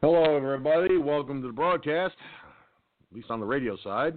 Hello, 0.00 0.36
everybody. 0.36 0.96
Welcome 0.96 1.42
to 1.42 1.48
the 1.48 1.52
broadcast, 1.52 2.14
at 3.10 3.16
least 3.16 3.32
on 3.32 3.40
the 3.40 3.46
radio 3.46 3.76
side. 3.82 4.14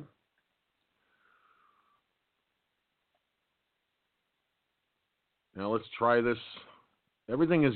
Now 5.56 5.74
let's 5.74 5.88
try 5.98 6.22
this. 6.22 6.38
Everything 7.32 7.64
is 7.64 7.74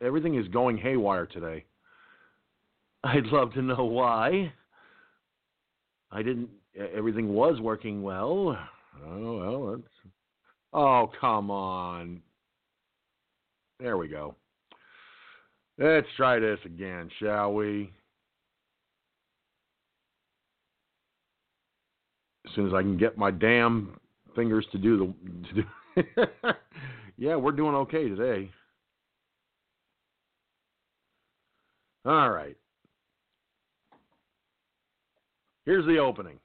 everything 0.00 0.36
is 0.36 0.46
going 0.46 0.78
haywire 0.78 1.26
today. 1.26 1.64
I'd 3.02 3.26
love 3.26 3.52
to 3.54 3.62
know 3.62 3.86
why. 3.86 4.52
I 6.12 6.22
didn't. 6.22 6.50
Everything 6.94 7.34
was 7.34 7.60
working 7.60 8.04
well. 8.04 8.56
Oh 9.04 9.36
well. 9.36 9.70
That's, 9.72 10.12
oh 10.72 11.10
come 11.20 11.50
on. 11.50 12.22
There 13.80 13.96
we 13.96 14.06
go. 14.06 14.36
Let's 15.78 16.08
try 16.16 16.40
this 16.40 16.58
again, 16.64 17.08
shall 17.20 17.54
we? 17.54 17.92
As 22.46 22.54
soon 22.56 22.66
as 22.66 22.74
I 22.74 22.82
can 22.82 22.98
get 22.98 23.16
my 23.16 23.30
damn 23.30 24.00
fingers 24.34 24.66
to 24.72 24.78
do 24.78 24.98
the 24.98 25.48
to 25.48 25.62
do 25.62 26.52
Yeah, 27.16 27.36
we're 27.36 27.52
doing 27.52 27.74
okay 27.74 28.08
today. 28.08 28.50
All 32.04 32.30
right. 32.30 32.56
Here's 35.64 35.84
the 35.86 35.98
opening. 35.98 36.38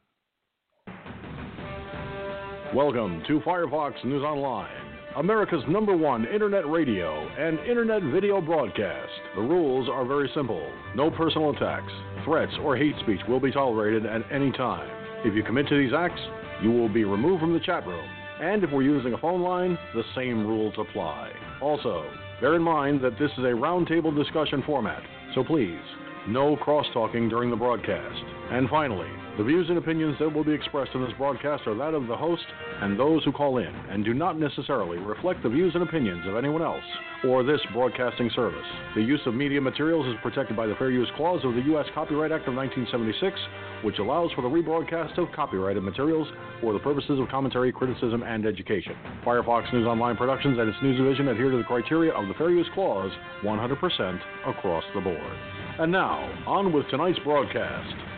Welcome 2.76 3.23
to 3.28 3.40
Firefox 3.42 4.04
News 4.04 4.23
Online. 4.23 4.83
America's 5.17 5.63
number 5.67 5.95
one 5.95 6.26
internet 6.26 6.67
radio 6.67 7.27
and 7.38 7.59
internet 7.59 8.02
video 8.02 8.41
broadcast. 8.41 9.12
The 9.36 9.41
rules 9.41 9.88
are 9.88 10.05
very 10.05 10.30
simple 10.34 10.72
no 10.95 11.12
personal 11.12 11.52
attacks, 11.52 11.91
threats, 12.26 12.53
or 12.63 12.76
hate 12.76 12.95
speech 13.02 13.20
will 13.27 13.39
be 13.39 13.52
tolerated 13.52 14.05
at 14.05 14.22
any 14.31 14.52
time. 14.52 14.89
If 15.23 15.36
you 15.36 15.44
commit 15.44 15.67
to 15.67 15.78
these 15.78 15.94
acts, 15.95 16.20
you 16.64 16.72
will 16.72 16.89
be 16.89 17.03
removed 17.03 17.42
from 17.42 17.53
the 17.53 17.59
chat 17.59 17.86
room. 17.86 18.08
And 18.42 18.64
if 18.64 18.72
we're 18.72 18.81
using 18.81 19.14
a 19.14 19.17
phone 19.17 19.42
line, 19.42 19.78
the 19.94 20.03
same 20.16 20.47
rules 20.47 20.73
apply. 20.78 21.31
Also, 21.61 22.05
bear 22.42 22.55
in 22.55 22.64
mind 22.64 23.02
that 23.03 23.17
this 23.20 23.31
is 23.33 23.44
a 23.44 23.53
roundtable 23.53 24.16
discussion 24.16 24.64
format, 24.66 25.03
so 25.36 25.44
please, 25.44 25.80
no 26.27 26.55
cross 26.55 26.86
talking 26.94 27.30
during 27.30 27.50
the 27.50 27.55
broadcast. 27.55 28.23
And 28.52 28.70
finally, 28.70 29.11
the 29.38 29.44
views 29.44 29.67
and 29.70 29.80
opinions 29.80 30.16
that 30.20 30.31
will 30.31 30.44
be 30.44 30.52
expressed 30.52 30.92
in 30.94 31.02
this 31.02 31.14
broadcast 31.17 31.66
are 31.66 31.76
that 31.76 31.95
of 31.95 32.06
the 32.08 32.16
host 32.16 32.44
and 32.81 33.00
those 33.00 33.23
who 33.23 33.31
call 33.31 33.58
in, 33.58 33.73
and 33.89 34.06
do 34.06 34.14
not 34.14 34.38
necessarily 34.38 35.00
reflect 35.00 35.42
the 35.42 35.50
views 35.50 35.73
and 35.73 35.81
opinions 35.81 36.28
of 36.28 36.36
anyone 36.36 36.62
else 36.62 36.84
or 37.26 37.44
this 37.44 37.59
broadcasting 37.73 38.30
service. 38.36 38.66
The 38.95 39.02
use 39.02 39.22
of 39.26 39.34
media 39.34 39.59
materials 39.59 40.06
is 40.06 40.16
protected 40.22 40.56
by 40.56 40.67
the 40.67 40.76
Fair 40.76 40.92
Use 40.92 41.09
Clause 41.16 41.42
of 41.44 41.56
the 41.56 41.61
U.S. 41.61 41.86
Copyright 41.95 42.31
Act 42.31 42.48
of 42.48 42.54
1976, 42.54 43.39
which 43.84 43.98
allows 44.00 44.31
for 44.34 44.42
the 44.42 44.48
rebroadcast 44.48 45.17
of 45.17 45.31
copyrighted 45.34 45.81
materials 45.81 46.28
for 46.61 46.73
the 46.73 46.80
purposes 46.80 47.20
of 47.20 47.28
commentary, 47.30 47.72
criticism, 47.72 48.22
and 48.23 48.45
education. 48.45 48.95
Firefox 49.26 49.72
News 49.73 49.88
Online 49.88 50.16
Productions 50.16 50.59
and 50.59 50.70
its 50.70 50.78
news 50.84 50.98
division 50.98 51.30
adhere 51.30 51.50
to 51.50 51.58
the 51.58 51.64
criteria 51.64 52.11
of 52.14 52.28
the 52.28 52.34
Fair 52.36 52.52
Use 52.52 52.67
Clause 52.73 53.11
100% 53.44 54.20
across 54.48 54.84
the 54.94 55.02
board. 55.02 55.38
And 55.80 55.92
now, 55.92 56.20
on 56.45 56.72
with 56.72 56.88
tonight's 56.89 57.20
broadcast. 57.20 58.12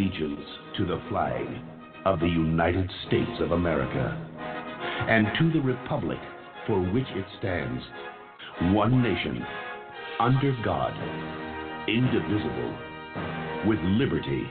Allegiance 0.00 0.46
to 0.76 0.86
the 0.86 1.00
flag 1.10 1.46
of 2.06 2.20
the 2.20 2.26
United 2.26 2.90
States 3.06 3.30
of 3.40 3.52
America 3.52 4.26
and 5.08 5.26
to 5.38 5.52
the 5.52 5.60
republic 5.64 6.18
for 6.66 6.80
which 6.92 7.06
it 7.10 7.26
stands, 7.38 7.82
one 8.74 9.02
nation, 9.02 9.44
under 10.18 10.56
God, 10.64 10.92
indivisible, 11.86 12.78
with 13.66 13.78
liberty 13.80 14.42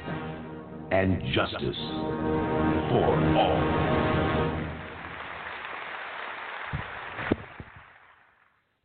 and 0.91 1.21
justice 1.33 1.77
for 2.89 3.07
all. 3.35 3.89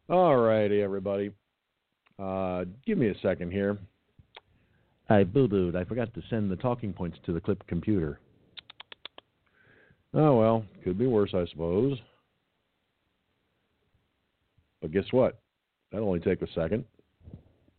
All 0.09 0.37
righty, 0.37 0.81
everybody. 0.81 1.31
Uh, 2.19 2.65
give 2.87 2.97
me 2.97 3.09
a 3.09 3.19
second 3.21 3.51
here. 3.53 3.79
I 5.09 5.25
boo 5.25 5.49
booed. 5.49 5.77
I 5.77 5.85
forgot 5.85 6.15
to 6.15 6.23
send 6.31 6.51
the 6.51 6.57
talking 6.57 6.93
points 6.93 7.19
to 7.27 7.33
the 7.33 7.41
clip 7.41 7.67
computer. 7.67 8.21
Oh 10.15 10.39
well, 10.39 10.65
could 10.83 10.99
be 10.99 11.07
worse, 11.07 11.35
I 11.35 11.45
suppose. 11.51 11.99
But 14.81 14.93
guess 14.93 15.05
what? 15.11 15.41
That'll 15.91 16.09
only 16.09 16.21
take 16.21 16.43
a 16.43 16.53
second 16.55 16.85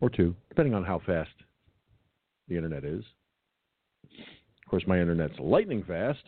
or 0.00 0.10
two, 0.10 0.34
depending 0.48 0.74
on 0.74 0.84
how 0.84 1.00
fast 1.04 1.30
the 2.48 2.56
internet 2.56 2.84
is. 2.84 3.04
Of 4.04 4.70
course, 4.70 4.84
my 4.86 5.00
internet's 5.00 5.38
lightning 5.38 5.84
fast. 5.86 6.22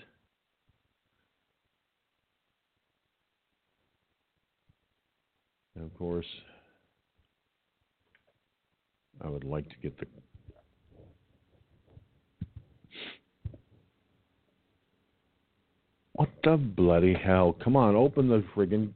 And 5.74 5.84
of 5.84 5.96
course, 5.96 6.26
I 9.20 9.28
would 9.28 9.44
like 9.44 9.68
to 9.68 9.76
get 9.82 9.98
the 9.98 10.06
What 16.18 16.30
the 16.42 16.56
bloody 16.56 17.14
hell? 17.14 17.56
Come 17.62 17.76
on, 17.76 17.94
open 17.94 18.28
the 18.28 18.42
friggin'. 18.52 18.92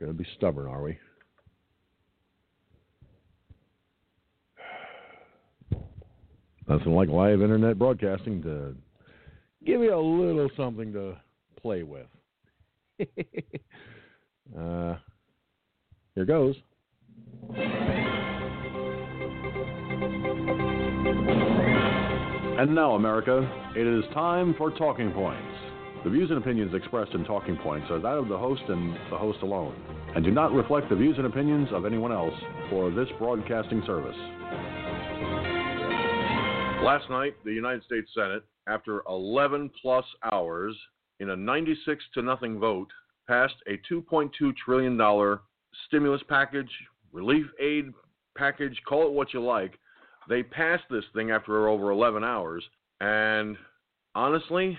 We're 0.00 0.06
Gonna 0.06 0.14
be 0.14 0.26
stubborn, 0.38 0.66
are 0.66 0.82
we? 0.82 0.98
Nothing 6.66 6.94
like 6.94 7.10
live 7.10 7.42
internet 7.42 7.78
broadcasting 7.78 8.42
to 8.44 8.74
give 9.66 9.82
you 9.82 9.94
a 9.94 10.00
little 10.00 10.48
something 10.56 10.90
to 10.94 11.18
play 11.60 11.82
with. 11.82 12.06
uh, 14.58 14.96
here 16.14 16.24
goes. 16.24 16.56
And 22.60 22.74
now, 22.74 22.92
America, 22.92 23.40
it 23.74 23.86
is 23.86 24.04
time 24.12 24.54
for 24.58 24.70
Talking 24.70 25.12
Points. 25.12 25.40
The 26.04 26.10
views 26.10 26.28
and 26.28 26.36
opinions 26.36 26.74
expressed 26.74 27.14
in 27.14 27.24
Talking 27.24 27.56
Points 27.56 27.90
are 27.90 27.98
that 27.98 28.18
of 28.18 28.28
the 28.28 28.36
host 28.36 28.60
and 28.68 28.94
the 29.10 29.16
host 29.16 29.38
alone. 29.40 29.74
and 30.14 30.22
do 30.22 30.30
not 30.30 30.52
reflect 30.52 30.90
the 30.90 30.94
views 30.94 31.16
and 31.16 31.26
opinions 31.26 31.68
of 31.72 31.86
anyone 31.86 32.12
else 32.12 32.34
or 32.70 32.90
this 32.90 33.08
broadcasting 33.18 33.82
service. 33.86 34.14
Last 36.84 37.08
night, 37.08 37.34
the 37.46 37.52
United 37.52 37.82
States 37.84 38.10
Senate, 38.14 38.44
after 38.66 39.04
11 39.08 39.70
plus 39.80 40.04
hours, 40.30 40.76
in 41.20 41.30
a 41.30 41.36
96 41.36 42.04
to 42.12 42.20
nothing 42.20 42.58
vote, 42.58 42.88
passed 43.26 43.56
a 43.68 43.80
$2.2 43.90 44.54
trillion 44.62 45.38
stimulus 45.86 46.20
package, 46.28 46.70
relief 47.10 47.46
aid 47.58 47.86
package, 48.36 48.78
call 48.86 49.06
it 49.06 49.12
what 49.14 49.32
you 49.32 49.42
like. 49.42 49.78
They 50.30 50.44
passed 50.44 50.84
this 50.88 51.04
thing 51.12 51.32
after 51.32 51.68
over 51.68 51.90
11 51.90 52.22
hours, 52.22 52.62
and 53.00 53.56
honestly, 54.14 54.78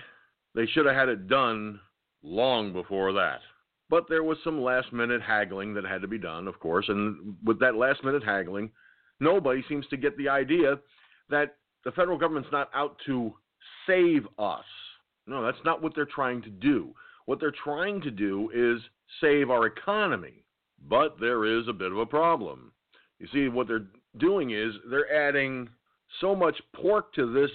they 0.54 0.64
should 0.66 0.86
have 0.86 0.94
had 0.94 1.10
it 1.10 1.28
done 1.28 1.78
long 2.22 2.72
before 2.72 3.12
that. 3.12 3.40
But 3.90 4.06
there 4.08 4.24
was 4.24 4.38
some 4.42 4.62
last 4.62 4.94
minute 4.94 5.20
haggling 5.20 5.74
that 5.74 5.84
had 5.84 6.00
to 6.00 6.08
be 6.08 6.16
done, 6.16 6.48
of 6.48 6.58
course, 6.58 6.86
and 6.88 7.36
with 7.44 7.60
that 7.60 7.74
last 7.74 8.02
minute 8.02 8.24
haggling, 8.24 8.70
nobody 9.20 9.62
seems 9.68 9.86
to 9.88 9.98
get 9.98 10.16
the 10.16 10.30
idea 10.30 10.78
that 11.28 11.56
the 11.84 11.92
federal 11.92 12.16
government's 12.16 12.48
not 12.50 12.70
out 12.74 12.96
to 13.04 13.34
save 13.86 14.26
us. 14.38 14.64
No, 15.26 15.44
that's 15.44 15.62
not 15.66 15.82
what 15.82 15.94
they're 15.94 16.06
trying 16.06 16.40
to 16.42 16.50
do. 16.50 16.94
What 17.26 17.40
they're 17.40 17.52
trying 17.62 18.00
to 18.00 18.10
do 18.10 18.50
is 18.54 18.82
save 19.20 19.50
our 19.50 19.66
economy. 19.66 20.44
But 20.88 21.20
there 21.20 21.44
is 21.44 21.68
a 21.68 21.74
bit 21.74 21.92
of 21.92 21.98
a 21.98 22.06
problem. 22.06 22.72
You 23.18 23.28
see, 23.32 23.48
what 23.48 23.68
they're 23.68 23.86
doing 24.18 24.50
is 24.50 24.74
they're 24.90 25.12
adding 25.12 25.68
so 26.20 26.34
much 26.34 26.60
pork 26.74 27.12
to 27.14 27.32
this 27.32 27.50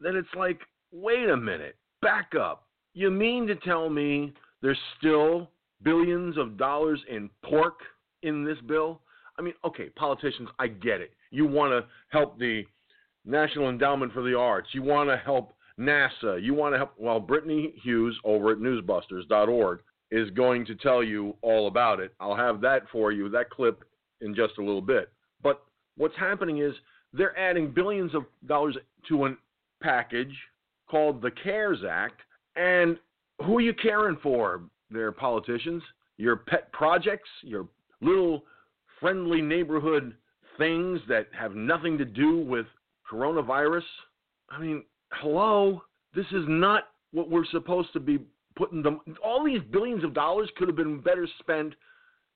that 0.00 0.14
it's 0.14 0.28
like, 0.36 0.60
wait 0.92 1.28
a 1.28 1.36
minute, 1.36 1.76
back 2.02 2.32
up. 2.38 2.66
You 2.94 3.10
mean 3.10 3.46
to 3.46 3.56
tell 3.56 3.88
me 3.88 4.32
there's 4.62 4.78
still 4.98 5.50
billions 5.82 6.36
of 6.38 6.56
dollars 6.56 7.00
in 7.08 7.30
pork 7.44 7.80
in 8.22 8.44
this 8.44 8.58
bill? 8.66 9.00
I 9.38 9.42
mean, 9.42 9.54
okay, 9.64 9.90
politicians, 9.90 10.48
I 10.58 10.68
get 10.68 11.00
it. 11.00 11.12
You 11.30 11.46
want 11.46 11.72
to 11.72 11.88
help 12.08 12.38
the 12.38 12.64
National 13.24 13.68
Endowment 13.68 14.12
for 14.12 14.22
the 14.22 14.36
Arts. 14.36 14.68
You 14.72 14.82
want 14.82 15.10
to 15.10 15.16
help 15.16 15.52
NASA. 15.78 16.42
You 16.42 16.54
want 16.54 16.74
to 16.74 16.78
help. 16.78 16.94
Well, 16.96 17.20
Brittany 17.20 17.74
Hughes 17.82 18.18
over 18.24 18.52
at 18.52 18.58
newsbusters.org 18.58 19.80
is 20.10 20.30
going 20.30 20.64
to 20.66 20.74
tell 20.76 21.02
you 21.02 21.36
all 21.42 21.66
about 21.66 22.00
it. 22.00 22.14
I'll 22.20 22.36
have 22.36 22.60
that 22.62 22.82
for 22.90 23.12
you, 23.12 23.28
that 23.30 23.50
clip, 23.50 23.84
in 24.20 24.34
just 24.34 24.58
a 24.58 24.62
little 24.62 24.80
bit. 24.80 25.10
What's 25.96 26.16
happening 26.16 26.58
is 26.58 26.74
they're 27.12 27.38
adding 27.38 27.70
billions 27.70 28.14
of 28.14 28.24
dollars 28.46 28.76
to 29.08 29.26
a 29.26 29.34
package 29.82 30.34
called 30.88 31.22
the 31.22 31.30
CARES 31.30 31.80
Act. 31.88 32.20
And 32.56 32.98
who 33.44 33.58
are 33.58 33.62
you 33.62 33.74
caring 33.74 34.18
for? 34.22 34.62
They're 34.90 35.12
politicians, 35.12 35.82
your 36.16 36.36
pet 36.36 36.72
projects, 36.72 37.28
your 37.42 37.66
little 38.00 38.44
friendly 39.00 39.42
neighborhood 39.42 40.14
things 40.58 41.00
that 41.08 41.26
have 41.38 41.54
nothing 41.54 41.98
to 41.98 42.04
do 42.04 42.38
with 42.38 42.66
coronavirus. 43.10 43.82
I 44.48 44.58
mean, 44.58 44.84
hello, 45.12 45.82
this 46.14 46.26
is 46.32 46.44
not 46.48 46.84
what 47.12 47.30
we're 47.30 47.46
supposed 47.46 47.92
to 47.92 48.00
be 48.00 48.18
putting 48.56 48.82
them. 48.82 49.00
All 49.22 49.44
these 49.44 49.60
billions 49.70 50.02
of 50.02 50.14
dollars 50.14 50.50
could 50.56 50.68
have 50.68 50.76
been 50.76 51.00
better 51.00 51.28
spent 51.40 51.74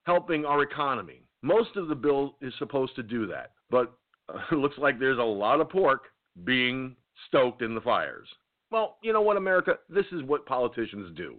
helping 0.04 0.44
our 0.44 0.62
economy. 0.62 1.22
Most 1.42 1.76
of 1.76 1.88
the 1.88 1.94
bill 1.94 2.36
is 2.40 2.52
supposed 2.58 2.94
to 2.96 3.02
do 3.02 3.26
that, 3.28 3.52
but 3.70 3.92
uh, 4.28 4.38
it 4.52 4.54
looks 4.58 4.78
like 4.78 4.98
there's 4.98 5.18
a 5.18 5.22
lot 5.22 5.60
of 5.60 5.70
pork 5.70 6.04
being 6.44 6.96
stoked 7.28 7.62
in 7.62 7.74
the 7.74 7.80
fires. 7.80 8.28
Well, 8.70 8.98
you 9.02 9.12
know 9.12 9.22
what, 9.22 9.36
America? 9.36 9.78
This 9.88 10.06
is 10.12 10.22
what 10.22 10.46
politicians 10.46 11.16
do. 11.16 11.36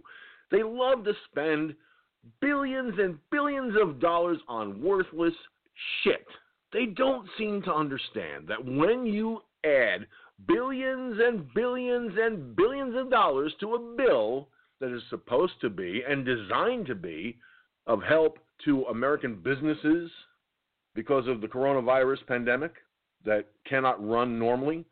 They 0.50 0.62
love 0.62 1.04
to 1.04 1.12
spend 1.30 1.74
billions 2.40 2.94
and 2.98 3.18
billions 3.30 3.74
of 3.80 4.00
dollars 4.00 4.38
on 4.48 4.82
worthless 4.82 5.34
shit. 6.02 6.26
They 6.72 6.86
don't 6.86 7.26
seem 7.38 7.62
to 7.62 7.74
understand 7.74 8.48
that 8.48 8.64
when 8.64 9.06
you 9.06 9.40
add 9.64 10.06
billions 10.46 11.18
and 11.22 11.52
billions 11.54 12.12
and 12.18 12.56
billions 12.56 12.96
of 12.96 13.10
dollars 13.10 13.54
to 13.60 13.74
a 13.74 13.96
bill 13.96 14.48
that 14.80 14.94
is 14.94 15.02
supposed 15.10 15.54
to 15.60 15.70
be 15.70 16.02
and 16.08 16.24
designed 16.24 16.86
to 16.86 16.94
be 16.94 17.38
of 17.86 18.02
help 18.02 18.38
to 18.64 18.84
American 18.84 19.36
businesses 19.42 20.10
because 20.94 21.26
of 21.26 21.40
the 21.40 21.46
coronavirus 21.46 22.26
pandemic 22.26 22.72
that 23.24 23.46
cannot 23.68 24.06
run 24.06 24.38
normally, 24.38 24.84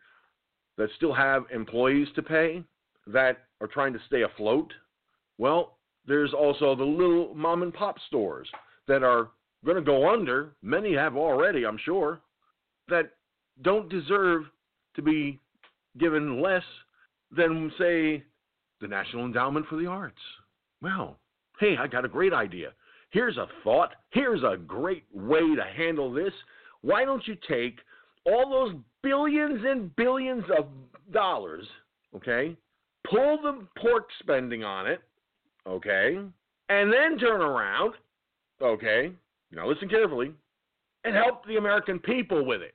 that 0.76 0.88
still 0.96 1.12
have 1.12 1.44
employees 1.52 2.08
to 2.14 2.22
pay, 2.22 2.62
that 3.06 3.44
are 3.60 3.66
trying 3.66 3.92
to 3.92 3.98
stay 4.06 4.22
afloat. 4.22 4.72
Well, 5.38 5.76
there's 6.06 6.32
also 6.32 6.74
the 6.74 6.84
little 6.84 7.34
mom 7.34 7.62
and 7.62 7.74
pop 7.74 7.96
stores 8.06 8.48
that 8.88 9.02
are 9.02 9.28
going 9.64 9.76
to 9.76 9.82
go 9.82 10.10
under. 10.10 10.52
Many 10.62 10.94
have 10.94 11.16
already, 11.16 11.66
I'm 11.66 11.78
sure, 11.84 12.20
that 12.88 13.10
don't 13.62 13.88
deserve 13.88 14.44
to 14.96 15.02
be 15.02 15.38
given 15.98 16.40
less 16.40 16.62
than, 17.30 17.70
say, 17.78 18.24
the 18.80 18.88
National 18.88 19.26
Endowment 19.26 19.66
for 19.66 19.76
the 19.76 19.86
Arts. 19.86 20.20
Well, 20.80 21.18
hey, 21.58 21.76
I 21.78 21.86
got 21.86 22.04
a 22.04 22.08
great 22.08 22.32
idea. 22.32 22.72
Here's 23.10 23.36
a 23.36 23.46
thought. 23.64 23.90
Here's 24.10 24.42
a 24.42 24.56
great 24.56 25.04
way 25.12 25.54
to 25.54 25.64
handle 25.76 26.12
this. 26.12 26.32
Why 26.82 27.04
don't 27.04 27.26
you 27.26 27.36
take 27.48 27.78
all 28.24 28.48
those 28.50 28.80
billions 29.02 29.60
and 29.66 29.94
billions 29.96 30.44
of 30.56 30.66
dollars, 31.12 31.66
okay? 32.14 32.56
Pull 33.08 33.38
the 33.42 33.66
pork 33.80 34.08
spending 34.20 34.62
on 34.62 34.86
it, 34.86 35.00
okay? 35.66 36.18
And 36.68 36.92
then 36.92 37.18
turn 37.18 37.40
around, 37.40 37.94
okay? 38.62 39.12
Now 39.52 39.68
listen 39.68 39.88
carefully, 39.88 40.32
and 41.04 41.14
help 41.14 41.46
the 41.46 41.56
American 41.56 41.98
people 41.98 42.44
with 42.44 42.62
it. 42.62 42.74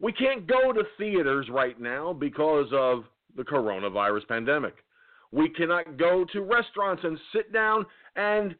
We 0.00 0.12
can't 0.12 0.46
go 0.46 0.72
to 0.72 0.84
theaters 0.96 1.48
right 1.50 1.80
now 1.80 2.12
because 2.12 2.66
of 2.72 3.04
the 3.36 3.42
coronavirus 3.42 4.28
pandemic. 4.28 4.76
We 5.32 5.48
cannot 5.50 5.96
go 5.96 6.24
to 6.32 6.42
restaurants 6.42 7.02
and 7.04 7.18
sit 7.34 7.52
down 7.52 7.84
and 8.16 8.54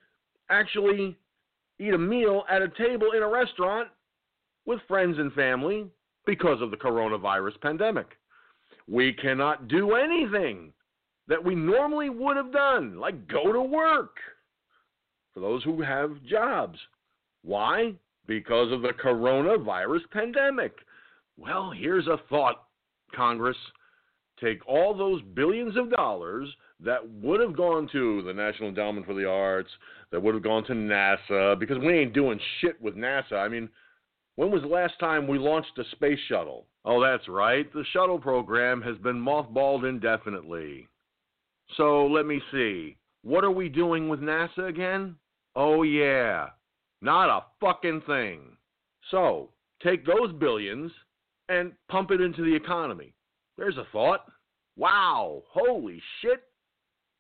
actually 0.51 1.17
eat 1.79 1.95
a 1.95 1.99
meal 1.99 2.45
at 2.51 2.63
a 2.63 2.69
table 2.69 3.13
in 3.17 3.23
a 3.23 3.29
restaurant 3.29 3.89
with 4.67 4.81
friends 4.89 5.19
and 5.19 5.33
family 5.33 5.87
because 6.27 6.61
of 6.61 6.71
the 6.71 6.77
coronavirus 6.77 7.61
pandemic. 7.61 8.07
We 8.87 9.13
cannot 9.13 9.69
do 9.69 9.95
anything 9.95 10.73
that 11.29 11.43
we 11.43 11.55
normally 11.55 12.11
would 12.11 12.37
have 12.37 12.53
done, 12.53 12.99
like 12.99 13.29
go 13.29 13.53
to 13.53 13.63
work 13.63 14.17
for 15.35 15.41
those 15.41 15.63
who 15.63 15.83
have 15.83 16.23
jobs. 16.25 16.79
Why? 17.45 17.95
Because 18.27 18.73
of 18.73 18.83
the 18.83 18.93
coronavirus 19.03 20.01
pandemic. 20.11 20.73
Well, 21.39 21.71
here's 21.71 22.07
a 22.07 22.19
thought, 22.29 22.65
Congress. 23.15 23.57
Take 24.41 24.67
all 24.67 24.95
those 24.95 25.23
billions 25.35 25.77
of 25.77 25.91
dollars 25.91 26.49
that 26.81 27.09
would 27.23 27.41
have 27.41 27.57
gone 27.57 27.89
to 27.93 28.23
the 28.23 28.33
National 28.33 28.69
Endowment 28.69 29.07
for 29.07 29.15
the 29.15 29.29
Arts, 29.29 29.71
that 30.11 30.23
would 30.23 30.35
have 30.35 30.43
gone 30.43 30.65
to 30.65 30.73
NASA, 30.73 31.59
because 31.59 31.79
we 31.79 31.99
ain't 31.99 32.15
doing 32.15 32.41
shit 32.61 32.81
with 32.81 32.97
NASA. 32.97 33.35
I 33.35 33.49
mean, 33.49 33.69
when 34.37 34.51
was 34.51 34.63
the 34.63 34.69
last 34.69 34.95
time 35.01 35.27
we 35.27 35.39
launched 35.39 35.79
a 35.79 35.85
space 35.93 36.19
shuttle? 36.29 36.67
Oh, 36.85 37.03
that's 37.03 37.29
right. 37.29 37.71
The 37.73 37.85
shuttle 37.93 38.19
program 38.19 38.81
has 38.83 38.97
been 38.99 39.21
mothballed 39.21 39.89
indefinitely. 39.89 40.87
So 41.77 42.07
let 42.07 42.25
me 42.25 42.41
see. 42.53 42.97
What 43.23 43.45
are 43.45 43.51
we 43.51 43.69
doing 43.69 44.09
with 44.09 44.21
NASA 44.21 44.69
again? 44.69 45.17
Oh, 45.57 45.83
yeah. 45.83 46.49
Not 47.03 47.29
a 47.29 47.45
fucking 47.61 48.03
thing. 48.07 48.57
So 49.11 49.51
take 49.83 50.07
those 50.07 50.33
billions 50.33 50.93
and 51.49 51.73
pump 51.91 52.11
it 52.11 52.21
into 52.21 52.43
the 52.43 52.55
economy. 52.55 53.13
There's 53.57 53.77
a 53.77 53.87
thought. 53.93 54.21
Wow, 54.77 55.43
holy 55.51 56.01
shit. 56.23 56.43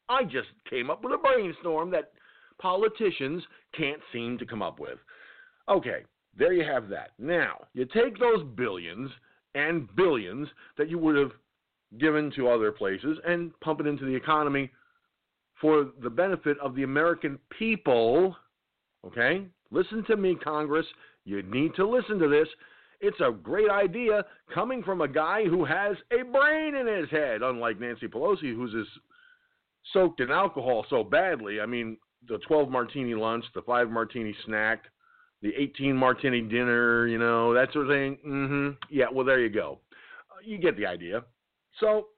I 0.08 0.22
just 0.24 0.48
came 0.70 0.90
up 0.90 1.02
with 1.02 1.12
a 1.12 1.18
brainstorm 1.18 1.90
that 1.90 2.12
politicians 2.60 3.42
can't 3.76 4.00
seem 4.12 4.38
to 4.38 4.46
come 4.46 4.62
up 4.62 4.78
with. 4.78 4.98
Okay, 5.68 6.02
there 6.36 6.52
you 6.52 6.64
have 6.64 6.88
that. 6.88 7.10
Now, 7.18 7.66
you 7.74 7.84
take 7.84 8.18
those 8.18 8.44
billions 8.56 9.10
and 9.54 9.94
billions 9.96 10.48
that 10.76 10.88
you 10.88 10.98
would 10.98 11.16
have 11.16 11.32
given 11.98 12.30
to 12.36 12.48
other 12.48 12.70
places 12.70 13.18
and 13.26 13.58
pump 13.60 13.80
it 13.80 13.86
into 13.86 14.04
the 14.04 14.14
economy 14.14 14.70
for 15.60 15.90
the 16.02 16.10
benefit 16.10 16.58
of 16.60 16.74
the 16.74 16.82
American 16.82 17.38
people. 17.58 18.36
Okay? 19.06 19.46
Listen 19.70 20.04
to 20.04 20.16
me, 20.16 20.36
Congress. 20.36 20.86
You 21.24 21.42
need 21.42 21.74
to 21.76 21.88
listen 21.88 22.18
to 22.18 22.28
this. 22.28 22.48
It's 23.00 23.20
a 23.20 23.30
great 23.30 23.70
idea 23.70 24.24
coming 24.52 24.82
from 24.82 25.00
a 25.00 25.08
guy 25.08 25.44
who 25.44 25.64
has 25.64 25.96
a 26.12 26.24
brain 26.24 26.74
in 26.74 26.86
his 26.86 27.08
head, 27.10 27.42
unlike 27.42 27.78
Nancy 27.78 28.08
Pelosi, 28.08 28.54
who's 28.54 28.74
as 28.78 28.86
soaked 29.92 30.20
in 30.20 30.30
alcohol 30.30 30.84
so 30.90 31.04
badly. 31.04 31.60
I 31.60 31.66
mean, 31.66 31.96
the 32.28 32.38
12 32.46 32.70
martini 32.70 33.14
lunch, 33.14 33.44
the 33.54 33.62
5 33.62 33.90
martini 33.90 34.34
snack, 34.44 34.84
the 35.42 35.52
18 35.56 35.96
martini 35.96 36.40
dinner, 36.42 37.06
you 37.06 37.18
know, 37.18 37.54
that 37.54 37.72
sort 37.72 37.86
of 37.86 37.90
thing. 37.90 38.18
Mm-hmm. 38.26 38.68
Yeah, 38.90 39.06
well, 39.12 39.24
there 39.24 39.40
you 39.40 39.50
go. 39.50 39.78
Uh, 40.30 40.40
you 40.44 40.58
get 40.58 40.76
the 40.76 40.86
idea. 40.86 41.22
So 41.80 42.08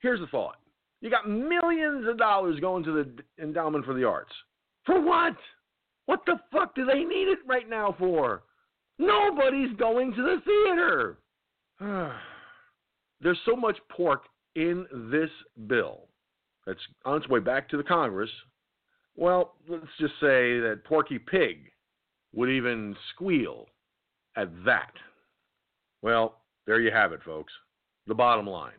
here's 0.00 0.20
the 0.20 0.26
thought 0.26 0.56
you 1.00 1.10
got 1.10 1.28
millions 1.28 2.06
of 2.06 2.18
dollars 2.18 2.60
going 2.60 2.84
to 2.84 2.92
the 2.92 3.42
endowment 3.42 3.84
for 3.84 3.94
the 3.94 4.04
arts. 4.04 4.32
For 4.84 5.00
what? 5.00 5.36
What 6.06 6.20
the 6.26 6.38
fuck 6.52 6.74
do 6.74 6.84
they 6.84 7.04
need 7.04 7.28
it 7.28 7.38
right 7.46 7.68
now 7.68 7.94
for? 7.98 8.42
Nobody's 8.98 9.74
going 9.78 10.12
to 10.14 10.22
the 10.22 10.42
theater. 10.44 11.18
There's 13.22 13.38
so 13.46 13.56
much 13.56 13.78
pork 13.90 14.24
in 14.56 14.86
this 15.10 15.30
bill 15.66 16.08
that's 16.66 16.80
on 17.04 17.18
its 17.18 17.28
way 17.28 17.40
back 17.40 17.68
to 17.70 17.76
the 17.76 17.82
Congress. 17.82 18.30
Well, 19.16 19.54
let's 19.68 19.84
just 19.98 20.14
say 20.14 20.60
that 20.60 20.82
Porky 20.84 21.18
Pig 21.18 21.70
would 22.34 22.48
even 22.48 22.96
squeal 23.14 23.66
at 24.36 24.48
that. 24.64 24.92
Well, 26.02 26.36
there 26.66 26.80
you 26.80 26.90
have 26.90 27.12
it, 27.12 27.22
folks. 27.24 27.52
The 28.06 28.14
bottom 28.14 28.46
line. 28.46 28.72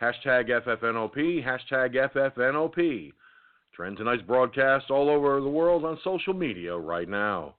Hashtag 0.00 0.48
FFNOP, 0.48 1.44
hashtag 1.44 2.12
FFNOP. 2.14 3.12
Trend 3.74 3.96
tonight's 3.96 4.22
broadcast 4.22 4.90
all 4.90 5.08
over 5.08 5.40
the 5.40 5.48
world 5.48 5.84
on 5.84 5.98
social 6.04 6.34
media 6.34 6.76
right 6.76 7.08
now. 7.08 7.54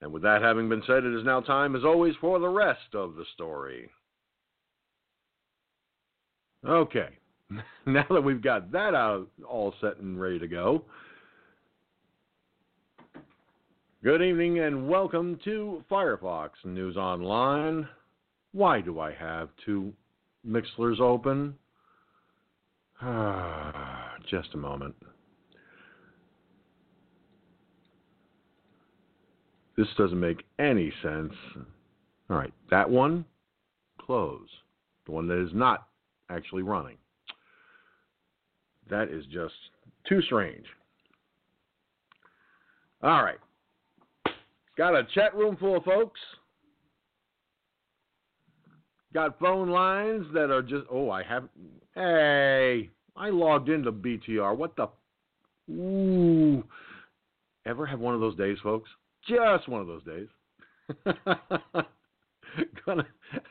And 0.00 0.12
with 0.12 0.22
that 0.22 0.42
having 0.42 0.68
been 0.68 0.82
said, 0.86 1.04
it 1.04 1.14
is 1.14 1.24
now 1.24 1.40
time, 1.40 1.76
as 1.76 1.84
always, 1.84 2.14
for 2.20 2.38
the 2.38 2.48
rest 2.48 2.94
of 2.94 3.14
the 3.14 3.24
story. 3.34 3.90
Okay, 6.66 7.08
now 7.86 8.06
that 8.10 8.20
we've 8.20 8.42
got 8.42 8.72
that 8.72 8.94
out, 8.94 9.28
all 9.48 9.74
set 9.80 9.98
and 9.98 10.20
ready 10.20 10.38
to 10.38 10.48
go. 10.48 10.84
Good 14.02 14.22
evening 14.22 14.60
and 14.60 14.88
welcome 14.88 15.38
to 15.44 15.84
Firefox 15.90 16.52
News 16.64 16.96
Online. 16.96 17.86
Why 18.52 18.80
do 18.80 18.98
I 18.98 19.12
have 19.12 19.50
two 19.66 19.92
Mixlers 20.48 21.00
open? 21.00 21.54
Ah 23.02 24.14
just 24.30 24.54
a 24.54 24.56
moment. 24.56 24.94
This 29.76 29.86
doesn't 29.98 30.18
make 30.18 30.44
any 30.58 30.90
sense. 31.02 31.34
All 32.30 32.38
right, 32.38 32.54
that 32.70 32.88
one, 32.88 33.26
close. 34.00 34.48
The 35.04 35.12
one 35.12 35.28
that 35.28 35.44
is 35.44 35.52
not 35.52 35.88
actually 36.30 36.62
running. 36.62 36.96
That 38.88 39.10
is 39.10 39.26
just 39.26 39.52
too 40.08 40.22
strange. 40.22 40.64
All 43.02 43.22
right. 43.22 43.36
Got 44.76 44.94
a 44.94 45.04
chat 45.14 45.34
room 45.34 45.56
full 45.56 45.76
of 45.76 45.84
folks. 45.84 46.20
Got 49.12 49.38
phone 49.40 49.70
lines 49.70 50.26
that 50.32 50.50
are 50.50 50.62
just. 50.62 50.84
Oh, 50.90 51.10
I 51.10 51.22
have. 51.24 51.48
Hey, 51.94 52.90
I 53.16 53.30
logged 53.30 53.68
into 53.68 53.90
BTR. 53.92 54.56
What 54.56 54.76
the? 54.76 54.88
Ooh. 55.72 56.64
Ever 57.66 57.86
have 57.86 58.00
one 58.00 58.14
of 58.14 58.20
those 58.20 58.36
days, 58.36 58.56
folks? 58.62 58.88
Just 59.28 59.68
one 59.68 59.80
of 59.80 59.86
those 59.86 60.04
days. 60.04 60.28
Gonna, 62.84 63.06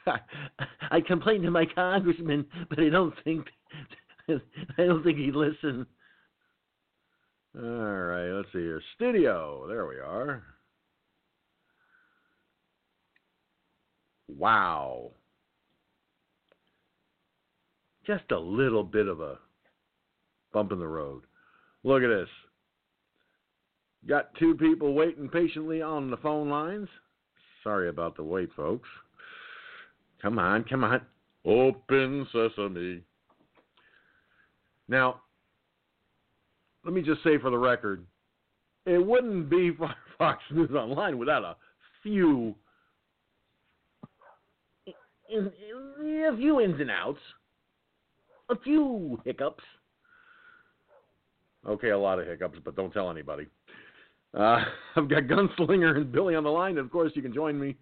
I 0.92 1.02
complained 1.02 1.44
to 1.44 1.52
my 1.52 1.66
congressman, 1.66 2.46
but 2.70 2.80
I 2.80 2.90
don't 2.90 3.14
think 3.24 3.48
I 4.30 4.40
don't 4.78 5.04
think 5.04 5.18
he'd 5.18 5.36
listen. 5.36 5.86
All 7.58 7.64
right, 7.64 8.30
let's 8.30 8.52
see 8.52 8.60
here. 8.60 8.82
Studio. 8.96 9.68
There 9.68 9.88
we 9.88 9.96
are. 9.96 10.44
Wow. 14.38 15.12
Just 18.06 18.32
a 18.32 18.40
little 18.40 18.84
bit 18.84 19.08
of 19.08 19.22
a 19.22 19.38
bump 20.54 20.72
in 20.72 20.80
the 20.80 20.88
road. 20.88 21.24
Look 21.84 22.04
at 22.04 22.08
this. 22.08 22.30
Got 24.08 24.34
two 24.36 24.56
people 24.56 24.94
waiting 24.94 25.30
patiently 25.30 25.82
on 25.82 26.10
the 26.10 26.18
phone 26.18 26.50
lines. 26.50 26.88
Sorry 27.64 27.90
about 27.90 28.16
the 28.16 28.24
wait, 28.24 28.50
folks. 28.56 28.88
Come 30.22 30.40
on, 30.40 30.64
come 30.64 30.84
on. 30.84 31.02
Open 31.46 32.28
sesame. 32.32 33.02
Now, 34.88 35.22
let 36.84 36.94
me 36.94 37.02
just 37.02 37.24
say 37.24 37.38
for 37.38 37.50
the 37.52 37.58
record, 37.58 38.06
it 38.86 39.06
wouldn't 39.06 39.50
be 39.50 39.72
Firefox 40.20 40.38
News 40.52 40.72
Online 40.72 41.18
without 41.18 41.44
a 41.44 41.56
few 42.02 42.56
a 45.32 46.36
few 46.38 46.60
ins 46.60 46.80
and 46.80 46.92
outs, 46.92 47.20
a 48.50 48.58
few 48.60 49.20
hiccups. 49.26 49.64
Okay, 51.68 51.90
a 51.90 51.98
lot 51.98 52.20
of 52.20 52.28
hiccups, 52.28 52.58
but 52.64 52.76
don't 52.76 52.92
tell 52.92 53.12
anybody. 53.12 53.48
Uh, 54.34 54.64
I've 54.96 55.10
got 55.10 55.24
Gunslinger 55.24 55.98
and 55.98 56.12
Billy 56.12 56.36
on 56.36 56.44
the 56.44 56.50
line, 56.50 56.78
and 56.78 56.86
of 56.86 56.92
course, 56.92 57.12
you 57.16 57.22
can 57.22 57.34
join 57.34 57.60
me 57.60 57.76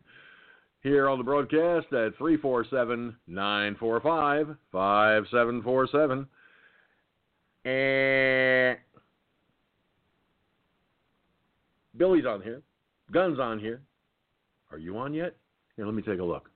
here 0.81 1.09
on 1.09 1.17
the 1.17 1.23
broadcast 1.23 1.87
at 1.87 2.17
347 2.17 3.15
945 3.27 4.55
5747. 4.71 6.27
And 7.65 8.77
Billy's 11.97 12.25
on 12.25 12.41
here. 12.41 12.61
Gun's 13.11 13.39
on 13.39 13.59
here. 13.59 13.81
Are 14.71 14.77
you 14.77 14.97
on 14.97 15.13
yet? 15.13 15.35
Here, 15.75 15.85
let 15.85 15.95
me 15.95 16.01
take 16.01 16.19
a 16.19 16.23
look. 16.23 16.49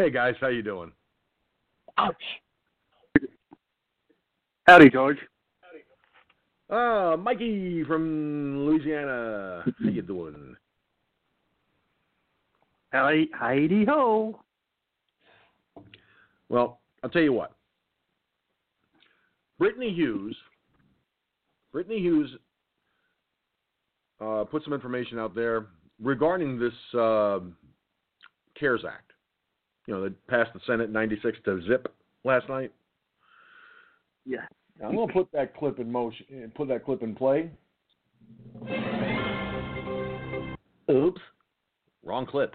Hey 0.00 0.10
guys, 0.10 0.36
how 0.40 0.46
you 0.46 0.62
doing? 0.62 0.92
Ouch. 1.98 2.14
Howdy, 4.68 4.90
George. 4.90 5.16
Ah, 6.70 7.16
Mikey 7.16 7.82
from 7.82 8.64
Louisiana. 8.64 9.64
How 9.64 9.88
you 9.88 10.02
doing? 10.02 10.54
Howdy, 12.90 13.28
Heidi 13.34 13.84
ho. 13.86 14.38
Well, 16.48 16.78
I'll 17.02 17.10
tell 17.10 17.22
you 17.22 17.32
what. 17.32 17.50
Brittany 19.58 19.92
Hughes. 19.92 20.36
Brittany 21.72 21.98
Hughes 21.98 22.30
uh, 24.20 24.44
put 24.44 24.62
some 24.62 24.74
information 24.74 25.18
out 25.18 25.34
there 25.34 25.66
regarding 26.00 26.56
this 26.56 26.72
uh, 26.96 27.40
CARES 28.56 28.84
Act. 28.86 29.08
You 29.88 29.94
know, 29.94 30.02
that 30.04 30.26
passed 30.26 30.52
the 30.52 30.60
Senate 30.66 30.90
96 30.90 31.38
to 31.46 31.62
zip 31.66 31.90
last 32.22 32.46
night. 32.50 32.70
Yeah. 34.26 34.44
I'm 34.84 34.94
gonna 34.94 35.10
put 35.10 35.32
that 35.32 35.56
clip 35.56 35.78
in 35.78 35.90
motion. 35.90 36.52
Put 36.54 36.68
that 36.68 36.84
clip 36.84 37.02
in 37.02 37.14
play. 37.14 37.50
Oops, 40.90 41.20
wrong 42.04 42.26
clip. 42.26 42.54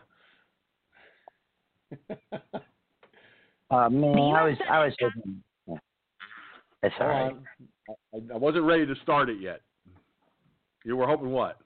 uh, 2.12 3.90
man, 3.90 4.16
I 4.16 4.44
was, 4.44 4.58
I 4.70 4.86
was 4.86 4.94
hoping. 5.02 5.44
That's 6.84 6.94
all 7.00 7.08
right. 7.08 7.36
I, 7.90 8.34
I 8.34 8.38
wasn't 8.38 8.66
ready 8.66 8.86
to 8.86 8.94
start 9.02 9.30
it 9.30 9.42
yet. 9.42 9.62
You 10.86 10.98
were 10.98 11.08
hoping 11.08 11.32
what? 11.32 11.58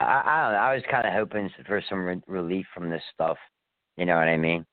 I, 0.00 0.04
I 0.04 0.42
don't 0.42 0.52
know. 0.52 0.58
I 0.58 0.74
was 0.74 0.82
kind 0.90 1.06
of 1.06 1.14
hoping 1.14 1.48
for 1.66 1.82
some 1.88 2.04
re- 2.04 2.22
relief 2.26 2.66
from 2.74 2.90
this 2.90 3.02
stuff. 3.14 3.38
You 3.96 4.06
know 4.06 4.16
what 4.16 4.28
I 4.28 4.36
mean? 4.36 4.66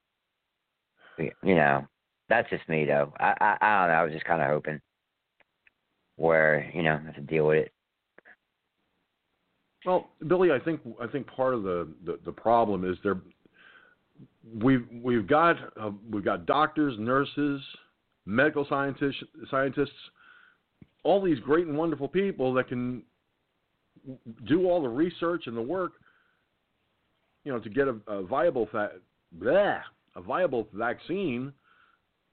You 1.17 1.55
know, 1.55 1.87
that's 2.29 2.49
just 2.49 2.67
me 2.67 2.85
though. 2.85 3.13
I 3.19 3.33
I, 3.39 3.57
I 3.61 3.79
don't 3.79 3.87
know. 3.89 3.99
I 3.99 4.03
was 4.03 4.13
just 4.13 4.25
kind 4.25 4.41
of 4.41 4.47
hoping 4.47 4.81
where 6.15 6.69
you 6.73 6.83
know 6.83 6.99
to 7.15 7.21
deal 7.21 7.47
with 7.47 7.59
it. 7.65 7.71
Well, 9.85 10.09
Billy, 10.27 10.51
I 10.51 10.59
think 10.59 10.81
I 11.01 11.07
think 11.07 11.27
part 11.27 11.53
of 11.53 11.63
the 11.63 11.87
the, 12.05 12.19
the 12.25 12.31
problem 12.31 12.89
is 12.89 12.97
there. 13.03 13.21
We've 14.61 14.87
we've 15.03 15.27
got 15.27 15.57
uh, 15.79 15.91
we've 16.09 16.25
got 16.25 16.45
doctors, 16.45 16.95
nurses, 16.99 17.61
medical 18.25 18.65
scientists, 18.67 19.23
scientists, 19.49 19.89
all 21.03 21.21
these 21.21 21.39
great 21.39 21.67
and 21.67 21.77
wonderful 21.77 22.07
people 22.07 22.53
that 22.53 22.67
can 22.67 23.03
do 24.45 24.67
all 24.67 24.81
the 24.81 24.89
research 24.89 25.43
and 25.47 25.55
the 25.55 25.61
work, 25.61 25.93
you 27.43 27.51
know, 27.51 27.59
to 27.59 27.69
get 27.69 27.87
a, 27.87 27.95
a 28.07 28.23
viable 28.23 28.67
fa- 28.71 28.93
bleh, 29.37 29.79
a 30.15 30.21
viable 30.21 30.67
vaccine 30.73 31.53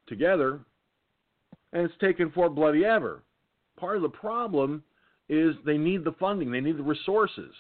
together, 0.07 0.61
and 1.73 1.83
it's 1.83 1.95
taken 2.01 2.31
for 2.31 2.49
bloody 2.49 2.85
ever. 2.85 3.23
Part 3.79 3.97
of 3.97 4.03
the 4.03 4.09
problem 4.09 4.83
is 5.29 5.55
they 5.65 5.79
need 5.79 6.05
the 6.05 6.15
funding, 6.19 6.51
they 6.51 6.61
need 6.61 6.79
the 6.79 6.83
resources. 6.83 7.53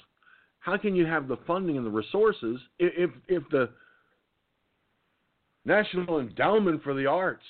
How 0.60 0.76
can 0.76 0.94
you 0.94 1.06
have 1.06 1.28
the 1.28 1.36
funding 1.46 1.76
and 1.76 1.86
the 1.86 1.90
resources 1.90 2.58
if 2.78 3.10
if 3.28 3.42
the 3.50 3.70
National 5.64 6.20
Endowment 6.20 6.82
for 6.82 6.94
the 6.94 7.06
Arts 7.06 7.44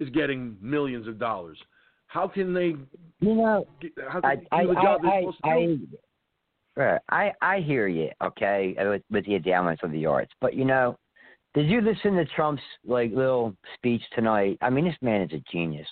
is 0.00 0.08
getting 0.10 0.56
millions 0.60 1.06
of 1.06 1.18
dollars? 1.18 1.58
How 2.06 2.26
can 2.26 2.52
they? 2.52 2.74
You 3.20 3.34
know, 3.34 3.66
how 4.10 4.20
can 4.20 4.46
I, 4.50 4.62
do 4.62 4.68
the 4.68 4.74
job 4.74 5.00
I, 5.04 5.48
I, 5.48 5.66
do? 5.66 5.86
Right. 6.74 7.00
I 7.10 7.32
I 7.42 7.60
hear 7.60 7.86
you. 7.86 8.08
Okay, 8.22 8.74
with, 8.78 9.02
with 9.10 9.26
the 9.26 9.36
endowments 9.36 9.82
of 9.84 9.92
the 9.92 10.06
arts, 10.06 10.32
but 10.40 10.54
you 10.54 10.64
know, 10.64 10.96
did 11.54 11.68
you 11.68 11.82
listen 11.82 12.14
to 12.14 12.24
Trump's 12.24 12.62
like 12.86 13.12
little 13.12 13.54
speech 13.74 14.02
tonight? 14.14 14.56
I 14.62 14.70
mean, 14.70 14.86
this 14.86 14.96
man 15.02 15.22
is 15.22 15.32
a 15.32 15.42
genius. 15.52 15.86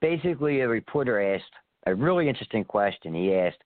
Basically, 0.00 0.60
a 0.60 0.68
reporter 0.68 1.34
asked 1.34 1.44
a 1.86 1.94
really 1.94 2.28
interesting 2.28 2.64
question. 2.64 3.14
He 3.14 3.34
asked, 3.34 3.62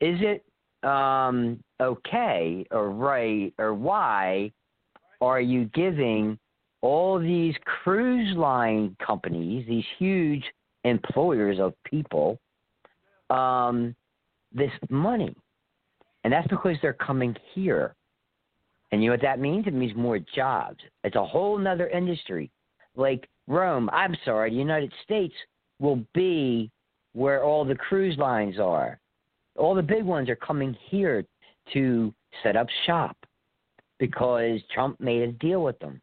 is 0.00 0.18
it 0.20 0.44
um, 0.88 1.62
okay 1.78 2.64
or 2.70 2.90
right 2.90 3.52
or 3.58 3.74
why 3.74 4.50
are 5.20 5.40
you 5.42 5.66
giving 5.74 6.38
all 6.80 7.18
these 7.18 7.54
cruise 7.66 8.34
line 8.34 8.96
companies, 9.04 9.66
these 9.68 9.84
huge 9.98 10.44
employers 10.84 11.58
of 11.60 11.74
people, 11.84 12.38
um, 13.28 13.94
this 14.52 14.70
money? 14.88 15.36
And 16.24 16.32
that's 16.32 16.48
because 16.48 16.76
they're 16.82 16.92
coming 16.92 17.34
here. 17.54 17.94
And 18.92 19.02
you 19.02 19.08
know 19.08 19.14
what 19.14 19.22
that 19.22 19.38
means? 19.38 19.66
It 19.66 19.74
means 19.74 19.94
more 19.96 20.18
jobs. 20.34 20.78
It's 21.04 21.16
a 21.16 21.24
whole 21.24 21.56
nother 21.56 21.88
industry. 21.88 22.50
Like 22.96 23.28
Rome, 23.46 23.88
I'm 23.92 24.16
sorry, 24.24 24.50
the 24.50 24.56
United 24.56 24.92
States 25.04 25.34
will 25.78 26.04
be 26.14 26.70
where 27.12 27.42
all 27.42 27.64
the 27.64 27.74
cruise 27.74 28.18
lines 28.18 28.58
are. 28.58 29.00
All 29.56 29.74
the 29.74 29.82
big 29.82 30.04
ones 30.04 30.28
are 30.28 30.36
coming 30.36 30.76
here 30.88 31.24
to 31.72 32.12
set 32.42 32.56
up 32.56 32.66
shop 32.86 33.16
because 33.98 34.60
Trump 34.72 35.00
made 35.00 35.22
a 35.22 35.32
deal 35.32 35.62
with 35.62 35.78
them. 35.78 36.00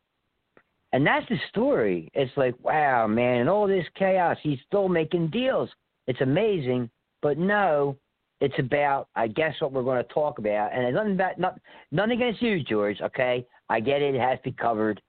And 0.93 1.05
that's 1.05 1.27
the 1.29 1.37
story. 1.49 2.09
It's 2.13 2.31
like, 2.37 2.55
wow, 2.63 3.07
man, 3.07 3.49
all 3.49 3.67
this 3.67 3.85
chaos, 3.95 4.37
he's 4.41 4.59
still 4.67 4.87
making 4.87 5.29
deals. 5.29 5.69
It's 6.07 6.21
amazing. 6.21 6.89
But 7.21 7.37
no, 7.37 7.97
it's 8.39 8.57
about, 8.59 9.07
I 9.15 9.27
guess, 9.27 9.55
what 9.59 9.71
we're 9.71 9.83
going 9.83 10.03
to 10.03 10.13
talk 10.13 10.39
about. 10.39 10.73
And 10.73 10.93
nothing 10.93 11.13
about, 11.13 11.39
not, 11.39 11.59
nothing 11.91 12.13
against 12.13 12.41
you, 12.41 12.63
George, 12.63 13.01
okay? 13.01 13.45
I 13.69 13.79
get 13.79 14.01
it. 14.01 14.15
It 14.15 14.21
has 14.21 14.37
to 14.39 14.51
be 14.51 14.51
covered. 14.51 15.01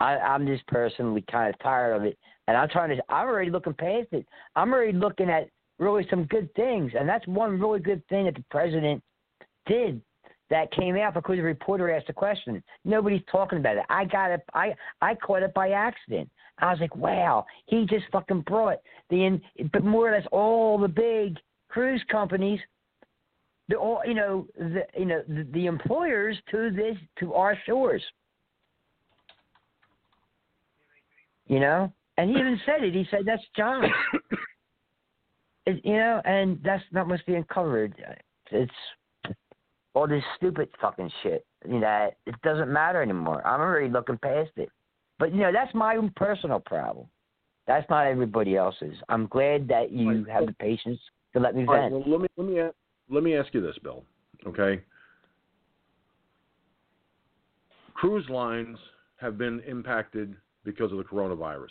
I, 0.00 0.16
I'm 0.16 0.46
just 0.46 0.66
personally 0.66 1.24
kind 1.30 1.52
of 1.52 1.58
tired 1.60 1.96
of 1.96 2.04
it. 2.04 2.18
And 2.46 2.56
I'm 2.56 2.68
trying 2.68 2.94
to, 2.94 3.02
I'm 3.08 3.26
already 3.26 3.50
looking 3.50 3.74
past 3.74 4.08
it. 4.12 4.26
I'm 4.54 4.72
already 4.72 4.92
looking 4.92 5.30
at 5.30 5.48
really 5.78 6.06
some 6.10 6.24
good 6.24 6.52
things. 6.54 6.92
And 6.98 7.08
that's 7.08 7.26
one 7.26 7.58
really 7.58 7.80
good 7.80 8.06
thing 8.08 8.26
that 8.26 8.34
the 8.34 8.44
president 8.50 9.02
did 9.66 10.00
that 10.50 10.70
came 10.72 10.96
out 10.96 11.14
because 11.14 11.38
a 11.38 11.42
reporter 11.42 11.90
asked 11.90 12.10
a 12.10 12.12
question. 12.12 12.62
Nobody's 12.84 13.22
talking 13.30 13.58
about 13.58 13.76
it. 13.76 13.84
I 13.88 14.04
got 14.04 14.30
it. 14.30 14.40
I 14.52 14.74
I 15.00 15.14
caught 15.14 15.42
it 15.42 15.54
by 15.54 15.70
accident. 15.70 16.28
I 16.58 16.70
was 16.70 16.80
like, 16.80 16.94
wow, 16.94 17.46
he 17.66 17.86
just 17.86 18.04
fucking 18.12 18.42
brought 18.42 18.78
the 19.10 19.24
in, 19.24 19.42
but 19.72 19.84
more 19.84 20.08
or 20.08 20.16
less 20.16 20.26
all 20.30 20.78
the 20.78 20.86
big 20.86 21.38
cruise 21.68 22.02
companies, 22.10 22.60
the 23.68 23.76
all 23.76 24.02
you 24.06 24.14
know 24.14 24.46
the 24.56 24.82
you 24.96 25.04
know 25.04 25.22
the, 25.28 25.46
the 25.52 25.66
employers 25.66 26.36
to 26.50 26.70
this 26.70 26.96
to 27.20 27.34
our 27.34 27.56
shores. 27.66 28.02
You 31.46 31.60
know, 31.60 31.92
and 32.16 32.30
he 32.30 32.36
even 32.36 32.58
said 32.64 32.82
it. 32.82 32.94
He 32.94 33.06
said 33.10 33.20
that's 33.26 33.42
John. 33.56 33.84
it, 35.66 35.84
you 35.84 35.94
know, 35.94 36.22
and 36.24 36.58
that's 36.64 36.84
not 36.90 37.08
what's 37.08 37.22
being 37.24 37.44
covered. 37.44 37.94
It's 38.50 38.72
all 39.94 40.08
this 40.08 40.24
stupid 40.36 40.68
fucking 40.80 41.10
shit. 41.22 41.46
You 41.68 41.80
know, 41.80 42.10
it 42.26 42.34
doesn't 42.42 42.72
matter 42.72 43.02
anymore. 43.02 43.46
I'm 43.46 43.60
already 43.60 43.88
looking 43.88 44.18
past 44.18 44.50
it. 44.56 44.70
But 45.18 45.32
you 45.32 45.40
know, 45.40 45.52
that's 45.52 45.74
my 45.74 45.96
own 45.96 46.12
personal 46.16 46.60
problem. 46.60 47.06
That's 47.66 47.88
not 47.88 48.06
everybody 48.06 48.56
else's. 48.56 48.96
I'm 49.08 49.26
glad 49.26 49.68
that 49.68 49.90
you 49.90 50.24
have 50.24 50.46
the 50.46 50.52
patience 50.54 51.00
to 51.32 51.40
let 51.40 51.54
me 51.54 51.64
All 51.66 51.74
right, 51.74 51.90
vent. 51.90 51.92
well, 51.92 52.02
let 52.06 52.20
me 52.20 52.28
let 52.36 52.46
me 52.46 52.58
a- 52.58 52.74
let 53.10 53.22
me 53.22 53.36
ask 53.36 53.52
you 53.54 53.60
this, 53.60 53.76
Bill. 53.82 54.04
Okay. 54.46 54.80
Cruise 57.94 58.28
lines 58.28 58.78
have 59.16 59.38
been 59.38 59.60
impacted 59.60 60.34
because 60.64 60.92
of 60.92 60.98
the 60.98 61.04
coronavirus. 61.04 61.68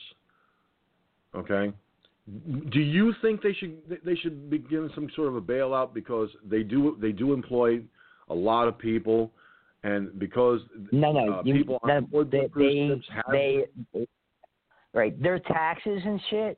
Okay. 1.35 1.73
Do 2.71 2.79
you 2.79 3.13
think 3.21 3.41
they 3.41 3.53
should 3.53 3.77
they 4.05 4.15
should 4.15 4.49
be 4.49 4.59
given 4.59 4.89
some 4.95 5.09
sort 5.15 5.27
of 5.27 5.35
a 5.35 5.41
bailout 5.41 5.93
because 5.93 6.29
they 6.45 6.63
do 6.63 6.97
they 7.01 7.11
do 7.11 7.33
employ 7.33 7.81
a 8.29 8.33
lot 8.33 8.69
of 8.69 8.77
people, 8.77 9.31
and 9.83 10.17
because 10.17 10.61
No, 10.93 11.11
no, 11.11 11.33
uh, 11.33 11.41
you, 11.43 11.53
people 11.53 11.79
on 11.83 12.07
no, 12.11 12.23
they, 12.23 12.43
the 12.43 12.49
cruise 12.49 12.73
they, 12.73 12.95
ships 12.95 13.07
have 13.13 13.25
they, 13.29 13.65
right, 14.93 15.21
their 15.21 15.39
taxes 15.39 16.01
and 16.05 16.21
shit. 16.29 16.57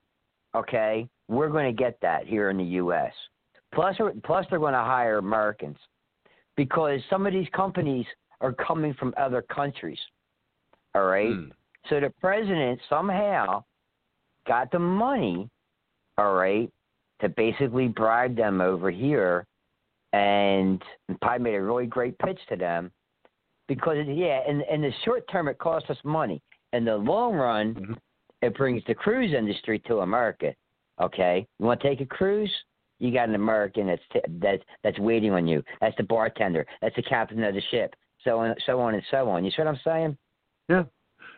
Okay, 0.53 1.09
we're 1.27 1.49
going 1.49 1.65
to 1.65 1.83
get 1.83 1.99
that 2.01 2.27
here 2.27 2.51
in 2.51 2.57
the 2.57 2.63
U.S. 2.63 3.11
Plus, 3.75 3.97
plus 4.23 4.45
they're 4.49 4.59
going 4.59 4.73
to 4.73 4.79
hire 4.79 5.17
Americans 5.17 5.77
because 6.55 7.01
some 7.09 7.27
of 7.27 7.33
these 7.33 7.47
companies 7.53 8.05
are 8.39 8.53
coming 8.53 8.93
from 8.93 9.13
other 9.17 9.41
countries. 9.41 9.99
All 10.95 11.03
right, 11.05 11.33
Hmm. 11.33 11.49
so 11.89 11.99
the 11.99 12.09
president 12.21 12.79
somehow 12.89 13.63
got 14.47 14.71
the 14.71 14.79
money. 14.79 15.49
All 16.17 16.33
right, 16.35 16.71
to 17.19 17.27
basically 17.27 17.89
bribe 17.89 18.38
them 18.38 18.61
over 18.61 18.89
here, 18.89 19.45
and 20.13 20.81
probably 21.21 21.43
made 21.51 21.55
a 21.55 21.61
really 21.61 21.85
great 21.85 22.17
pitch 22.19 22.39
to 22.47 22.55
them 22.55 22.89
because 23.67 23.97
yeah, 24.07 24.39
in 24.47 24.61
in 24.61 24.81
the 24.81 24.91
short 25.03 25.27
term 25.29 25.49
it 25.49 25.57
costs 25.57 25.89
us 25.89 25.97
money. 26.05 26.41
In 26.71 26.85
the 26.85 26.95
long 26.95 27.35
run, 27.35 27.75
Mhm. 27.75 27.97
it 28.41 28.55
brings 28.55 28.81
the 28.85 28.95
cruise 28.95 29.33
industry 29.33 29.79
to 29.79 29.99
America. 29.99 30.55
Okay, 31.01 31.45
you 31.59 31.65
want 31.65 31.81
to 31.81 31.89
take 31.89 31.99
a 31.99 32.05
cruise? 32.05 32.53
You 33.05 33.13
got 33.13 33.29
an 33.29 33.35
American 33.35 33.87
that's 33.87 34.01
t- 34.11 34.19
that's 34.41 34.63
that's 34.83 34.97
waiting 34.99 35.31
on 35.31 35.47
you. 35.47 35.63
That's 35.81 35.95
the 35.97 36.03
bartender. 36.03 36.65
That's 36.81 36.95
the 36.95 37.03
captain 37.03 37.43
of 37.43 37.53
the 37.53 37.61
ship. 37.71 37.95
So 38.23 38.39
on, 38.39 38.55
so 38.65 38.79
on 38.79 38.95
and 38.95 39.03
so 39.11 39.29
on. 39.29 39.45
You 39.45 39.51
see 39.51 39.57
what 39.59 39.67
I'm 39.67 39.79
saying? 39.83 40.17
Yeah. 40.69 40.83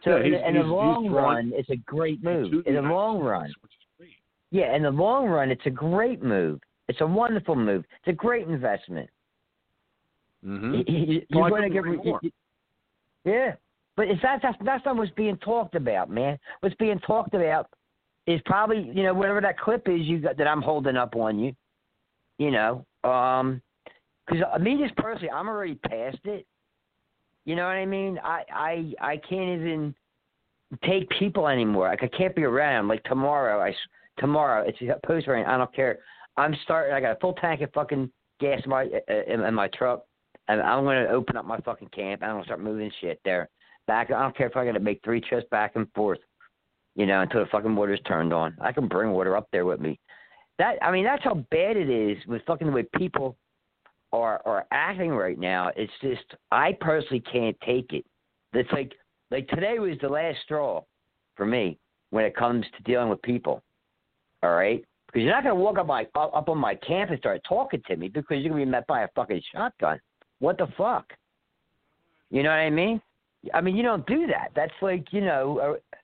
So 0.04 0.18
Yeah, 0.18 0.26
in, 0.48 0.56
in 0.56 0.62
the 0.62 0.74
long 0.74 1.10
run, 1.10 1.52
it's 1.54 1.70
a 1.70 1.76
great 1.76 2.24
move. 2.24 2.64
In 2.66 2.76
the 2.76 2.82
long 2.82 3.20
run, 3.20 3.52
which 3.62 3.72
is 3.72 3.88
great. 3.98 4.12
yeah, 4.52 4.76
in 4.76 4.84
the 4.84 4.92
long 4.92 5.26
run, 5.28 5.52
it's 5.52 5.66
a 5.66 5.70
great 5.72 6.24
move. 6.24 6.60
It's 6.88 7.02
a 7.02 7.06
wonderful 7.08 7.56
move. 7.56 7.84
It's 8.00 8.14
a 8.14 8.16
great 8.16 8.48
investment. 8.48 9.10
Mhm. 10.46 10.84
You, 10.88 11.22
you're 11.30 11.50
going 11.50 11.64
to 11.64 11.70
get 11.70 11.84
more. 11.84 12.22
yeah, 13.26 13.56
but 13.96 14.08
it's 14.08 14.22
that's 14.22 14.44
that's 14.64 14.86
not 14.86 14.96
what's 14.96 15.12
being 15.12 15.38
talked 15.38 15.76
about, 15.76 16.10
man. 16.10 16.38
What's 16.62 16.76
being 16.76 17.00
talked 17.00 17.34
about 17.34 17.68
is 18.28 18.42
probably 18.46 18.92
you 18.94 19.04
know 19.04 19.14
whatever 19.14 19.42
that 19.42 19.58
clip 19.58 19.88
is 19.88 20.02
you 20.02 20.20
got 20.20 20.38
that 20.38 20.48
I'm 20.48 20.62
holding 20.62 20.98
up 20.98 21.16
on 21.16 21.40
you. 21.40 21.54
You 22.38 22.52
know, 22.52 22.86
um, 23.04 23.62
because 24.28 24.44
me 24.62 24.78
just 24.78 24.96
personally, 24.98 25.32
I'm 25.32 25.48
already 25.48 25.76
past 25.76 26.20
it. 26.26 26.46
You 27.46 27.56
know 27.56 27.64
what 27.64 27.72
I 27.72 27.86
mean? 27.86 28.20
I 28.24 28.44
I 28.54 28.94
I 29.02 29.18
can't 29.18 29.60
even 29.60 29.96
take 30.86 31.10
people 31.18 31.48
anymore. 31.48 31.88
Like 31.88 32.04
I 32.04 32.16
can't 32.16 32.36
be 32.36 32.44
around. 32.44 32.90
Like 32.90 33.04
tomorrow, 33.06 33.62
I 33.62 33.74
tomorrow 34.20 34.68
it's 34.68 34.78
post 35.06 35.28
rain. 35.28 35.46
I 35.46 35.58
don't 35.58 35.74
care. 35.74 36.00
I'm 36.36 36.56
starting. 36.64 36.94
I 36.94 37.00
got 37.00 37.16
a 37.16 37.20
full 37.20 37.34
tank 37.34 37.62
of 37.62 37.72
fucking 37.74 38.12
gas 38.40 38.62
in 38.64 38.70
my 38.70 38.84
in, 39.08 39.42
in 39.42 39.54
my 39.54 39.70
truck, 39.70 40.04
and 40.50 40.62
I'm 40.62 40.84
gonna 40.84 41.08
open 41.08 41.38
up 41.38 41.46
my 41.46 41.60
fucking 41.60 41.90
camp. 41.90 42.22
and 42.22 42.30
I'm 42.30 42.36
gonna 42.36 42.46
start 42.46 42.62
moving 42.62 42.92
shit 43.02 43.20
there. 43.24 43.50
Back. 43.88 44.12
I 44.12 44.22
don't 44.22 44.36
care 44.36 44.48
if 44.48 44.58
I 44.58 44.66
got 44.66 44.74
to 44.74 44.82
make 44.82 45.00
three 45.02 45.22
trips 45.22 45.48
back 45.50 45.78
and 45.78 45.88
forth. 45.94 46.20
You 46.98 47.06
know, 47.06 47.22
until 47.22 47.42
the 47.42 47.50
fucking 47.52 47.76
water's 47.76 48.02
turned 48.08 48.34
on. 48.34 48.58
I 48.60 48.72
can 48.72 48.88
bring 48.88 49.12
water 49.12 49.38
up 49.38 49.48
there 49.52 49.66
with 49.66 49.80
me. 49.80 50.00
That 50.58 50.78
I 50.82 50.92
mean, 50.92 51.06
that's 51.06 51.24
how 51.24 51.36
bad 51.52 51.78
it 51.78 51.90
is 51.90 52.18
with 52.28 52.42
fucking 52.46 52.68
the 52.68 52.74
way 52.74 52.86
people 52.96 53.38
are 54.12 54.42
are 54.46 54.66
acting 54.72 55.12
right 55.12 55.38
now. 55.38 55.72
It's 55.76 55.94
just 56.02 56.24
I 56.52 56.76
personally 56.82 57.24
can't 57.32 57.56
take 57.64 57.94
it. 57.94 58.04
It's 58.54 58.72
like 58.72 58.94
like 59.30 59.48
today 59.50 59.78
was 59.78 59.98
the 60.02 60.10
last 60.10 60.40
straw 60.44 60.84
for 61.36 61.46
me 61.46 61.78
when 62.10 62.26
it 62.26 62.36
comes 62.36 62.66
to 62.76 62.84
dealing 62.84 63.10
with 63.10 63.22
people. 63.22 63.62
All 64.42 64.56
right, 64.56 64.84
because 65.06 65.22
you're 65.22 65.34
not 65.34 65.44
gonna 65.44 65.56
walk 65.56 65.78
up 65.78 65.86
my 65.86 66.08
up 66.16 66.50
on 66.50 66.58
my 66.58 66.74
camp 66.76 67.12
and 67.12 67.20
start 67.20 67.42
talking 67.48 67.82
to 67.88 67.96
me 67.96 68.08
because 68.08 68.40
you're 68.40 68.50
gonna 68.50 68.66
be 68.66 68.72
met 68.72 68.88
by 68.88 69.04
a 69.04 69.08
fucking 69.16 69.42
shotgun. 69.54 70.00
What 70.40 70.58
the 70.58 70.68
fuck? 70.76 71.14
You 72.32 72.42
know 72.42 72.50
what 72.50 72.56
I 72.56 72.72
mean? 72.72 73.02
I 73.54 73.62
mean, 73.62 73.76
you 73.76 73.84
don't 73.84 74.06
do 74.08 74.26
that. 74.28 74.50
That's 74.56 74.74
like 74.82 75.12
you 75.12 75.22
know, 75.22 75.60
uh, 75.60 75.98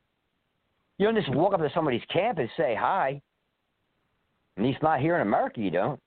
you 0.97 1.05
don't 1.05 1.15
just 1.15 1.33
walk 1.33 1.53
up 1.53 1.59
to 1.59 1.71
somebody's 1.73 2.03
camp 2.11 2.37
and 2.37 2.49
say 2.55 2.75
hi. 2.79 3.21
At 4.57 4.63
least 4.63 4.83
not 4.83 4.99
here 4.99 5.15
in 5.15 5.21
America, 5.21 5.59
you 5.59 5.71
don't. 5.71 5.99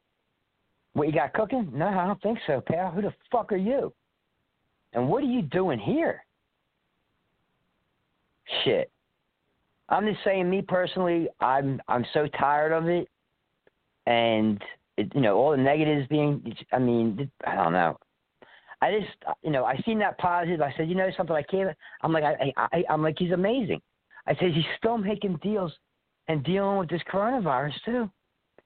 What 0.92 1.08
you 1.08 1.12
got 1.12 1.34
cooking? 1.34 1.70
No, 1.74 1.86
I 1.86 2.06
don't 2.06 2.20
think 2.22 2.38
so, 2.46 2.62
pal. 2.66 2.90
Who 2.90 3.02
the 3.02 3.12
fuck 3.30 3.52
are 3.52 3.56
you? 3.56 3.92
And 4.92 5.08
what 5.08 5.22
are 5.22 5.26
you 5.26 5.42
doing 5.42 5.78
here? 5.78 6.24
Shit. 8.64 8.90
I'm 9.88 10.06
just 10.06 10.24
saying, 10.24 10.48
me 10.48 10.62
personally, 10.62 11.28
I'm 11.40 11.80
I'm 11.86 12.04
so 12.12 12.26
tired 12.38 12.72
of 12.72 12.88
it, 12.88 13.08
and 14.06 14.60
it, 14.96 15.12
you 15.14 15.20
know 15.20 15.36
all 15.36 15.50
the 15.50 15.56
negatives 15.56 16.08
being. 16.08 16.54
I 16.72 16.78
mean, 16.78 17.30
I 17.46 17.54
don't 17.54 17.72
know. 17.72 17.98
I 18.82 18.98
just, 18.98 19.36
you 19.42 19.50
know, 19.50 19.64
I 19.64 19.76
seen 19.86 19.98
that 20.00 20.18
positive. 20.18 20.60
I 20.60 20.72
said, 20.76 20.88
you 20.88 20.94
know, 20.94 21.08
something 21.16 21.34
I 21.34 21.42
can't. 21.42 21.76
I'm 22.02 22.12
like, 22.12 22.24
I, 22.24 22.52
I, 22.56 22.84
I'm 22.90 23.02
like, 23.02 23.16
he's 23.18 23.32
amazing. 23.32 23.80
I 24.26 24.34
said, 24.34 24.52
he's 24.52 24.64
still 24.78 24.98
making 24.98 25.38
deals 25.42 25.72
and 26.28 26.44
dealing 26.44 26.78
with 26.78 26.88
this 26.88 27.02
coronavirus 27.12 27.74
too. 27.84 28.10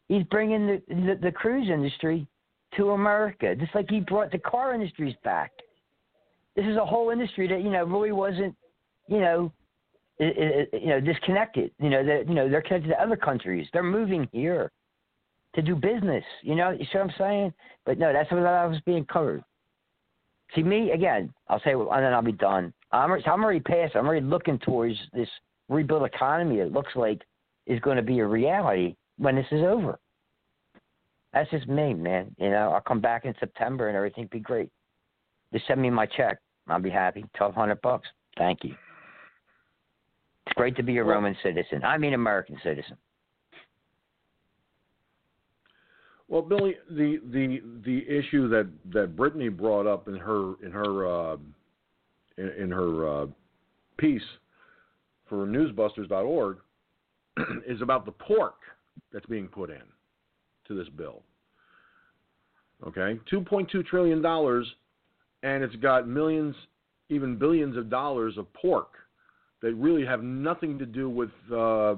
He's 0.08 0.24
bringing 0.24 0.66
the, 0.66 0.82
the 0.88 1.18
the 1.22 1.32
cruise 1.32 1.68
industry 1.70 2.26
to 2.76 2.90
America, 2.90 3.54
just 3.56 3.74
like 3.74 3.90
he 3.90 4.00
brought 4.00 4.32
the 4.32 4.38
car 4.38 4.74
industries 4.74 5.14
back. 5.24 5.52
This 6.56 6.66
is 6.66 6.76
a 6.76 6.84
whole 6.84 7.10
industry 7.10 7.46
that 7.48 7.62
you 7.62 7.70
know 7.70 7.84
really 7.84 8.12
wasn't, 8.12 8.56
you 9.08 9.20
know, 9.20 9.52
i 10.20 10.24
i 10.24 10.76
you 10.76 10.88
know 10.88 11.00
disconnected. 11.00 11.70
You 11.78 11.90
know 11.90 12.04
that 12.04 12.28
you 12.28 12.34
know 12.34 12.48
they're 12.48 12.62
connected 12.62 12.88
to 12.88 13.02
other 13.02 13.16
countries. 13.16 13.68
They're 13.72 13.82
moving 13.82 14.28
here. 14.32 14.70
to 15.54 15.62
do 15.62 15.74
business. 15.74 16.24
You 16.42 16.54
know, 16.54 16.70
you 16.70 16.84
see 16.92 16.98
what 16.98 17.04
I'm 17.04 17.14
saying? 17.18 17.54
But 17.84 17.98
no, 17.98 18.12
that's 18.12 18.30
what 18.30 18.44
I 18.44 18.66
was 18.66 18.80
being 18.86 19.04
covered. 19.04 19.42
See 20.54 20.62
me 20.62 20.92
again. 20.92 21.32
I'll 21.48 21.60
say, 21.60 21.72
and 21.72 21.88
then 21.90 22.12
I'll 22.12 22.22
be 22.22 22.32
done. 22.32 22.72
I'm, 22.92 23.12
I'm 23.12 23.44
already 23.44 23.60
past. 23.60 23.94
I'm 23.96 24.06
already 24.06 24.26
looking 24.26 24.58
towards 24.58 24.96
this 25.12 25.28
rebuild 25.70 26.04
economy. 26.04 26.58
It 26.58 26.72
looks 26.72 26.94
like 26.94 27.22
is 27.66 27.80
going 27.80 27.96
to 27.96 28.02
be 28.02 28.18
a 28.18 28.26
reality 28.26 28.96
when 29.16 29.36
this 29.36 29.46
is 29.50 29.62
over. 29.62 29.98
That's 31.32 31.50
just 31.50 31.68
me, 31.68 31.94
man. 31.94 32.34
You 32.38 32.50
know, 32.50 32.72
I'll 32.72 32.80
come 32.80 33.00
back 33.00 33.24
in 33.24 33.34
September 33.38 33.88
and 33.88 33.96
everything 33.96 34.28
be 34.30 34.40
great. 34.40 34.68
Just 35.54 35.66
send 35.66 35.80
me 35.80 35.88
my 35.88 36.06
check. 36.06 36.38
I'll 36.68 36.80
be 36.80 36.90
happy. 36.90 37.24
Twelve 37.36 37.54
hundred 37.54 37.80
bucks. 37.80 38.08
Thank 38.36 38.64
you. 38.64 38.74
It's 40.46 40.54
great 40.54 40.76
to 40.76 40.82
be 40.82 40.98
a 40.98 41.04
Roman 41.04 41.36
citizen. 41.42 41.84
I 41.84 41.98
mean, 41.98 42.14
American 42.14 42.58
citizen. 42.62 42.96
Well, 46.28 46.42
Billy, 46.42 46.76
the 46.90 47.20
the 47.32 47.60
the 47.84 48.08
issue 48.08 48.48
that 48.48 48.68
that 48.92 49.16
Brittany 49.16 49.48
brought 49.48 49.86
up 49.86 50.08
in 50.08 50.16
her 50.16 50.54
in 50.64 50.72
her 50.72 51.06
uh, 51.06 51.36
in, 52.38 52.48
in 52.58 52.70
her 52.70 53.22
uh, 53.22 53.26
piece 53.98 54.22
for 55.30 55.46
newsbusters.org 55.46 56.58
is 57.66 57.80
about 57.80 58.04
the 58.04 58.12
pork 58.12 58.56
that's 59.12 59.24
being 59.26 59.48
put 59.48 59.70
in 59.70 59.82
to 60.68 60.74
this 60.74 60.88
bill. 60.90 61.22
Okay, 62.86 63.18
2.2 63.32 63.86
trillion 63.86 64.20
dollars, 64.20 64.66
and 65.42 65.62
it's 65.62 65.76
got 65.76 66.08
millions, 66.08 66.54
even 67.08 67.36
billions 67.36 67.76
of 67.76 67.88
dollars 67.88 68.36
of 68.36 68.52
pork 68.52 68.88
that 69.62 69.74
really 69.74 70.04
have 70.04 70.22
nothing 70.22 70.78
to 70.78 70.86
do 70.86 71.08
with 71.08 71.30
uh, 71.52 71.94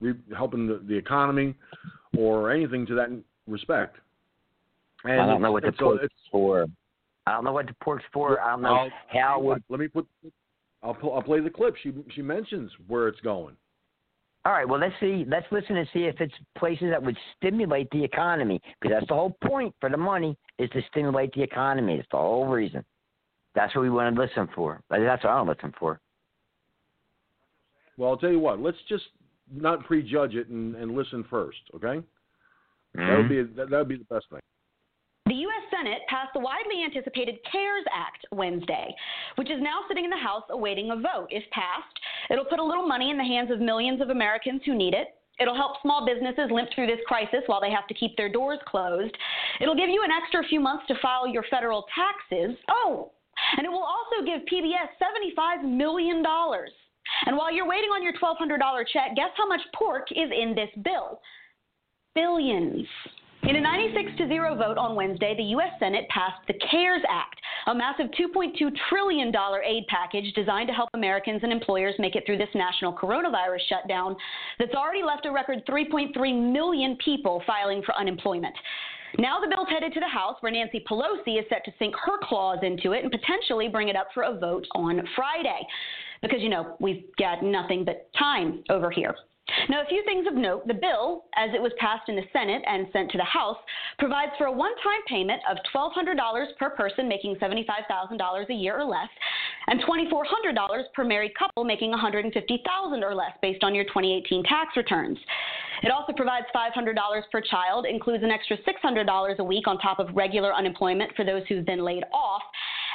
re- 0.00 0.14
helping 0.36 0.66
the, 0.66 0.82
the 0.88 0.94
economy 0.94 1.54
or 2.16 2.50
anything 2.52 2.84
to 2.86 2.94
that 2.94 3.10
respect. 3.46 3.96
And 5.04 5.20
I 5.20 5.26
don't 5.26 5.40
know 5.40 5.52
what 5.52 5.62
the 5.62 5.72
so 5.78 5.96
pork's 5.96 6.14
for. 6.30 6.66
I 7.26 7.32
don't 7.32 7.44
know 7.44 7.52
what 7.52 7.66
the 7.66 7.74
pork's 7.82 8.04
for. 8.12 8.40
I 8.40 8.50
don't 8.50 8.62
know 8.62 8.74
I'll, 8.74 8.90
how 9.08 9.40
would. 9.40 9.62
Let 9.68 9.80
me 9.80 9.88
put. 9.88 10.06
I'll 10.86 10.94
pull, 10.94 11.14
I'll 11.14 11.22
play 11.22 11.40
the 11.40 11.50
clip. 11.50 11.74
She 11.82 11.92
she 12.14 12.22
mentions 12.22 12.70
where 12.86 13.08
it's 13.08 13.20
going. 13.20 13.56
All 14.44 14.52
right. 14.52 14.68
Well, 14.68 14.78
let's 14.78 14.94
see. 15.00 15.24
Let's 15.26 15.46
listen 15.50 15.76
and 15.76 15.88
see 15.92 16.04
if 16.04 16.20
it's 16.20 16.34
places 16.56 16.88
that 16.90 17.02
would 17.02 17.16
stimulate 17.36 17.88
the 17.90 18.04
economy, 18.04 18.60
because 18.80 18.94
that's 18.94 19.08
the 19.08 19.14
whole 19.14 19.36
point 19.44 19.74
for 19.80 19.90
the 19.90 19.96
money 19.96 20.36
is 20.58 20.70
to 20.70 20.80
stimulate 20.90 21.32
the 21.34 21.42
economy. 21.42 21.96
It's 21.96 22.08
the 22.12 22.18
whole 22.18 22.46
reason. 22.46 22.84
That's 23.56 23.74
what 23.74 23.82
we 23.82 23.90
want 23.90 24.14
to 24.14 24.22
listen 24.22 24.48
for. 24.54 24.80
That's 24.88 25.24
what 25.24 25.30
I 25.30 25.42
want 25.42 25.48
to 25.48 25.66
listen 25.66 25.74
for. 25.80 25.98
Well, 27.96 28.10
I'll 28.10 28.16
tell 28.18 28.30
you 28.30 28.38
what. 28.38 28.60
Let's 28.60 28.76
just 28.88 29.04
not 29.52 29.84
prejudge 29.86 30.34
it 30.34 30.48
and, 30.48 30.76
and 30.76 30.94
listen 30.94 31.24
first, 31.28 31.58
okay? 31.74 32.00
Mm-hmm. 32.96 33.00
That 33.00 33.16
would 33.16 33.28
be 33.28 33.42
that, 33.56 33.70
that 33.70 33.78
would 33.78 33.88
be 33.88 33.96
the 33.96 34.14
best 34.14 34.26
thing. 34.30 34.40
The 35.26 35.34
U.S. 35.34 35.64
Senate 35.74 36.02
passed 36.08 36.30
the 36.34 36.40
widely 36.40 36.84
anticipated 36.84 37.38
CARES 37.50 37.84
Act 37.92 38.26
Wednesday, 38.30 38.94
which 39.34 39.50
is 39.50 39.60
now 39.60 39.80
sitting 39.88 40.04
in 40.04 40.10
the 40.10 40.16
House 40.16 40.44
awaiting 40.50 40.92
a 40.92 40.96
vote. 40.96 41.26
If 41.30 41.42
passed, 41.50 41.98
it'll 42.30 42.44
put 42.44 42.60
a 42.60 42.64
little 42.64 42.86
money 42.86 43.10
in 43.10 43.18
the 43.18 43.24
hands 43.24 43.50
of 43.50 43.58
millions 43.58 44.00
of 44.00 44.10
Americans 44.10 44.62
who 44.64 44.76
need 44.76 44.94
it. 44.94 45.18
It'll 45.40 45.56
help 45.56 45.82
small 45.82 46.06
businesses 46.06 46.50
limp 46.50 46.70
through 46.74 46.86
this 46.86 47.02
crisis 47.06 47.42
while 47.46 47.60
they 47.60 47.72
have 47.72 47.88
to 47.88 47.94
keep 47.94 48.16
their 48.16 48.30
doors 48.30 48.60
closed. 48.66 49.14
It'll 49.60 49.74
give 49.74 49.90
you 49.90 50.02
an 50.04 50.10
extra 50.10 50.46
few 50.48 50.60
months 50.60 50.84
to 50.88 50.94
file 51.02 51.26
your 51.26 51.44
federal 51.50 51.84
taxes. 51.92 52.56
Oh, 52.70 53.10
and 53.56 53.66
it 53.66 53.70
will 53.70 53.84
also 53.84 54.24
give 54.24 54.46
PBS 54.46 54.94
$75 55.02 55.68
million. 55.68 56.24
And 57.26 57.36
while 57.36 57.52
you're 57.52 57.68
waiting 57.68 57.90
on 57.90 58.02
your 58.02 58.14
$1,200 58.14 58.84
check, 58.92 59.16
guess 59.16 59.30
how 59.36 59.46
much 59.46 59.60
pork 59.74 60.06
is 60.12 60.30
in 60.30 60.54
this 60.54 60.70
bill? 60.84 61.20
Billions. 62.14 62.86
In 63.46 63.54
a 63.54 63.60
96 63.60 64.18
to 64.18 64.26
0 64.26 64.56
vote 64.56 64.76
on 64.76 64.96
Wednesday, 64.96 65.36
the 65.36 65.54
U.S. 65.54 65.70
Senate 65.78 66.08
passed 66.08 66.44
the 66.48 66.54
CARES 66.68 67.02
Act, 67.08 67.40
a 67.68 67.74
massive 67.76 68.06
$2.2 68.18 68.52
trillion 68.88 69.32
aid 69.64 69.84
package 69.86 70.34
designed 70.34 70.66
to 70.66 70.74
help 70.74 70.88
Americans 70.94 71.38
and 71.44 71.52
employers 71.52 71.94
make 72.00 72.16
it 72.16 72.24
through 72.26 72.38
this 72.38 72.48
national 72.56 72.92
coronavirus 72.92 73.60
shutdown 73.68 74.16
that's 74.58 74.74
already 74.74 75.04
left 75.04 75.26
a 75.26 75.30
record 75.30 75.64
3.3 75.64 76.52
million 76.52 76.98
people 77.04 77.40
filing 77.46 77.84
for 77.86 77.94
unemployment. 77.94 78.54
Now 79.16 79.38
the 79.38 79.46
bill's 79.46 79.68
headed 79.68 79.94
to 79.94 80.00
the 80.00 80.08
House, 80.08 80.34
where 80.40 80.50
Nancy 80.50 80.84
Pelosi 80.90 81.38
is 81.38 81.44
set 81.48 81.64
to 81.66 81.72
sink 81.78 81.94
her 82.04 82.18
claws 82.24 82.58
into 82.62 82.94
it 82.94 83.04
and 83.04 83.12
potentially 83.12 83.68
bring 83.68 83.88
it 83.88 83.94
up 83.94 84.08
for 84.12 84.24
a 84.24 84.36
vote 84.36 84.66
on 84.74 85.00
Friday. 85.14 85.60
Because, 86.20 86.40
you 86.40 86.48
know, 86.48 86.74
we've 86.80 87.04
got 87.16 87.44
nothing 87.44 87.84
but 87.84 88.10
time 88.18 88.64
over 88.70 88.90
here. 88.90 89.14
Now, 89.68 89.82
a 89.82 89.86
few 89.86 90.02
things 90.04 90.26
of 90.26 90.34
note. 90.34 90.66
The 90.66 90.74
bill, 90.74 91.24
as 91.36 91.50
it 91.54 91.62
was 91.62 91.72
passed 91.78 92.08
in 92.08 92.16
the 92.16 92.26
Senate 92.32 92.62
and 92.66 92.86
sent 92.92 93.10
to 93.12 93.18
the 93.18 93.24
House, 93.24 93.56
provides 93.98 94.32
for 94.38 94.46
a 94.46 94.52
one 94.52 94.74
time 94.82 95.00
payment 95.06 95.40
of 95.48 95.56
$1,200 95.74 96.46
per 96.58 96.70
person 96.70 97.08
making 97.08 97.36
$75,000 97.36 98.50
a 98.50 98.54
year 98.54 98.76
or 98.76 98.84
less, 98.84 99.08
and 99.68 99.80
$2,400 99.82 100.82
per 100.94 101.04
married 101.04 101.32
couple 101.38 101.64
making 101.64 101.92
$150,000 101.92 103.02
or 103.02 103.14
less 103.14 103.32
based 103.40 103.62
on 103.62 103.74
your 103.74 103.84
2018 103.84 104.42
tax 104.44 104.76
returns. 104.76 105.18
It 105.82 105.90
also 105.90 106.12
provides 106.12 106.46
$500 106.54 106.96
per 107.30 107.40
child, 107.40 107.86
includes 107.86 108.24
an 108.24 108.30
extra 108.30 108.56
$600 108.58 109.38
a 109.38 109.44
week 109.44 109.68
on 109.68 109.78
top 109.78 109.98
of 110.00 110.08
regular 110.14 110.54
unemployment 110.54 111.14
for 111.14 111.24
those 111.24 111.42
who've 111.48 111.66
been 111.66 111.84
laid 111.84 112.04
off, 112.12 112.42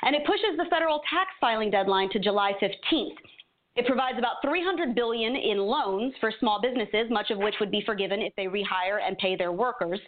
and 0.01 0.15
it 0.15 0.25
pushes 0.25 0.57
the 0.57 0.65
federal 0.69 0.99
tax 1.09 1.29
filing 1.39 1.69
deadline 1.69 2.09
to 2.09 2.19
July 2.19 2.53
15th. 2.61 3.15
It 3.75 3.85
provides 3.85 4.17
about 4.17 4.41
300 4.43 4.93
billion 4.95 5.35
in 5.35 5.57
loans 5.57 6.13
for 6.19 6.31
small 6.39 6.59
businesses, 6.61 7.09
much 7.09 7.31
of 7.31 7.37
which 7.37 7.55
would 7.61 7.71
be 7.71 7.81
forgiven 7.85 8.21
if 8.21 8.35
they 8.35 8.45
rehire 8.45 8.99
and 9.05 9.17
pay 9.17 9.37
their 9.37 9.53
workers. 9.53 9.99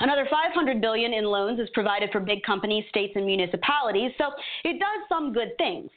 Another 0.00 0.26
500 0.28 0.80
billion 0.80 1.12
in 1.12 1.24
loans 1.24 1.60
is 1.60 1.68
provided 1.72 2.10
for 2.10 2.18
big 2.18 2.42
companies, 2.42 2.84
states, 2.88 3.12
and 3.14 3.24
municipalities. 3.24 4.10
So 4.18 4.30
it 4.64 4.80
does 4.80 5.08
some 5.08 5.32
good 5.32 5.56
things. 5.56 5.88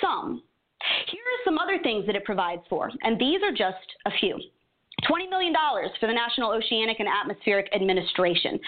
Some. 0.00 0.42
Here 1.10 1.20
are 1.20 1.44
some 1.44 1.58
other 1.58 1.78
things 1.82 2.06
that 2.06 2.16
it 2.16 2.24
provides 2.24 2.62
for, 2.68 2.90
and 3.02 3.18
these 3.20 3.40
are 3.42 3.52
just 3.52 3.86
a 4.06 4.10
few. 4.20 4.38
$20 5.04 5.28
million 5.28 5.54
for 6.00 6.06
the 6.06 6.12
National 6.12 6.52
Oceanic 6.52 7.00
and 7.00 7.08
Atmospheric 7.08 7.68
Administration. 7.74 8.58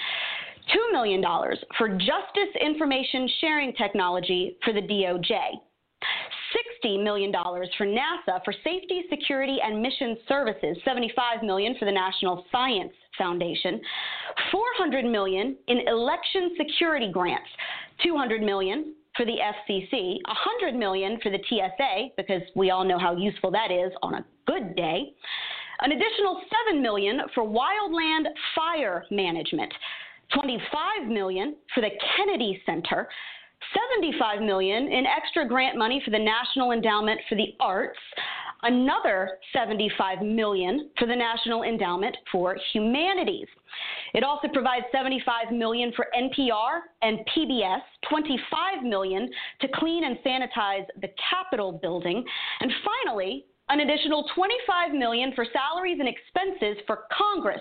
$2 0.74 0.92
million 0.92 1.22
for 1.79 1.88
Justice 1.88 2.53
Information 2.61 3.29
Sharing 3.40 3.72
Technology 3.74 4.57
for 4.62 4.72
the 4.72 4.83
DOJ. 4.83 5.33
$60 6.84 7.02
million 7.02 7.32
for 7.32 7.87
NASA 7.87 8.42
for 8.44 8.52
Safety, 8.64 9.02
Security, 9.11 9.58
and 9.62 9.82
Mission 9.82 10.16
Services, 10.28 10.76
75 10.84 11.42
million 11.42 11.74
for 11.78 11.84
the 11.84 11.92
National 11.92 12.44
Science 12.50 12.92
Foundation, 13.16 13.80
400 14.50 15.04
million 15.04 15.56
in 15.66 15.87
election 15.88 16.54
security 16.56 17.11
grants, 17.12 17.48
200 18.02 18.42
million 18.42 18.94
for 19.16 19.26
the 19.26 19.37
FCC, 19.68 20.18
100 20.24 20.74
million 20.74 21.18
for 21.22 21.30
the 21.30 21.38
TSA 21.48 22.08
because 22.16 22.42
we 22.54 22.70
all 22.70 22.84
know 22.84 22.98
how 22.98 23.16
useful 23.16 23.50
that 23.50 23.70
is 23.70 23.92
on 24.02 24.14
a 24.14 24.24
good 24.46 24.76
day, 24.76 25.12
an 25.80 25.92
additional 25.92 26.40
7 26.68 26.80
million 26.80 27.20
for 27.34 27.44
wildland 27.44 28.26
fire 28.54 29.04
management, 29.11 29.72
25 30.34 31.08
million 31.08 31.56
for 31.74 31.80
the 31.80 31.90
Kennedy 32.16 32.62
Center, 32.64 33.08
75 33.75 34.40
million 34.42 34.88
in 34.88 35.05
extra 35.07 35.47
grant 35.47 35.77
money 35.77 36.01
for 36.05 36.11
the 36.11 36.18
National 36.18 36.73
Endowment 36.73 37.21
for 37.29 37.35
the 37.35 37.55
Arts, 37.61 37.99
another 38.62 39.38
75 39.53 40.23
million 40.23 40.90
for 40.99 41.07
the 41.07 41.14
National 41.14 41.62
Endowment 41.62 42.16
for 42.31 42.57
Humanities. 42.73 43.47
It 44.14 44.25
also 44.25 44.49
provides 44.49 44.87
75 44.90 45.53
million 45.53 45.92
for 45.94 46.07
NPR 46.16 46.81
and 47.03 47.18
PBS, 47.37 47.81
25 48.11 48.83
million 48.85 49.29
to 49.61 49.68
clean 49.75 50.05
and 50.05 50.18
sanitize 50.18 50.87
the 51.01 51.09
Capitol 51.31 51.73
building, 51.73 52.25
and 52.61 52.73
finally, 52.85 53.44
an 53.71 53.81
additional 53.81 54.25
25 54.35 54.92
million 54.92 55.33
for 55.35 55.44
salaries 55.53 55.99
and 56.01 56.09
expenses 56.09 56.83
for 56.87 57.01
Congress. 57.16 57.61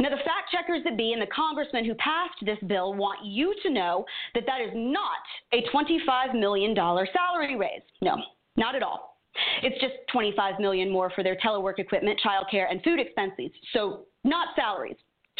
Now, 0.00 0.10
the 0.10 0.16
fact 0.16 0.50
checkers 0.50 0.82
that 0.84 0.96
be 0.96 1.12
and 1.12 1.22
the 1.22 1.26
congressmen 1.26 1.84
who 1.84 1.94
passed 1.94 2.38
this 2.42 2.58
bill 2.66 2.94
want 2.94 3.24
you 3.24 3.54
to 3.62 3.70
know 3.70 4.04
that 4.34 4.44
that 4.46 4.60
is 4.60 4.70
not 4.74 5.22
a 5.52 5.62
$25 5.74 6.38
million 6.38 6.74
salary 6.74 7.56
raise. 7.56 7.82
No, 8.00 8.16
not 8.56 8.74
at 8.74 8.82
all. 8.82 9.18
It's 9.62 9.80
just 9.80 9.94
25 10.12 10.60
million 10.60 10.90
more 10.90 11.10
for 11.10 11.22
their 11.22 11.36
telework 11.36 11.78
equipment, 11.78 12.20
childcare, 12.24 12.70
and 12.70 12.82
food 12.82 13.00
expenses. 13.00 13.50
So, 13.72 14.06
not 14.24 14.48
salaries. 14.56 14.96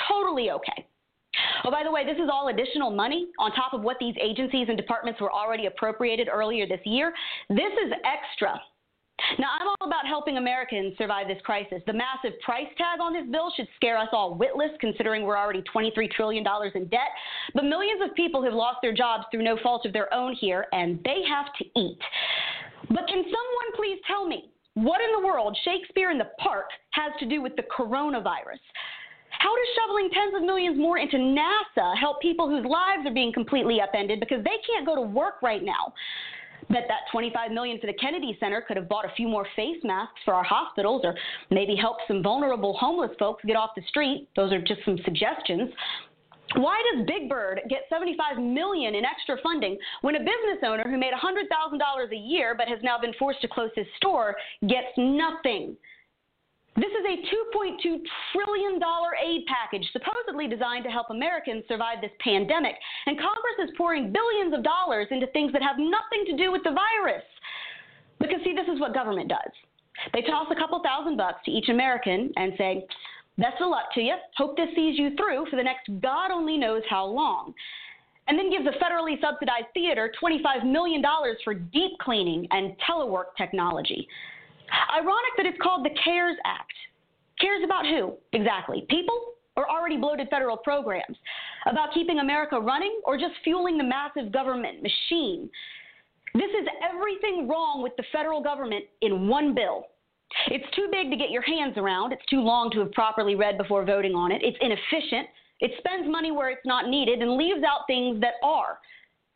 Totally 0.09 0.51
okay. 0.51 0.87
Oh, 1.65 1.71
by 1.71 1.83
the 1.83 1.91
way, 1.91 2.05
this 2.05 2.17
is 2.17 2.29
all 2.31 2.49
additional 2.49 2.91
money 2.91 3.29
on 3.39 3.53
top 3.53 3.73
of 3.73 3.83
what 3.83 3.97
these 3.99 4.15
agencies 4.21 4.67
and 4.69 4.77
departments 4.77 5.21
were 5.21 5.33
already 5.33 5.67
appropriated 5.67 6.29
earlier 6.33 6.67
this 6.67 6.81
year. 6.85 7.13
This 7.49 7.73
is 7.85 7.93
extra 8.05 8.61
now, 9.39 9.49
I'm 9.59 9.69
all 9.69 9.87
about 9.87 10.07
helping 10.07 10.37
Americans 10.37 10.95
survive 10.99 11.29
this 11.29 11.41
crisis. 11.45 11.83
The 11.87 11.93
massive 11.93 12.39
price 12.41 12.69
tag 12.77 13.01
on 13.01 13.13
this 13.13 13.25
bill 13.31 13.53
should 13.57 13.69
scare 13.77 13.97
us 13.99 14.09
all 14.13 14.35
witless, 14.35 14.71
considering 14.81 15.25
we're 15.25 15.39
already 15.39 15.63
$23 15.75 16.11
trillion 16.11 16.45
in 16.75 16.89
debt. 16.89 17.13
But 17.55 17.65
millions 17.65 18.01
of 18.05 18.15
people 18.15 18.43
have 18.43 18.53
lost 18.53 18.79
their 18.83 18.95
jobs 18.95 19.25
through 19.31 19.45
no 19.45 19.59
fault 19.63 19.87
of 19.87 19.93
their 19.93 20.13
own 20.13 20.35
here, 20.39 20.67
and 20.73 20.99
they 21.05 21.23
have 21.29 21.47
to 21.59 21.65
eat. 21.81 21.99
But 22.89 23.07
can 23.09 23.23
someone 23.23 23.69
please 23.77 23.99
tell 24.07 24.27
me 24.27 24.51
what 24.75 25.01
in 25.01 25.21
the 25.21 25.27
world 25.27 25.57
Shakespeare 25.65 26.11
in 26.11 26.19
the 26.19 26.31
Park 26.39 26.67
has 26.93 27.13
to 27.21 27.27
do 27.27 27.43
with 27.43 27.57
the 27.57 27.63
coronavirus? 27.63 28.61
How 29.39 29.55
does 29.57 29.67
shoveling 29.77 30.11
tens 30.13 30.35
of 30.37 30.43
millions 30.43 30.79
more 30.79 30.99
into 30.99 31.17
NASA 31.17 31.97
help 31.99 32.21
people 32.21 32.49
whose 32.49 32.65
lives 32.65 33.07
are 33.07 33.15
being 33.15 33.33
completely 33.33 33.81
upended 33.81 34.21
because 34.21 34.45
they 34.45 34.59
can't 34.67 34.87
go 34.87 34.95
to 34.95 35.03
work 35.03 35.43
right 35.43 35.63
now? 35.63 35.93
Bet 36.71 36.85
that 36.89 37.01
25 37.11 37.51
million 37.51 37.79
for 37.81 37.87
the 37.87 37.93
Kennedy 37.95 38.37
Center 38.41 38.61
could 38.61 38.77
have 38.77 38.89
bought 38.89 39.05
a 39.05 39.15
few 39.17 39.29
more 39.29 39.47
face 39.57 39.79
masks 39.85 40.21
for 40.25 40.35
our 40.35 40.45
hospitals 40.45 41.03
or 41.05 41.15
maybe 41.51 41.75
helped 41.75 42.03
some 42.07 42.23
vulnerable 42.23 42.77
homeless 42.79 43.11
folks 43.19 43.45
get 43.45 43.57
off 43.57 43.71
the 43.77 43.83
street. 43.89 44.29
Those 44.37 44.53
are 44.53 44.61
just 44.61 44.81
some 44.85 44.99
suggestions. 45.05 45.71
Why 46.57 46.83
does 46.93 47.07
Big 47.07 47.29
Bird 47.29 47.63
get 47.69 47.83
75 47.89 48.39
million 48.39 48.95
in 48.95 49.05
extra 49.05 49.37
funding 49.43 49.79
when 50.03 50.17
a 50.17 50.19
business 50.19 50.63
owner 50.65 50.85
who 50.85 50.99
made 50.99 51.13
$100,000 51.13 52.13
a 52.13 52.17
year 52.17 52.55
but 52.57 52.69
has 52.69 52.79
now 52.83 52.99
been 52.99 53.15
forced 53.19 53.41
to 53.41 53.49
close 53.49 53.71
his 53.75 53.87
store 53.97 54.37
gets 54.63 54.93
nothing? 54.99 55.77
This 56.75 56.89
is 56.89 57.05
a 57.05 57.17
$2.2 57.57 58.01
trillion 58.33 58.81
aid 59.23 59.43
package 59.45 59.87
supposedly 59.93 60.49
designed 60.49 60.85
to 60.85 60.91
help 60.91 61.11
Americans 61.11 61.65
survive 61.69 62.01
this 62.01 62.13
pandemic, 62.25 62.75
and 63.07 63.19
Congress 63.19 63.69
is 63.69 63.77
pouring 63.77 64.11
billions 64.11 64.55
of 64.55 64.65
dollars 64.65 65.07
into 65.11 65.27
things 65.29 65.53
that 65.53 65.63
have 65.63 65.77
nothing 65.77 66.25
to 66.27 66.37
do 66.37 66.51
with 66.51 66.63
the 66.65 66.73
virus. 66.73 67.25
Because, 68.21 68.41
see, 68.45 68.55
this 68.55 68.73
is 68.73 68.81
what 68.81 68.95
government 68.95 69.29
does. 69.29 69.53
They 70.15 70.23
toss 70.23 70.47
a 70.51 70.57
couple 70.57 70.81
thousand 70.83 71.17
bucks 71.17 71.41
to 71.45 71.51
each 71.51 71.69
American 71.69 72.33
and 72.37 72.53
say, 72.57 72.87
Best 73.39 73.61
of 73.61 73.71
luck 73.71 73.93
to 73.95 74.01
you. 74.01 74.15
Hope 74.37 74.57
this 74.57 74.69
sees 74.77 74.99
you 74.99 75.17
through 75.17 75.47
for 75.51 75.57
the 75.57 75.63
next 75.63 75.89
God 76.01 76.31
only 76.31 76.59
knows 76.59 76.83
how 76.89 77.07
long. 77.07 77.55
And 78.29 78.39
then 78.39 78.51
give 78.51 78.65
the 78.65 78.73
federally 78.73 79.21
subsidized 79.21 79.67
theater 79.75 80.13
$25 80.23 80.71
million 80.71 81.03
for 81.43 81.55
deep 81.55 81.93
cleaning 82.01 82.47
and 82.51 82.75
telework 82.89 83.35
technology. 83.37 84.07
Ironic 84.97 85.33
that 85.37 85.47
it's 85.47 85.59
called 85.63 85.85
the 85.85 85.95
CARES 86.05 86.37
Act. 86.45 86.73
CARES 87.41 87.63
about 87.65 87.87
who 87.87 88.15
exactly? 88.33 88.87
People 88.89 89.19
or 89.57 89.69
already 89.71 89.97
bloated 89.97 90.29
federal 90.31 90.57
programs? 90.57 91.17
About 91.67 91.93
keeping 91.93 92.19
America 92.19 92.59
running 92.59 93.01
or 93.05 93.17
just 93.17 93.35
fueling 93.45 93.77
the 93.77 93.85
massive 93.85 94.33
government 94.33 94.83
machine? 94.83 95.51
This 96.35 96.51
is 96.59 96.67
everything 96.83 97.49
wrong 97.49 97.83
with 97.83 97.93
the 97.97 98.05
federal 98.13 98.43
government 98.43 98.85
in 99.03 99.29
one 99.29 99.55
bill. 99.55 99.85
It's 100.49 100.65
too 100.75 100.89
big 100.91 101.11
to 101.11 101.17
get 101.17 101.31
your 101.31 101.43
hands 101.43 101.77
around. 101.77 102.13
It's 102.13 102.25
too 102.31 102.41
long 102.41 102.71
to 102.71 102.81
have 102.81 102.93
properly 102.93 103.35
read 103.35 103.59
before 103.59 103.85
voting 103.85 104.15
on 104.15 104.33
it. 104.33 104.41
It's 104.43 104.57
inefficient. 104.61 105.29
It 105.61 105.73
spends 105.79 106.11
money 106.11 106.33
where 106.33 106.51
it's 106.51 106.65
not 106.65 106.89
needed 106.89 107.21
and 107.21 107.37
leaves 107.37 107.63
out 107.63 107.87
things 107.87 108.21
that 108.21 108.35
are. 108.43 108.79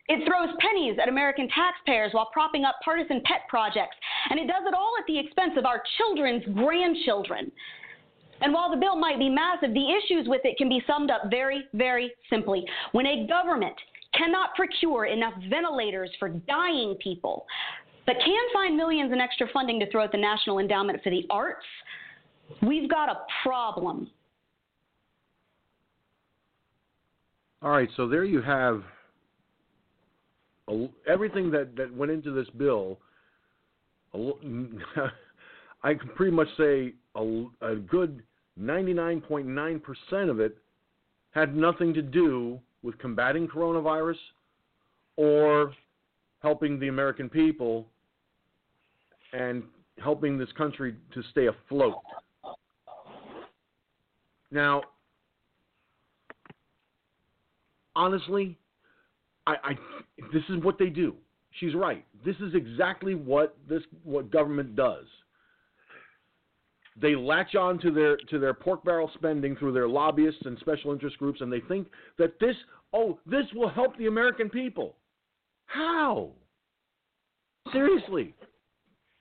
It 0.08 0.24
throws 0.26 0.54
pennies 0.60 0.98
at 1.02 1.08
American 1.08 1.48
taxpayers 1.48 2.12
while 2.12 2.30
propping 2.32 2.64
up 2.64 2.76
partisan 2.84 3.20
pet 3.24 3.42
projects, 3.48 3.96
and 4.30 4.38
it 4.38 4.46
does 4.46 4.62
it 4.66 4.74
all 4.74 4.94
at 4.98 5.06
the 5.06 5.18
expense 5.18 5.52
of 5.56 5.66
our 5.66 5.82
children's 5.98 6.44
grandchildren. 6.54 7.50
And 8.40 8.52
while 8.52 8.70
the 8.70 8.76
bill 8.76 8.96
might 8.96 9.18
be 9.18 9.28
massive, 9.28 9.72
the 9.74 9.90
issues 9.90 10.28
with 10.28 10.42
it 10.44 10.58
can 10.58 10.68
be 10.68 10.82
summed 10.86 11.10
up 11.10 11.22
very, 11.30 11.64
very 11.72 12.12
simply. 12.30 12.64
When 12.92 13.06
a 13.06 13.26
government 13.26 13.74
cannot 14.14 14.54
procure 14.54 15.06
enough 15.06 15.34
ventilators 15.50 16.10
for 16.18 16.28
dying 16.28 16.96
people, 17.02 17.46
but 18.06 18.16
can 18.24 18.44
find 18.52 18.76
millions 18.76 19.12
in 19.12 19.20
extra 19.20 19.48
funding 19.52 19.80
to 19.80 19.90
throw 19.90 20.04
at 20.04 20.12
the 20.12 20.18
National 20.18 20.58
Endowment 20.58 21.02
for 21.02 21.10
the 21.10 21.26
Arts, 21.30 21.66
we've 22.62 22.88
got 22.88 23.08
a 23.08 23.18
problem. 23.42 24.08
All 27.62 27.70
right, 27.70 27.88
so 27.96 28.06
there 28.06 28.24
you 28.24 28.42
have 28.42 28.84
everything 31.06 31.50
that, 31.50 31.76
that 31.76 31.94
went 31.94 32.12
into 32.12 32.32
this 32.32 32.48
bill. 32.56 32.98
I 35.82 35.94
can 35.94 36.08
pretty 36.14 36.32
much 36.32 36.48
say 36.56 36.94
a, 37.14 37.44
a 37.60 37.76
good 37.76 38.22
99.9% 38.60 40.30
of 40.30 40.40
it 40.40 40.56
had 41.32 41.54
nothing 41.54 41.92
to 41.94 42.02
do 42.02 42.58
with 42.82 42.98
combating 42.98 43.46
coronavirus 43.46 44.16
or 45.16 45.74
helping 46.40 46.80
the 46.80 46.88
American 46.88 47.28
people 47.28 47.86
and 49.32 49.62
helping 49.98 50.38
this 50.38 50.50
country 50.56 50.94
to 51.12 51.22
stay 51.30 51.46
afloat. 51.46 51.96
Now, 54.50 54.82
honestly, 57.94 58.56
I, 59.46 59.54
I 59.62 59.72
this 60.32 60.42
is 60.48 60.62
what 60.62 60.78
they 60.78 60.88
do. 60.88 61.14
She's 61.60 61.74
right. 61.74 62.04
This 62.24 62.36
is 62.36 62.54
exactly 62.54 63.14
what 63.14 63.56
this 63.68 63.82
what 64.04 64.30
government 64.30 64.76
does. 64.76 65.06
They 67.00 67.14
latch 67.14 67.54
on 67.54 67.78
to 67.80 67.90
their 67.90 68.16
to 68.30 68.38
their 68.38 68.54
pork 68.54 68.84
barrel 68.84 69.10
spending 69.14 69.56
through 69.56 69.72
their 69.72 69.88
lobbyists 69.88 70.42
and 70.44 70.58
special 70.58 70.92
interest 70.92 71.18
groups, 71.18 71.40
and 71.40 71.52
they 71.52 71.60
think 71.60 71.88
that 72.18 72.38
this 72.40 72.56
oh 72.92 73.18
this 73.26 73.44
will 73.54 73.68
help 73.68 73.96
the 73.98 74.06
American 74.06 74.48
people. 74.48 74.96
How? 75.66 76.30
Seriously, 77.72 78.34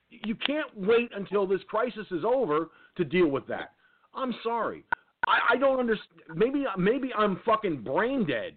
you 0.09 0.35
can't 0.35 0.69
wait 0.75 1.09
until 1.15 1.47
this 1.47 1.61
crisis 1.67 2.05
is 2.11 2.23
over 2.23 2.69
to 2.97 3.03
deal 3.03 3.27
with 3.27 3.47
that. 3.47 3.73
I'm 4.13 4.33
sorry. 4.43 4.83
I, 5.27 5.53
I 5.53 5.57
don't 5.57 5.79
understand. 5.79 6.21
Maybe 6.33 6.65
maybe 6.77 7.11
I'm 7.17 7.41
fucking 7.45 7.81
brain 7.81 8.25
dead. 8.25 8.55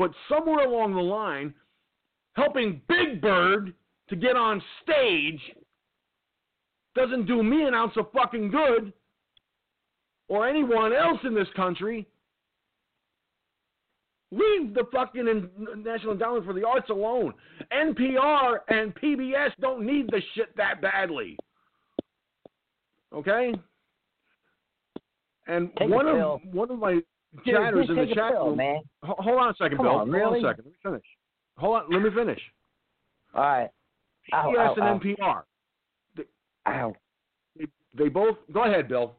But 0.00 0.12
somewhere 0.30 0.64
along 0.66 0.94
the 0.94 1.02
line, 1.02 1.52
helping 2.32 2.80
Big 2.88 3.20
Bird 3.20 3.74
to 4.08 4.16
get 4.16 4.34
on 4.34 4.62
stage 4.82 5.38
doesn't 6.94 7.26
do 7.26 7.42
me 7.42 7.64
an 7.64 7.74
ounce 7.74 7.92
of 7.98 8.10
fucking 8.10 8.50
good 8.50 8.94
or 10.28 10.48
anyone 10.48 10.94
else 10.94 11.18
in 11.22 11.34
this 11.34 11.48
country. 11.54 12.06
Leave 14.30 14.72
the 14.72 14.84
fucking 14.90 15.26
National 15.84 16.12
Endowment 16.14 16.46
for 16.46 16.54
the 16.54 16.66
Arts 16.66 16.88
alone. 16.88 17.34
NPR 17.70 18.60
and 18.68 18.94
PBS 18.94 19.50
don't 19.60 19.84
need 19.84 20.06
the 20.06 20.22
shit 20.34 20.56
that 20.56 20.80
badly. 20.80 21.36
Okay? 23.14 23.52
And 25.46 25.68
Take 25.76 25.90
one 25.90 26.06
of 26.06 26.40
one 26.52 26.70
of 26.70 26.78
my 26.78 27.00
chatters 27.46 27.88
in 27.88 27.96
the 27.96 28.06
chat 28.14 28.32
pill, 28.32 28.48
room. 28.48 28.56
man. 28.56 28.80
Hold 29.02 29.40
on 29.40 29.50
a 29.50 29.54
second, 29.54 29.76
Come 29.76 29.86
Bill. 29.86 29.94
on, 29.96 30.10
Hold 30.10 30.22
on 30.22 30.36
a 30.36 30.40
second. 30.40 30.64
Let 30.64 30.66
me 30.66 30.72
finish. 30.82 31.04
Hold 31.56 31.76
on. 31.76 31.90
Let 31.90 32.02
me 32.02 32.10
finish. 32.14 32.40
All 33.34 33.42
right. 33.42 33.68
PBS 34.32 34.56
ow, 34.56 34.74
ow. 34.78 34.90
and 34.92 35.00
NPR. 35.00 35.42
Ow. 36.68 36.94
They, 37.58 37.66
they 37.96 38.08
both. 38.08 38.36
Go 38.52 38.64
ahead, 38.64 38.88
Bill. 38.88 39.14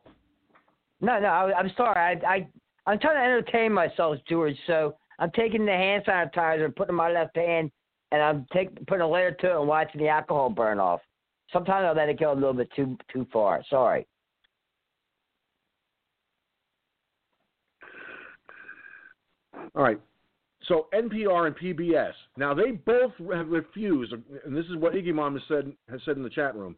No, 1.02 1.20
no, 1.20 1.28
I, 1.28 1.58
I'm 1.58 1.72
sorry. 1.76 2.00
I, 2.24 2.28
I, 2.28 2.48
I'm 2.86 3.00
trying 3.00 3.16
to 3.16 3.24
entertain 3.24 3.74
myself, 3.74 4.18
George. 4.30 4.56
So 4.68 4.96
I'm 5.20 5.32
taking 5.32 5.66
the 5.66 5.72
hand 5.72 6.04
sanitizer 6.08 6.66
and 6.66 6.76
putting 6.76 6.96
my 6.96 7.12
left 7.12 7.36
hand, 7.36 7.72
and 8.12 8.22
I'm 8.22 8.46
take, 8.54 8.86
putting 8.88 9.02
a 9.02 9.10
layer 9.10 9.32
to 9.32 9.52
it 9.52 9.60
and 9.60 9.68
watching 9.68 10.02
the 10.02 10.10
alcohol 10.10 10.50
burn 10.50 10.80
off. 10.80 11.02
Sometimes 11.52 11.86
I 11.86 11.92
let 11.92 12.10
it 12.10 12.20
go 12.20 12.32
a 12.32 12.36
little 12.36 12.54
bit 12.54 12.70
too 12.76 12.98
too 13.12 13.28
far. 13.34 13.64
Sorry. 13.70 14.08
All 19.76 19.84
right. 19.84 20.00
So 20.68 20.88
NPR 20.94 21.48
and 21.48 21.56
PBS. 21.58 22.14
Now 22.38 22.54
they 22.54 22.72
both 22.72 23.14
have 23.34 23.48
refused, 23.48 24.14
and 24.46 24.56
this 24.56 24.66
is 24.66 24.76
what 24.76 24.94
Iggy 24.94 25.14
Mom 25.14 25.34
has 25.34 25.44
said 25.48 25.72
has 25.90 26.02
said 26.06 26.18
in 26.18 26.24
the 26.24 26.30
chat 26.30 26.56
room, 26.56 26.76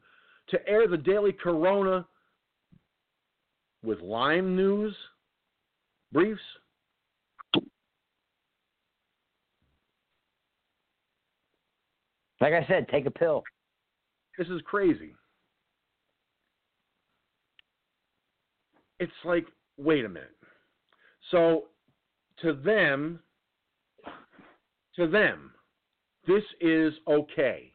to 0.49 0.67
air 0.67 0.87
the 0.87 0.97
daily 0.97 1.33
Corona 1.33 2.05
with 3.83 3.99
Lime 4.01 4.55
News 4.55 4.95
briefs. 6.11 6.39
Like 12.39 12.53
I 12.53 12.65
said, 12.67 12.87
take 12.89 13.05
a 13.05 13.11
pill. 13.11 13.43
This 14.37 14.47
is 14.47 14.61
crazy. 14.65 15.13
It's 18.99 19.11
like, 19.23 19.45
wait 19.77 20.05
a 20.05 20.09
minute. 20.09 20.35
So, 21.31 21.65
to 22.43 22.53
them, 22.53 23.19
to 24.95 25.07
them, 25.07 25.51
this 26.27 26.43
is 26.61 26.93
okay. 27.07 27.73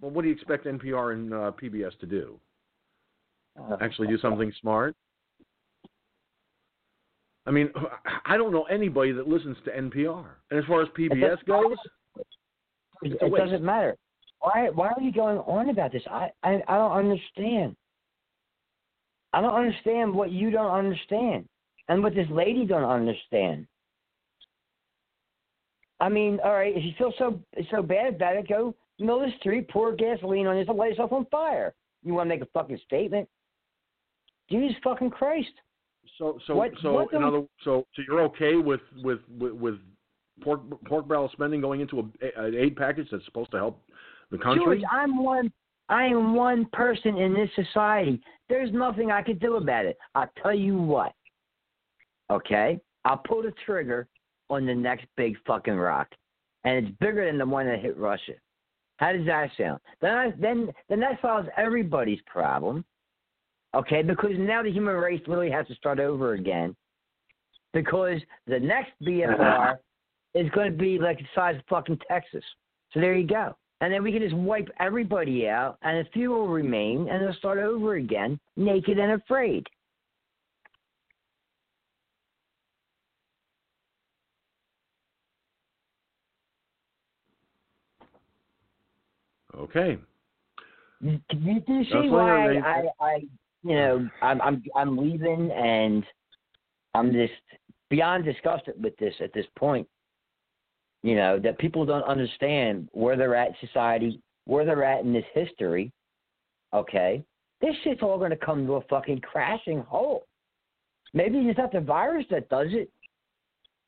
Well, 0.00 0.12
what 0.12 0.22
do 0.22 0.28
you 0.28 0.34
expect 0.34 0.66
NPR 0.66 1.14
and 1.14 1.32
uh, 1.32 1.52
PBS 1.60 1.98
to 1.98 2.06
do? 2.06 2.38
Actually, 3.80 4.08
do 4.08 4.18
something 4.18 4.52
smart? 4.60 4.94
I 7.46 7.50
mean, 7.50 7.70
I 8.26 8.36
don't 8.36 8.52
know 8.52 8.64
anybody 8.64 9.12
that 9.12 9.26
listens 9.26 9.56
to 9.64 9.70
NPR. 9.70 10.26
And 10.50 10.60
as 10.60 10.66
far 10.66 10.82
as 10.82 10.88
PBS 10.98 11.44
goes, 11.46 11.76
It, 13.02 13.20
a 13.20 13.26
it 13.26 13.36
doesn't 13.36 13.64
matter. 13.64 13.96
Why 14.40 14.68
why 14.70 14.88
are 14.88 15.00
you 15.00 15.12
going 15.12 15.38
on 15.38 15.70
about 15.70 15.92
this? 15.92 16.02
I, 16.10 16.28
I 16.42 16.62
I 16.68 16.76
don't 16.76 16.92
understand. 16.92 17.76
I 19.34 19.40
don't 19.40 19.54
understand 19.54 20.14
what 20.14 20.30
you 20.30 20.50
don't 20.50 20.70
understand, 20.70 21.48
and 21.88 22.02
what 22.02 22.14
this 22.14 22.28
lady 22.30 22.64
don't 22.66 22.84
understand. 22.88 23.66
I 26.00 26.08
mean, 26.08 26.38
all 26.44 26.52
right, 26.52 26.74
if 26.76 26.84
you 26.84 26.92
feel 26.96 27.12
so 27.18 27.40
so 27.70 27.82
bad 27.82 28.14
about 28.14 28.36
it, 28.36 28.48
go 28.48 28.74
middle 28.98 29.22
of 29.22 29.30
the 29.30 29.36
street, 29.38 29.68
pour 29.68 29.94
gasoline 29.94 30.46
on 30.46 30.56
yourself, 30.56 30.78
light 30.78 30.90
yourself 30.90 31.12
on 31.12 31.26
fire. 31.26 31.74
You 32.04 32.14
want 32.14 32.28
to 32.28 32.34
make 32.34 32.42
a 32.42 32.50
fucking 32.52 32.78
statement? 32.86 33.28
Jesus 34.50 34.76
fucking 34.84 35.10
Christ. 35.10 35.50
So 36.18 36.38
so 36.46 36.54
What- 36.54 36.72
so 36.80 36.92
what 36.92 37.12
in 37.12 37.24
other 37.24 37.42
so 37.64 37.86
so 37.94 38.02
you're 38.06 38.22
okay 38.22 38.54
with 38.56 38.82
with 39.02 39.20
with, 39.38 39.52
with 39.52 39.74
pork 40.42 40.60
pork 40.84 41.08
barrel 41.08 41.30
spending 41.32 41.60
going 41.60 41.80
into 41.80 41.98
a, 42.00 42.44
an 42.44 42.54
aid 42.54 42.76
package 42.76 43.08
that's 43.10 43.24
supposed 43.24 43.50
to 43.52 43.56
help 43.56 43.82
the 44.30 44.38
country? 44.38 44.64
George, 44.64 44.82
I'm 44.92 45.22
one. 45.22 45.52
I 45.88 46.04
am 46.06 46.34
one 46.34 46.66
person 46.72 47.16
in 47.16 47.34
this 47.34 47.50
society. 47.54 48.20
There's 48.48 48.72
nothing 48.72 49.10
I 49.10 49.22
could 49.22 49.40
do 49.40 49.56
about 49.56 49.84
it. 49.84 49.96
I'll 50.14 50.30
tell 50.42 50.54
you 50.54 50.78
what. 50.78 51.12
Okay, 52.30 52.80
I'll 53.04 53.18
pull 53.18 53.42
the 53.42 53.52
trigger 53.66 54.08
on 54.48 54.64
the 54.66 54.74
next 54.74 55.06
big 55.16 55.36
fucking 55.46 55.74
rock, 55.74 56.08
and 56.64 56.86
it's 56.86 56.96
bigger 57.00 57.26
than 57.26 57.38
the 57.38 57.46
one 57.46 57.66
that 57.66 57.80
hit 57.80 57.96
Russia. 57.98 58.32
How 58.96 59.12
does 59.12 59.26
that 59.26 59.50
sound? 59.58 59.80
Then, 60.00 60.14
I, 60.14 60.32
then, 60.38 60.70
then 60.88 61.00
that 61.00 61.20
solves 61.20 61.48
everybody's 61.56 62.20
problem. 62.26 62.84
Okay, 63.74 64.02
because 64.02 64.30
now 64.38 64.62
the 64.62 64.70
human 64.70 64.94
race 64.94 65.20
literally 65.26 65.50
has 65.50 65.66
to 65.66 65.74
start 65.74 65.98
over 65.98 66.34
again. 66.34 66.76
Because 67.72 68.20
the 68.46 68.60
next 68.60 68.92
BFR 69.02 69.76
is 70.34 70.48
going 70.50 70.70
to 70.70 70.78
be 70.78 70.98
like 70.98 71.18
the 71.18 71.24
size 71.34 71.56
of 71.56 71.62
fucking 71.68 71.98
Texas. 72.08 72.44
So 72.92 73.00
there 73.00 73.16
you 73.16 73.26
go. 73.26 73.56
And 73.80 73.92
then 73.92 74.02
we 74.02 74.12
can 74.12 74.22
just 74.22 74.34
wipe 74.34 74.68
everybody 74.80 75.48
out, 75.48 75.78
and 75.82 75.98
a 75.98 76.10
few 76.10 76.30
will 76.30 76.48
remain, 76.48 77.08
and 77.08 77.22
they'll 77.22 77.34
start 77.34 77.58
over 77.58 77.96
again, 77.96 78.38
naked 78.56 78.98
and 78.98 79.20
afraid. 79.20 79.66
Okay. 89.56 89.98
You, 91.00 91.20
you 91.30 91.60
do 91.60 91.72
you 91.74 91.84
see 91.84 92.08
why 92.08 92.56
I, 92.56 92.60
I, 92.60 92.82
I, 93.00 93.16
you 93.62 93.74
know, 93.74 94.08
I'm, 94.22 94.40
I'm, 94.40 94.62
I'm 94.74 94.96
leaving, 94.96 95.50
and 95.50 96.04
I'm 96.94 97.12
just 97.12 97.32
beyond 97.90 98.24
disgusted 98.24 98.82
with 98.82 98.96
this 98.96 99.14
at 99.20 99.32
this 99.34 99.46
point. 99.58 99.86
You 101.04 101.16
know 101.16 101.38
that 101.40 101.58
people 101.58 101.84
don't 101.84 102.02
understand 102.04 102.88
where 102.92 103.14
they're 103.14 103.36
at 103.36 103.48
in 103.48 103.68
society, 103.68 104.22
where 104.46 104.64
they're 104.64 104.82
at 104.84 105.04
in 105.04 105.12
this 105.12 105.26
history. 105.34 105.92
Okay, 106.72 107.22
this 107.60 107.74
shit's 107.84 108.00
all 108.02 108.16
going 108.16 108.30
to 108.30 108.38
come 108.38 108.66
to 108.66 108.76
a 108.76 108.80
fucking 108.88 109.20
crashing 109.20 109.80
halt. 109.82 110.26
Maybe 111.12 111.36
it's 111.40 111.58
not 111.58 111.72
the 111.72 111.80
virus 111.80 112.24
that 112.30 112.48
does 112.48 112.68
it. 112.70 112.90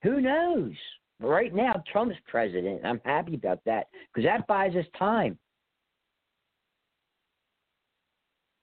Who 0.02 0.20
knows? 0.20 0.72
But 1.18 1.29
right 1.29 1.55
now, 1.55 1.83
Trump's 1.90 2.16
president. 2.29 2.83
I'm 2.85 3.00
happy 3.07 3.35
about 3.35 3.61
that 3.64 3.87
because 4.12 4.29
that 4.29 4.46
buys 4.46 4.76
us 4.76 4.85
time. 4.98 5.38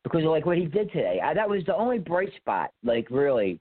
Because 0.04 0.24
like 0.26 0.46
what 0.46 0.60
he 0.60 0.66
did 0.66 0.92
today, 0.92 1.20
I, 1.24 1.34
that 1.34 1.50
was 1.50 1.64
the 1.66 1.76
only 1.76 1.98
bright 1.98 2.32
spot. 2.38 2.70
Like 2.84 3.08
really, 3.10 3.60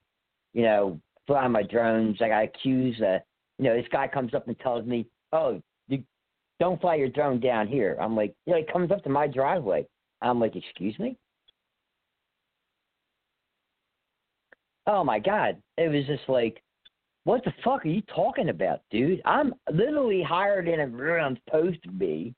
you 0.52 0.64
know, 0.64 1.00
flying 1.26 1.52
my 1.52 1.62
drones. 1.62 2.18
I 2.20 2.28
got 2.28 2.44
accused. 2.44 3.02
Uh, 3.02 3.20
you 3.58 3.64
know, 3.64 3.76
this 3.76 3.88
guy 3.90 4.08
comes 4.08 4.34
up 4.34 4.48
and 4.48 4.58
tells 4.60 4.86
me, 4.86 5.06
"Oh, 5.32 5.60
you 5.88 6.02
don't 6.60 6.80
fly 6.80 6.96
your 6.96 7.08
drone 7.08 7.40
down 7.40 7.68
here." 7.68 7.96
I'm 8.00 8.16
like, 8.16 8.34
you 8.46 8.52
know, 8.52 8.58
he 8.58 8.72
comes 8.72 8.90
up 8.90 9.02
to 9.04 9.10
my 9.10 9.26
driveway. 9.26 9.86
I'm 10.20 10.40
like, 10.40 10.56
"Excuse 10.56 10.98
me." 10.98 11.16
Oh 14.86 15.04
my 15.04 15.18
god, 15.18 15.62
it 15.78 15.88
was 15.88 16.04
just 16.06 16.28
like, 16.28 16.62
what 17.24 17.44
the 17.44 17.52
fuck 17.62 17.84
are 17.84 17.88
you 17.88 18.02
talking 18.14 18.48
about, 18.48 18.80
dude? 18.90 19.22
I'm 19.24 19.54
literally 19.72 20.22
higher 20.22 20.64
than 20.64 20.80
I'm 20.80 21.38
supposed 21.46 21.82
to 21.84 21.90
be. 21.90 22.34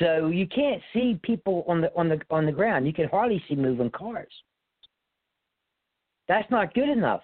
So 0.00 0.28
you 0.28 0.48
can't 0.48 0.82
see 0.92 1.20
people 1.22 1.64
on 1.68 1.80
the 1.80 1.94
on 1.96 2.08
the 2.08 2.20
on 2.28 2.44
the 2.44 2.52
ground. 2.52 2.86
You 2.86 2.92
can 2.92 3.08
hardly 3.08 3.42
see 3.48 3.54
moving 3.54 3.90
cars. 3.90 4.32
That's 6.26 6.50
not 6.50 6.74
good 6.74 6.88
enough. 6.88 7.22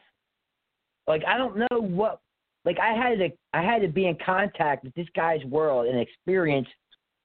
Like 1.08 1.24
I 1.26 1.36
don't 1.36 1.58
know 1.58 1.80
what 1.80 2.20
like 2.64 2.78
I 2.78 2.92
had 2.92 3.18
to 3.18 3.28
I 3.52 3.62
had 3.62 3.82
to 3.82 3.88
be 3.88 4.06
in 4.06 4.16
contact 4.24 4.84
with 4.84 4.94
this 4.94 5.08
guy's 5.14 5.44
world 5.44 5.86
and 5.86 5.98
experience 5.98 6.68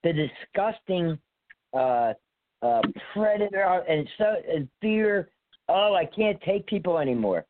the 0.04 0.14
disgusting 0.14 1.18
uh 1.74 2.14
uh 2.62 2.82
predator 3.14 3.84
and 3.88 4.08
so 4.18 4.36
and 4.52 4.68
fear 4.82 5.30
oh 5.70 5.96
I 5.96 6.06
can't 6.06 6.40
take 6.42 6.66
people 6.68 6.98
anymore. 6.98 7.46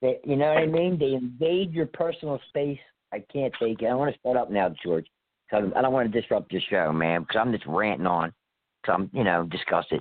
They, 0.00 0.18
you 0.24 0.36
know 0.36 0.48
what 0.48 0.58
I 0.58 0.66
mean? 0.66 0.98
They 0.98 1.14
invade 1.14 1.72
your 1.72 1.86
personal 1.86 2.40
space. 2.48 2.78
I 3.12 3.24
can't 3.32 3.52
take 3.60 3.82
it. 3.82 3.86
I 3.86 3.94
want 3.94 4.12
to 4.12 4.20
start 4.20 4.36
up 4.36 4.50
now, 4.50 4.72
George. 4.84 5.06
I 5.52 5.60
don't 5.60 5.92
want 5.92 6.12
to 6.12 6.20
disrupt 6.20 6.52
your 6.52 6.62
show, 6.68 6.92
man. 6.92 7.22
Because 7.22 7.40
I'm 7.40 7.52
just 7.52 7.66
ranting 7.66 8.06
on. 8.06 8.32
Cause 8.84 8.94
I'm, 8.96 9.10
you 9.12 9.24
know, 9.24 9.44
disgusted. 9.50 10.00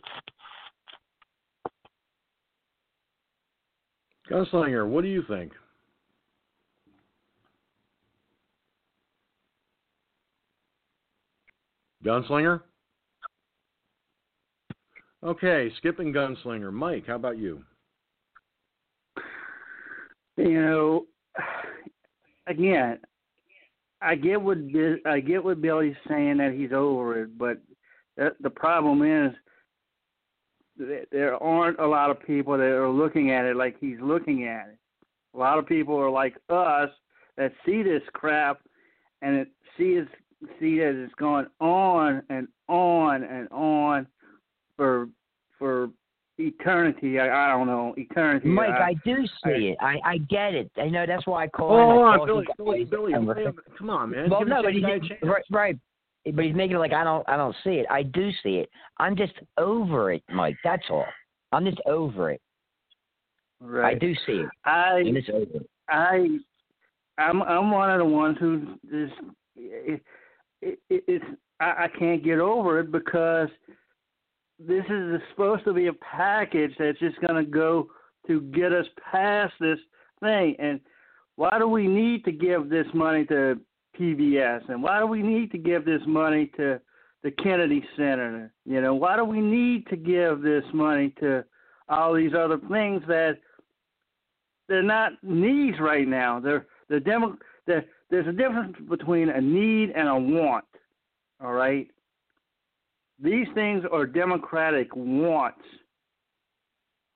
Gunslinger, 4.30 4.88
what 4.88 5.04
do 5.04 5.08
you 5.08 5.24
think? 5.28 5.54
Gunslinger? 12.08 12.62
Okay, 15.24 15.72
skipping 15.78 16.14
Gunslinger. 16.14 16.72
Mike, 16.72 17.06
how 17.08 17.16
about 17.16 17.38
you? 17.38 17.64
You 20.38 20.62
know, 20.62 21.06
again, 22.48 23.00
I 24.02 24.16
get 24.16 24.42
what 24.42 24.58
I 25.06 25.20
get 25.20 25.44
what 25.44 25.62
Billy's 25.62 25.96
saying 26.08 26.38
that 26.38 26.54
he's 26.54 26.72
over 26.72 27.24
it, 27.24 27.38
but 27.38 27.58
the, 28.16 28.36
the 28.40 28.50
problem 28.50 29.02
is 29.02 29.36
that 30.78 31.08
there 31.12 31.36
aren't 31.44 31.80
a 31.80 31.88
lot 31.88 32.12
of 32.12 32.22
people 32.22 32.56
that 32.58 32.64
are 32.64 32.90
looking 32.90 33.32
at 33.32 33.46
it 33.46 33.58
like 33.58 33.76
he's 33.82 33.98
looking 34.00 34.46
at 34.48 34.68
it. 34.70 34.78
A 35.34 35.38
lot 35.38 35.58
of 35.58 35.68
people 35.68 35.98
are 35.98 36.12
like 36.12 36.36
us 36.50 36.90
that 37.36 37.52
see 37.66 37.84
this 37.84 38.04
crap 38.14 38.60
and 39.22 39.36
it 39.36 39.50
sees 39.78 40.06
see 40.60 40.80
that 40.80 41.02
it's 41.04 41.14
going 41.16 41.48
on 41.60 42.22
and 42.30 42.48
on 42.68 43.24
and 43.24 43.48
on 43.52 44.08
for 44.76 45.10
for 45.58 45.90
eternity. 46.38 47.20
I, 47.20 47.46
I 47.46 47.48
don't 47.50 47.68
know 47.68 47.94
eternity. 47.98 48.48
Mike, 48.48 48.70
I, 48.70 48.90
I 48.90 48.94
do 49.04 49.26
see 49.44 49.70
it. 49.70 49.78
I, 49.82 49.98
I 50.06 50.18
get 50.20 50.54
it. 50.54 50.72
I 50.78 50.88
know 50.88 51.06
that's 51.08 51.26
why 51.26 51.46
I 51.46 51.48
call 51.48 51.72
Oh, 51.72 52.08
him. 52.08 52.08
I 52.14 52.18
call 52.18 52.26
Billy, 52.26 52.46
you 52.48 52.54
Billy, 52.58 53.14
Billy, 53.14 53.14
Billy, 53.14 53.52
come 53.78 53.90
on, 53.90 54.12
man. 54.12 54.30
Well, 54.30 54.40
Give 54.42 54.50
no, 54.50 54.62
but 54.64 54.74
he's 54.74 54.84
guy 54.84 55.00
right, 55.24 55.44
right. 55.52 55.80
But 56.34 56.44
he's 56.44 56.56
making 56.56 56.76
it 56.76 56.80
like 56.80 56.94
I 56.94 57.04
don't, 57.04 57.28
I 57.30 57.38
don't 57.38 57.56
see 57.64 57.72
it. 57.72 57.86
I 57.90 58.04
do 58.04 58.30
see 58.44 58.58
it. 58.58 58.70
I'm 58.98 59.16
just 59.16 59.34
over 59.58 60.12
it, 60.12 60.24
Mike. 60.30 60.58
That's 60.64 60.84
all. 60.90 61.06
I'm 61.54 61.66
just 61.66 61.80
over 61.86 62.32
it. 62.32 62.42
right. 63.62 63.96
I 63.96 63.98
do 63.98 64.14
see 64.26 64.34
it. 64.34 64.50
I 64.66 65.04
I'm 65.06 65.18
over. 65.34 65.66
I 65.90 66.28
I'm 67.18 67.42
I'm 67.42 67.72
one 67.72 67.90
of 67.90 68.00
the 68.00 68.06
ones 68.06 68.38
who 68.40 68.76
just 68.92 69.14
it, 69.56 70.02
it, 70.62 70.80
it's 70.90 71.26
I, 71.60 71.86
I 71.86 71.88
can't 72.00 72.24
get 72.24 72.40
over 72.40 72.80
it 72.80 72.92
because 72.92 73.50
this 74.60 74.84
is 74.90 75.22
supposed 75.32 75.64
to 75.66 75.74
be 75.74 75.88
a 75.88 75.94
package 75.94 76.72
that's 76.80 77.00
just 77.00 77.20
going 77.22 77.44
to 77.44 77.50
go 77.50 77.90
to 78.28 78.42
get 78.42 78.74
us 78.74 78.86
past 79.12 79.54
this 79.60 79.80
thing. 80.22 80.56
And 80.60 80.80
why 81.36 81.58
do 81.60 81.68
we 81.68 81.88
need 81.88 82.26
to 82.26 82.32
give 82.32 82.70
this 82.70 82.88
money 82.94 83.26
to 83.26 83.60
PBS? 84.00 84.68
And 84.70 84.82
why 84.82 85.00
do 85.00 85.08
we 85.08 85.22
need 85.22 85.52
to 85.52 85.58
give 85.58 85.86
this 85.86 86.02
money 86.08 86.52
to 86.58 86.82
the 87.24 87.32
Kennedy 87.32 87.84
Center? 87.96 88.52
You 88.66 88.82
know, 88.82 88.96
why 88.96 89.16
do 89.16 89.24
we 89.24 89.40
need 89.40 89.88
to 89.88 89.96
give 89.96 90.42
this 90.42 90.64
money 90.74 91.14
to 91.20 91.46
all 91.90 92.14
these 92.14 92.34
other 92.34 92.60
things 92.70 93.02
that 93.08 93.38
they're 94.68 94.84
not 94.84 95.14
needs 95.24 95.80
right 95.80 96.08
now. 96.08 96.40
They're 96.40 96.66
the 96.90 97.00
demo. 97.00 97.38
The, 97.66 97.86
there's 98.10 98.28
a 98.28 98.32
difference 98.32 98.76
between 98.90 99.30
a 99.30 99.42
need 99.42 99.92
and 99.92 100.08
a 100.08 100.16
want. 100.16 100.66
All 101.42 101.54
right. 101.54 101.88
These 103.22 103.48
things 103.54 103.84
are 103.92 104.06
democratic 104.06 104.96
wants, 104.96 105.62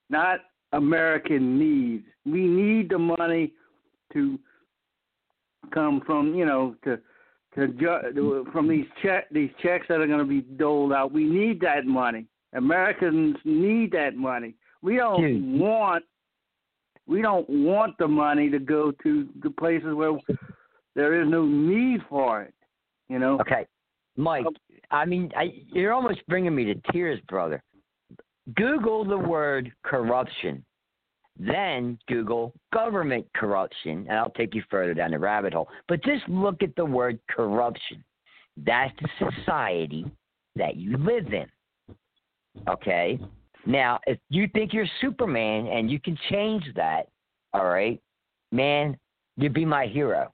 not 0.09 0.39
American 0.73 1.59
needs. 1.59 2.03
We 2.25 2.41
need 2.41 2.89
the 2.89 2.97
money 2.97 3.53
to 4.13 4.39
come 5.71 6.01
from 6.05 6.33
you 6.33 6.45
know 6.45 6.75
to 6.83 6.99
to 7.55 7.67
ju- 7.67 8.47
from 8.51 8.67
these 8.67 8.85
check 9.03 9.29
these 9.31 9.51
checks 9.61 9.85
that 9.89 10.01
are 10.01 10.07
going 10.07 10.19
to 10.19 10.25
be 10.25 10.41
doled 10.41 10.91
out. 10.91 11.11
We 11.11 11.23
need 11.23 11.61
that 11.61 11.85
money. 11.85 12.25
Americans 12.53 13.37
need 13.45 13.91
that 13.91 14.15
money. 14.15 14.55
We 14.81 14.97
don't 14.97 15.21
Dude. 15.21 15.59
want 15.59 16.03
we 17.07 17.21
don't 17.21 17.47
want 17.49 17.97
the 17.97 18.07
money 18.07 18.49
to 18.49 18.59
go 18.59 18.91
to 19.03 19.27
the 19.43 19.49
places 19.51 19.93
where 19.93 20.17
there 20.95 21.21
is 21.21 21.29
no 21.29 21.45
need 21.45 22.01
for 22.09 22.41
it. 22.43 22.53
You 23.09 23.19
know. 23.19 23.39
Okay, 23.39 23.65
Mike. 24.17 24.45
Um, 24.45 24.55
I 24.91 25.05
mean, 25.05 25.31
I, 25.35 25.53
you're 25.71 25.93
almost 25.93 26.19
bringing 26.27 26.53
me 26.53 26.65
to 26.65 26.75
tears, 26.91 27.19
brother. 27.27 27.63
Google 28.55 29.05
the 29.05 29.17
word 29.17 29.71
corruption, 29.83 30.65
then 31.39 31.97
Google 32.07 32.53
government 32.73 33.25
corruption, 33.35 34.05
and 34.09 34.17
I'll 34.17 34.31
take 34.31 34.53
you 34.53 34.63
further 34.69 34.93
down 34.93 35.11
the 35.11 35.19
rabbit 35.19 35.53
hole. 35.53 35.69
But 35.87 36.03
just 36.03 36.27
look 36.27 36.61
at 36.61 36.75
the 36.75 36.85
word 36.85 37.19
corruption. 37.29 38.03
That's 38.57 38.93
the 39.01 39.29
society 39.31 40.05
that 40.55 40.75
you 40.75 40.97
live 40.97 41.33
in. 41.33 41.47
Okay? 42.67 43.19
Now, 43.65 43.99
if 44.07 44.19
you 44.29 44.49
think 44.53 44.73
you're 44.73 44.87
Superman 44.99 45.67
and 45.67 45.89
you 45.89 45.99
can 45.99 46.17
change 46.29 46.63
that, 46.75 47.07
all 47.53 47.65
right, 47.65 48.01
man, 48.51 48.97
you'd 49.37 49.53
be 49.53 49.65
my 49.65 49.85
hero. 49.85 50.33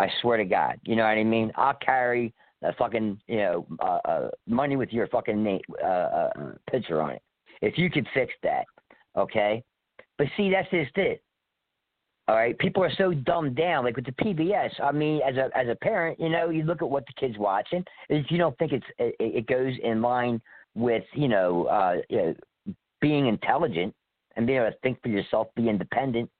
I 0.00 0.10
swear 0.22 0.38
to 0.38 0.44
God. 0.44 0.80
You 0.84 0.96
know 0.96 1.02
what 1.02 1.18
I 1.18 1.24
mean? 1.24 1.52
I'll 1.56 1.74
carry 1.74 2.32
that 2.62 2.76
fucking, 2.78 3.20
you 3.26 3.36
know, 3.36 3.66
uh, 3.80 3.98
uh, 4.04 4.28
money 4.46 4.76
with 4.76 4.90
your 4.92 5.06
fucking 5.08 5.42
name, 5.42 5.60
uh, 5.82 5.86
uh, 5.86 6.30
picture 6.70 7.00
on 7.02 7.10
it. 7.10 7.22
If 7.60 7.76
you 7.76 7.90
could 7.90 8.06
fix 8.14 8.32
that, 8.42 8.64
okay? 9.16 9.62
But 10.16 10.28
see, 10.36 10.50
that's 10.50 10.70
just 10.70 10.96
it. 10.96 11.22
All 12.28 12.36
right, 12.36 12.56
people 12.58 12.82
are 12.82 12.92
so 12.96 13.12
dumbed 13.12 13.56
down. 13.56 13.84
Like 13.84 13.96
with 13.96 14.06
the 14.06 14.12
PBS, 14.12 14.70
I 14.82 14.92
mean, 14.92 15.20
as 15.26 15.36
a 15.36 15.50
as 15.56 15.66
a 15.68 15.74
parent, 15.74 16.20
you 16.20 16.28
know, 16.28 16.50
you 16.50 16.62
look 16.62 16.80
at 16.80 16.88
what 16.88 17.04
the 17.06 17.12
kid's 17.18 17.36
watching. 17.38 17.84
If 18.08 18.30
you 18.30 18.38
don't 18.38 18.56
think 18.56 18.72
it's 18.72 18.86
it, 18.98 19.16
it 19.18 19.46
goes 19.48 19.74
in 19.82 20.00
line 20.00 20.40
with 20.76 21.02
you 21.14 21.26
know, 21.26 21.64
uh, 21.64 21.96
you 22.08 22.16
know, 22.16 22.74
being 23.00 23.26
intelligent 23.26 23.92
and 24.36 24.46
being 24.46 24.60
able 24.60 24.70
to 24.70 24.76
think 24.78 25.02
for 25.02 25.08
yourself, 25.08 25.48
be 25.56 25.68
independent, 25.68 26.30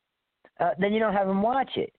uh, 0.61 0.71
then 0.79 0.93
you 0.93 1.01
don't 1.01 1.15
have 1.15 1.27
them 1.27 1.43
watch 1.43 1.71
it. 1.75 1.93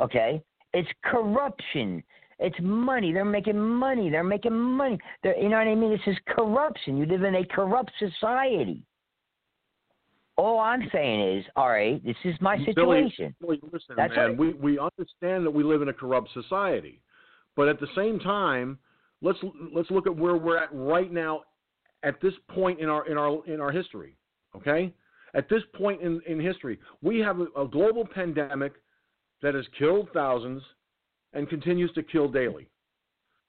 Okay, 0.00 0.40
it's 0.72 0.88
corruption. 1.04 2.02
It's 2.38 2.56
money. 2.60 3.12
They're 3.12 3.24
making 3.24 3.58
money. 3.58 4.10
They're 4.10 4.24
making 4.24 4.54
money. 4.54 4.98
They're, 5.22 5.38
you 5.38 5.48
know 5.48 5.58
what 5.58 5.68
I 5.68 5.74
mean? 5.74 5.90
This 5.90 6.00
is 6.06 6.16
corruption. 6.26 6.96
You 6.96 7.06
live 7.06 7.22
in 7.22 7.36
a 7.36 7.44
corrupt 7.44 7.92
society. 7.98 8.84
All 10.36 10.58
I'm 10.58 10.88
saying 10.90 11.38
is, 11.38 11.44
all 11.56 11.68
right, 11.68 12.02
this 12.04 12.16
is 12.24 12.34
my 12.40 12.56
situation. 12.64 13.34
Billy, 13.40 13.58
Billy 13.58 13.70
listen, 13.72 13.94
That's 13.96 14.16
man, 14.16 14.36
we 14.36 14.54
we 14.54 14.78
understand 14.78 15.44
that 15.44 15.50
we 15.50 15.62
live 15.62 15.82
in 15.82 15.88
a 15.88 15.92
corrupt 15.92 16.30
society, 16.32 17.00
but 17.54 17.68
at 17.68 17.78
the 17.78 17.86
same 17.94 18.18
time, 18.18 18.78
let's 19.20 19.38
let's 19.74 19.90
look 19.90 20.06
at 20.06 20.16
where 20.16 20.36
we're 20.36 20.56
at 20.56 20.70
right 20.72 21.12
now, 21.12 21.42
at 22.02 22.20
this 22.22 22.32
point 22.48 22.80
in 22.80 22.88
our 22.88 23.06
in 23.06 23.18
our 23.18 23.46
in 23.46 23.60
our 23.60 23.70
history. 23.70 24.16
Okay, 24.56 24.92
at 25.34 25.50
this 25.50 25.62
point 25.74 26.00
in 26.00 26.20
in 26.26 26.40
history, 26.40 26.78
we 27.02 27.18
have 27.18 27.38
a, 27.40 27.46
a 27.60 27.68
global 27.68 28.06
pandemic 28.06 28.72
that 29.42 29.54
has 29.54 29.64
killed 29.78 30.08
thousands 30.14 30.62
and 31.32 31.48
continues 31.48 31.92
to 31.92 32.02
kill 32.02 32.28
daily. 32.28 32.68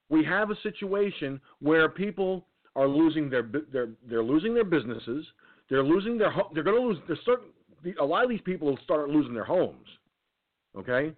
We 0.09 0.23
have 0.25 0.51
a 0.51 0.55
situation 0.61 1.39
where 1.59 1.89
people 1.89 2.47
are 2.75 2.87
losing 2.87 3.29
their 3.29 3.49
they're 3.71 3.89
they're 4.09 4.23
losing 4.23 4.53
their 4.53 4.63
businesses. 4.63 5.25
They're 5.69 5.83
losing 5.83 6.17
their 6.17 6.33
they're 6.53 6.63
going 6.63 6.79
to 6.79 6.87
lose. 6.87 6.97
They're 7.07 7.17
certain, 7.25 7.47
a 7.99 8.05
lot 8.05 8.23
of 8.23 8.29
these 8.29 8.41
people 8.41 8.67
will 8.67 8.79
start 8.83 9.09
losing 9.09 9.33
their 9.33 9.45
homes. 9.45 9.87
Okay. 10.77 11.13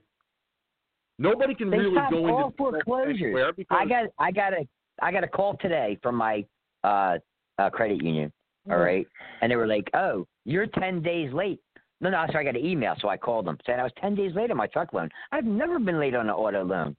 Nobody 1.18 1.56
can 1.56 1.70
they 1.70 1.78
really 1.78 1.96
go 2.12 2.28
all 2.28 2.46
into 2.46 2.58
foreclosures. 2.58 3.54
I 3.70 3.86
got 3.86 4.06
I 4.20 4.32
got 4.32 4.54
a 4.54 4.68
I 5.02 5.12
got 5.12 5.24
a 5.24 5.28
call 5.28 5.58
today 5.58 5.98
from 6.04 6.16
my 6.16 6.46
uh, 6.84 7.18
uh, 7.58 7.70
credit 7.70 8.04
union. 8.04 8.32
All 8.70 8.78
right, 8.78 9.06
mm-hmm. 9.06 9.38
and 9.42 9.52
they 9.52 9.56
were 9.56 9.68
like, 9.68 9.90
"Oh, 9.94 10.26
you're 10.44 10.68
ten 10.68 11.02
days 11.02 11.32
late." 11.32 11.60
No, 12.02 12.10
no, 12.10 12.26
sorry, 12.32 12.48
I 12.48 12.52
got 12.52 12.60
an 12.60 12.66
email, 12.66 12.96
so 13.00 13.08
I 13.08 13.18
called 13.18 13.46
them 13.46 13.58
saying 13.66 13.80
I 13.80 13.84
was 13.84 13.92
ten 14.00 14.16
days 14.16 14.36
late 14.36 14.52
on 14.52 14.58
my 14.58 14.68
truck 14.68 14.94
loan. 14.94 15.10
I've 15.32 15.46
never 15.46 15.80
been 15.80 16.00
late 16.00 16.16
on 16.16 16.28
an 16.28 16.36
auto 16.36 16.64
loan. 16.64 16.96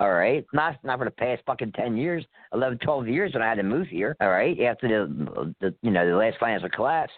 All 0.00 0.12
right, 0.12 0.44
not 0.52 0.76
not 0.84 0.98
for 0.98 1.04
the 1.04 1.10
past 1.10 1.42
fucking 1.44 1.72
ten 1.72 1.96
years, 1.96 2.24
11, 2.52 2.78
12 2.78 3.08
years 3.08 3.34
when 3.34 3.42
I 3.42 3.48
had 3.48 3.56
to 3.56 3.62
move 3.62 3.88
here. 3.88 4.16
All 4.20 4.30
right, 4.30 4.58
after 4.60 4.88
the, 4.88 5.54
the 5.60 5.74
you 5.82 5.90
know 5.90 6.08
the 6.08 6.16
last 6.16 6.38
financial 6.38 6.68
collapse, 6.70 7.12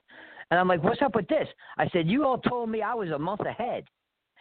and 0.51 0.59
I'm 0.59 0.67
like, 0.67 0.83
what's 0.83 1.03
up 1.03 1.15
with 1.15 1.29
this? 1.29 1.47
I 1.79 1.89
said, 1.91 2.09
you 2.09 2.25
all 2.25 2.39
told 2.39 2.71
me 2.71 2.83
I 2.83 2.95
was 2.95 3.11
a 3.11 3.19
month 3.19 3.43
ahead, 3.43 3.85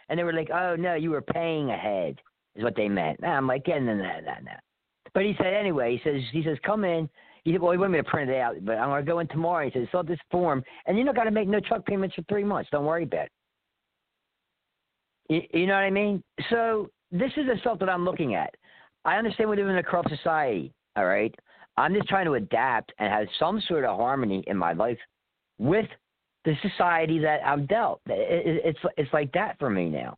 and 0.08 0.18
they 0.18 0.24
were 0.24 0.32
like, 0.32 0.50
oh 0.50 0.74
no, 0.76 0.94
you 0.94 1.10
were 1.10 1.22
paying 1.22 1.70
ahead, 1.70 2.18
is 2.56 2.64
what 2.64 2.76
they 2.76 2.88
meant. 2.88 3.20
And 3.22 3.30
I'm 3.30 3.46
like, 3.46 3.64
yeah, 3.66 3.78
no, 3.78 3.94
no, 3.94 4.02
no, 4.02 4.34
no. 4.42 4.52
But 5.12 5.24
he 5.24 5.34
said 5.38 5.54
anyway. 5.54 5.96
He 5.96 6.08
says 6.08 6.22
he 6.32 6.42
says 6.42 6.58
come 6.64 6.84
in. 6.84 7.08
He 7.44 7.52
said, 7.52 7.60
well, 7.60 7.72
he 7.72 7.78
wanted 7.78 7.92
me 7.92 7.98
to 7.98 8.04
print 8.04 8.30
it 8.30 8.38
out, 8.38 8.56
but 8.62 8.78
I'm 8.78 8.88
gonna 8.88 9.02
go 9.02 9.20
in 9.20 9.28
tomorrow. 9.28 9.68
He 9.68 9.78
says, 9.78 9.88
fill 9.90 10.02
this 10.02 10.18
form, 10.30 10.62
and 10.86 10.96
you're 10.96 11.06
not 11.06 11.16
gonna 11.16 11.30
make 11.30 11.48
no 11.48 11.60
truck 11.60 11.86
payments 11.86 12.14
for 12.14 12.22
three 12.28 12.44
months. 12.44 12.68
Don't 12.70 12.84
worry 12.84 13.04
about 13.04 13.26
it. 13.26 13.32
You, 15.28 15.60
you 15.60 15.66
know 15.66 15.74
what 15.74 15.80
I 15.80 15.90
mean? 15.90 16.22
So 16.50 16.90
this 17.10 17.30
is 17.36 17.46
the 17.46 17.56
stuff 17.60 17.78
that 17.78 17.88
I'm 17.88 18.04
looking 18.04 18.34
at. 18.34 18.54
I 19.04 19.16
understand 19.16 19.48
we 19.48 19.56
live 19.56 19.68
in 19.68 19.76
a 19.76 19.82
corrupt 19.82 20.10
society, 20.10 20.72
all 20.96 21.06
right? 21.06 21.34
I'm 21.76 21.94
just 21.94 22.08
trying 22.08 22.26
to 22.26 22.34
adapt 22.34 22.92
and 22.98 23.12
have 23.12 23.26
some 23.38 23.62
sort 23.66 23.84
of 23.84 23.96
harmony 23.96 24.44
in 24.46 24.56
my 24.56 24.72
life 24.72 24.98
with 25.58 25.86
the 26.44 26.54
society 26.62 27.18
that 27.20 27.40
I'm 27.44 27.66
dealt. 27.66 28.00
it's 28.06 28.78
it's 28.96 29.12
like 29.12 29.32
that 29.32 29.58
for 29.58 29.70
me 29.70 29.88
now. 29.88 30.16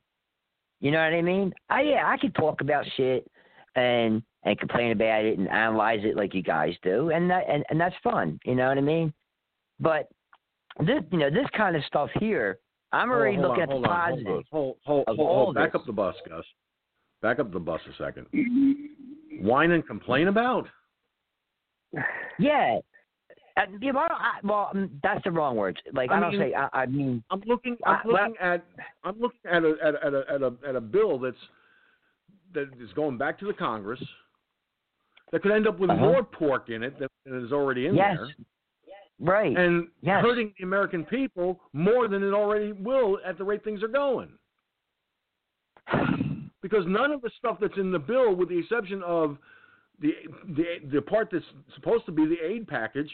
You 0.80 0.90
know 0.90 0.98
what 0.98 1.12
I 1.12 1.22
mean? 1.22 1.52
I 1.70 1.82
yeah, 1.82 2.02
I 2.06 2.16
could 2.16 2.34
talk 2.34 2.60
about 2.60 2.84
shit 2.96 3.28
and 3.76 4.22
and 4.44 4.58
complain 4.58 4.92
about 4.92 5.24
it 5.24 5.38
and 5.38 5.48
analyze 5.48 6.00
it 6.02 6.16
like 6.16 6.34
you 6.34 6.42
guys 6.42 6.74
do, 6.82 7.10
and 7.10 7.30
that 7.30 7.44
and, 7.48 7.64
and 7.70 7.80
that's 7.80 7.94
fun. 8.02 8.40
You 8.44 8.54
know 8.54 8.68
what 8.68 8.78
I 8.78 8.82
mean? 8.82 9.12
But 9.80 10.08
this 10.80 11.02
you 11.10 11.18
know 11.18 11.30
this 11.30 11.46
kind 11.56 11.76
of 11.76 11.84
stuff 11.84 12.10
here, 12.18 12.58
I'm 12.92 13.10
already 13.10 13.36
looking 13.36 13.62
on, 13.64 13.70
at 13.70 13.80
the 13.82 13.88
positive. 13.88 14.44
Hold, 14.50 14.76
hold, 14.84 15.04
hold, 15.06 15.18
hold, 15.18 15.54
back 15.54 15.74
up 15.74 15.86
the 15.86 15.92
bus, 15.92 16.16
Gus. 16.28 16.44
Back 17.20 17.38
up 17.38 17.52
the 17.52 17.60
bus 17.60 17.80
a 17.88 18.02
second. 18.02 18.26
Whine 19.40 19.70
and 19.70 19.86
complain 19.86 20.28
about? 20.28 20.66
Yeah. 22.38 22.78
Uh, 23.56 23.62
yeah, 23.80 23.92
well, 23.92 24.08
I, 24.10 24.38
well, 24.42 24.70
um, 24.74 24.90
that's 25.02 25.22
the 25.24 25.30
wrong 25.30 25.56
words. 25.56 25.78
Like 25.92 26.10
I, 26.10 26.16
I 26.16 26.20
don't 26.20 26.38
say. 26.38 26.54
I, 26.54 26.68
I, 26.72 26.86
mean, 26.86 27.22
I'm 27.30 27.42
looking. 27.46 27.76
I'm 27.84 28.00
looking 28.06 28.34
well, 28.40 28.54
at. 28.54 28.64
I'm 29.04 29.20
looking 29.20 29.40
at 29.44 29.62
a 29.62 29.74
at 29.84 29.94
a, 29.94 30.06
at 30.06 30.14
a 30.14 30.24
at 30.34 30.42
a 30.42 30.52
at 30.70 30.76
a 30.76 30.80
bill 30.80 31.18
that's 31.18 31.36
that 32.54 32.70
is 32.80 32.90
going 32.94 33.18
back 33.18 33.38
to 33.40 33.46
the 33.46 33.52
Congress 33.52 34.02
that 35.32 35.42
could 35.42 35.52
end 35.52 35.66
up 35.66 35.78
with 35.78 35.90
uh-huh. 35.90 36.00
more 36.00 36.22
pork 36.22 36.68
in 36.68 36.82
it 36.82 36.98
than 36.98 37.44
is 37.44 37.52
already 37.52 37.86
in 37.86 37.94
yes. 37.94 38.16
there. 38.18 38.28
Right. 39.18 39.56
And 39.56 39.88
yes. 40.00 40.22
hurting 40.22 40.52
the 40.58 40.64
American 40.64 41.04
people 41.04 41.60
more 41.72 42.08
than 42.08 42.22
it 42.22 42.32
already 42.32 42.72
will 42.72 43.18
at 43.24 43.38
the 43.38 43.44
rate 43.44 43.62
things 43.62 43.82
are 43.82 43.88
going. 43.88 44.30
because 46.62 46.84
none 46.86 47.12
of 47.12 47.22
the 47.22 47.30
stuff 47.38 47.58
that's 47.60 47.76
in 47.76 47.92
the 47.92 47.98
bill, 47.98 48.34
with 48.34 48.48
the 48.48 48.58
exception 48.58 49.02
of 49.02 49.36
the 50.00 50.12
the 50.56 50.64
the 50.92 51.02
part 51.02 51.28
that's 51.30 51.44
supposed 51.74 52.04
to 52.06 52.12
be 52.12 52.26
the 52.26 52.44
aid 52.44 52.66
package, 52.66 53.10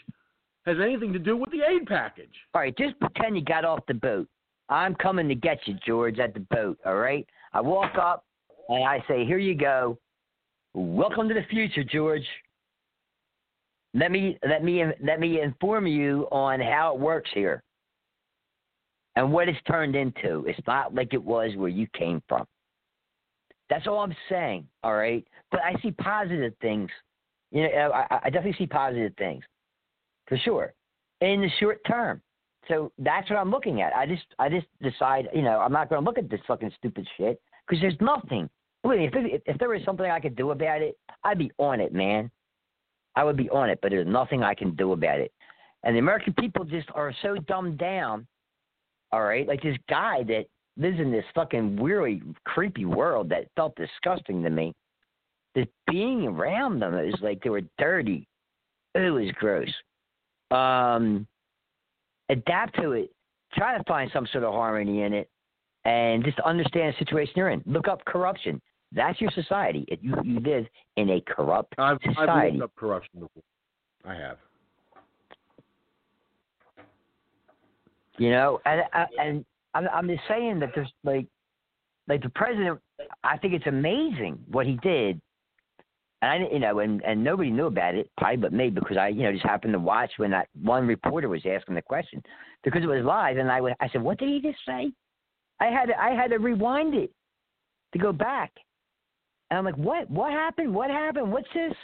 has 0.65 0.77
anything 0.83 1.13
to 1.13 1.19
do 1.19 1.37
with 1.37 1.51
the 1.51 1.61
aid 1.69 1.87
package. 1.87 2.33
All 2.55 2.63
right, 2.63 2.77
just 2.77 2.99
pretend 3.01 3.37
you 3.37 3.45
got 3.45 3.65
off 3.65 3.81
the 3.87 3.95
boat. 3.95 4.29
I'm 4.71 4.95
coming 4.95 5.29
to 5.29 5.35
get 5.35 5.59
you, 5.67 5.75
George, 5.87 6.19
at 6.19 6.35
the 6.35 6.41
boat. 6.41 6.79
All 6.85 6.97
right. 6.97 7.27
I 7.53 7.61
walk 7.61 7.97
up 8.01 8.25
and 8.69 8.85
I 8.85 9.03
say, 9.09 9.25
"Here 9.25 9.39
you 9.39 9.55
go. 9.55 9.99
Welcome 10.75 11.29
to 11.29 11.35
the 11.35 11.45
future, 11.51 11.85
George. 11.85 12.27
Let 13.95 14.11
me 14.11 14.39
let 14.49 14.63
me 14.63 14.85
let 15.03 15.19
me 15.19 15.41
inform 15.41 15.87
you 15.87 16.29
on 16.31 16.61
how 16.61 16.95
it 16.95 17.01
works 17.01 17.31
here." 17.33 17.63
And 19.17 19.33
what 19.33 19.49
it's 19.49 19.59
turned 19.67 19.97
into. 19.97 20.45
It's 20.47 20.65
not 20.65 20.95
like 20.95 21.13
it 21.13 21.23
was 21.23 21.57
where 21.57 21.69
you 21.69 21.89
came 21.93 22.23
from. 22.29 22.47
That's 23.69 23.89
all 23.89 23.99
I'm 23.99 24.15
saying. 24.29 24.69
All 24.85 24.95
right, 24.95 25.27
but 25.51 25.61
I 25.63 25.75
see 25.83 25.91
positive 25.91 26.53
things. 26.61 26.89
You 27.51 27.63
know, 27.63 27.91
I, 27.93 28.21
I 28.25 28.31
definitely 28.31 28.57
see 28.59 28.67
positive 28.67 29.13
things, 29.19 29.43
for 30.27 30.37
sure, 30.39 30.73
in 31.21 31.41
the 31.41 31.51
short 31.59 31.81
term. 31.87 32.23
So 32.69 32.93
that's 32.99 33.29
what 33.31 33.39
I'm 33.39 33.51
looking 33.51 33.81
at. 33.81 33.95
I 33.95 34.07
just, 34.07 34.27
I 34.39 34.49
just 34.51 34.67
decide, 34.83 35.29
you 35.35 35.43
know, 35.43 35.59
I'm 35.59 35.73
not 35.73 35.89
going 35.89 36.03
to 36.03 36.05
look 36.05 36.19
at 36.19 36.29
this 36.29 36.41
fucking 36.47 36.71
stupid 36.79 37.09
shit 37.17 37.41
because 37.67 37.81
there's 37.81 38.01
nothing. 38.01 38.49
If, 38.85 39.13
if, 39.15 39.43
if 39.47 39.59
there 39.59 39.69
was 39.69 39.83
something 39.85 40.07
I 40.11 40.21
could 40.21 40.37
do 40.37 40.51
about 40.51 40.83
it, 40.83 40.97
I'd 41.25 41.39
be 41.39 41.51
on 41.59 41.81
it, 41.81 41.93
man. 41.93 42.31
I 43.17 43.25
would 43.25 43.37
be 43.37 43.51
on 43.51 43.69
it, 43.69 43.79
but 43.83 43.91
there's 43.91 44.07
nothing 44.07 44.43
I 44.43 44.55
can 44.55 44.75
do 44.77 44.93
about 44.93 45.19
it. 45.19 45.33
And 45.83 45.95
the 45.95 46.01
American 46.01 46.35
people 46.35 46.65
just 46.65 46.89
are 46.95 47.13
so 47.23 47.37
dumbed 47.47 47.79
down. 47.79 48.27
All 49.11 49.23
right, 49.23 49.47
like 49.47 49.63
this 49.63 49.77
guy 49.89 50.23
that 50.25 50.47
lives 50.77 51.01
in 51.01 51.11
this 51.11 51.25
fucking 51.35 51.77
weary, 51.77 52.23
creepy 52.45 52.85
world 52.85 53.29
that 53.31 53.49
felt 53.57 53.75
disgusting 53.77 54.43
to 54.43 54.51
me. 54.51 54.73
That 55.55 55.69
being 55.91 56.27
around 56.27 56.81
them, 56.81 56.95
it 56.95 57.07
was 57.07 57.21
like 57.23 57.43
they 57.43 57.51
were 57.51 57.63
dirty. 57.79 58.29
It 58.95 59.11
was 59.11 59.31
gross. 59.39 59.73
Um, 60.51 61.27
adapt 62.29 62.77
to 62.81 62.93
it. 62.93 63.11
Try 63.55 63.77
to 63.77 63.85
find 63.85 64.11
some 64.13 64.27
sort 64.31 64.45
of 64.45 64.53
harmony 64.53 65.03
in 65.03 65.15
it, 65.15 65.29
and 65.85 66.25
just 66.25 66.39
understand 66.41 66.95
the 66.95 67.05
situation 67.05 67.35
you're 67.37 67.51
in. 67.51 67.63
Look 67.67 67.89
up 67.89 68.05
corruption. 68.05 68.61
That's 68.93 69.21
your 69.21 69.31
society. 69.33 69.87
You 70.01 70.15
you 70.25 70.41
live 70.41 70.67
in 70.97 71.11
a 71.11 71.21
corrupt 71.21 71.75
I've, 71.79 71.99
society. 72.03 72.31
I've 72.31 72.53
looked 72.55 72.65
up 72.65 72.77
corruption 72.77 73.21
before. 73.21 73.43
I 74.05 74.15
have. 74.15 74.39
You 78.17 78.31
know, 78.31 78.61
and 78.65 78.83
uh, 78.93 79.05
and 79.21 79.45
I'm, 79.75 79.89
I'm 79.93 80.09
just 80.09 80.23
saying 80.27 80.59
that 80.61 80.71
there's 80.75 80.91
like, 81.05 81.27
like 82.09 82.23
the 82.23 82.31
president. 82.31 82.81
I 83.23 83.37
think 83.37 83.55
it's 83.55 83.67
amazing 83.67 84.39
what 84.51 84.67
he 84.67 84.77
did, 84.83 85.21
and 86.23 86.45
I, 86.45 86.49
you 86.53 86.59
know, 86.59 86.81
and 86.81 87.01
and 87.05 87.23
nobody 87.23 87.51
knew 87.51 87.67
about 87.67 87.95
it, 87.95 88.11
probably 88.17 88.39
but 88.39 88.53
me, 88.53 88.71
because 88.71 88.97
I, 88.97 89.09
you 89.09 89.23
know, 89.23 89.33
just 89.33 89.45
happened 89.45 89.75
to 89.75 89.79
watch 89.79 90.11
when 90.17 90.33
that 90.33 90.49
one 90.61 90.87
reporter 90.87 91.29
was 91.29 91.43
asking 91.47 91.77
the 91.77 91.83
question, 91.83 92.23
because 92.65 92.83
it 92.83 92.89
was 92.89 93.05
live, 93.05 93.37
and 93.37 93.53
I, 93.53 93.61
I 93.79 93.89
said, 93.91 94.03
what 94.03 94.19
did 94.19 94.31
he 94.31 94.41
just 94.41 94.59
say? 94.67 94.91
I 95.61 95.67
had 95.67 95.87
to, 95.87 96.01
I 96.01 96.11
had 96.11 96.31
to 96.31 96.39
rewind 96.39 96.95
it 96.95 97.11
to 97.93 97.99
go 97.99 98.13
back, 98.13 98.53
and 99.51 99.59
I'm 99.59 99.65
like, 99.65 99.77
what? 99.77 100.11
What 100.11 100.33
happened? 100.33 100.75
What 100.75 100.91
happened? 100.91 101.33
What's 101.33 101.49
this? 101.55 101.75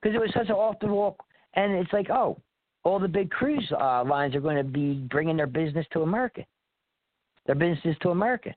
Because 0.00 0.14
it 0.14 0.20
was 0.20 0.30
such 0.34 0.48
an 0.48 0.54
off 0.54 0.76
the 0.80 0.88
wall, 0.88 1.16
and 1.54 1.72
it's 1.72 1.92
like, 1.92 2.10
oh, 2.10 2.40
all 2.84 2.98
the 2.98 3.08
big 3.08 3.30
cruise 3.30 3.70
uh, 3.78 4.04
lines 4.04 4.34
are 4.34 4.40
going 4.40 4.56
to 4.56 4.64
be 4.64 4.94
bringing 5.10 5.36
their 5.36 5.46
business 5.46 5.86
to 5.92 6.02
America. 6.02 6.44
Their 7.46 7.54
businesses 7.54 7.96
to 8.02 8.10
America. 8.10 8.54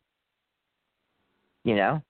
You 1.64 1.76
know, 1.76 2.02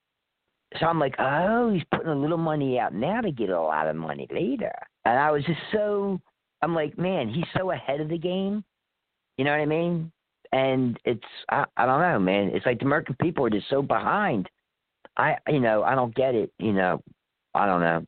so 0.78 0.86
I'm 0.86 1.00
like, 1.00 1.16
oh, 1.18 1.72
he's 1.74 1.84
putting 1.92 2.12
a 2.12 2.16
little 2.16 2.38
money 2.38 2.78
out 2.78 2.94
now 2.94 3.22
to 3.22 3.32
get 3.32 3.50
a 3.50 3.60
lot 3.60 3.88
of 3.88 3.96
money 3.96 4.28
later. 4.32 4.74
And 5.06 5.18
I 5.18 5.32
was 5.32 5.44
just 5.46 5.60
so, 5.72 6.22
I'm 6.62 6.76
like, 6.76 6.98
man, 6.98 7.30
he's 7.30 7.46
so 7.58 7.72
ahead 7.72 8.02
of 8.02 8.10
the 8.10 8.18
game. 8.18 8.64
You 9.38 9.46
know 9.46 9.52
what 9.52 9.62
I 9.62 9.66
mean? 9.66 10.12
And 10.52 11.00
it's, 11.06 11.24
I, 11.52 11.66
I 11.78 11.86
don't 11.86 12.02
know, 12.02 12.20
man. 12.20 12.52
It's 12.54 12.66
like 12.66 12.80
the 12.80 12.86
American 12.86 13.16
people 13.22 13.46
are 13.46 13.52
just 13.52 13.70
so 13.70 13.82
behind. 13.82 14.50
I, 15.18 15.36
you 15.48 15.60
know, 15.60 15.84
I 15.84 15.96
don't 15.96 16.16
get 16.16 16.34
it. 16.34 16.52
You 16.58 16.74
know, 16.74 17.02
I 17.54 17.66
don't 17.66 17.82
know. 17.82 18.06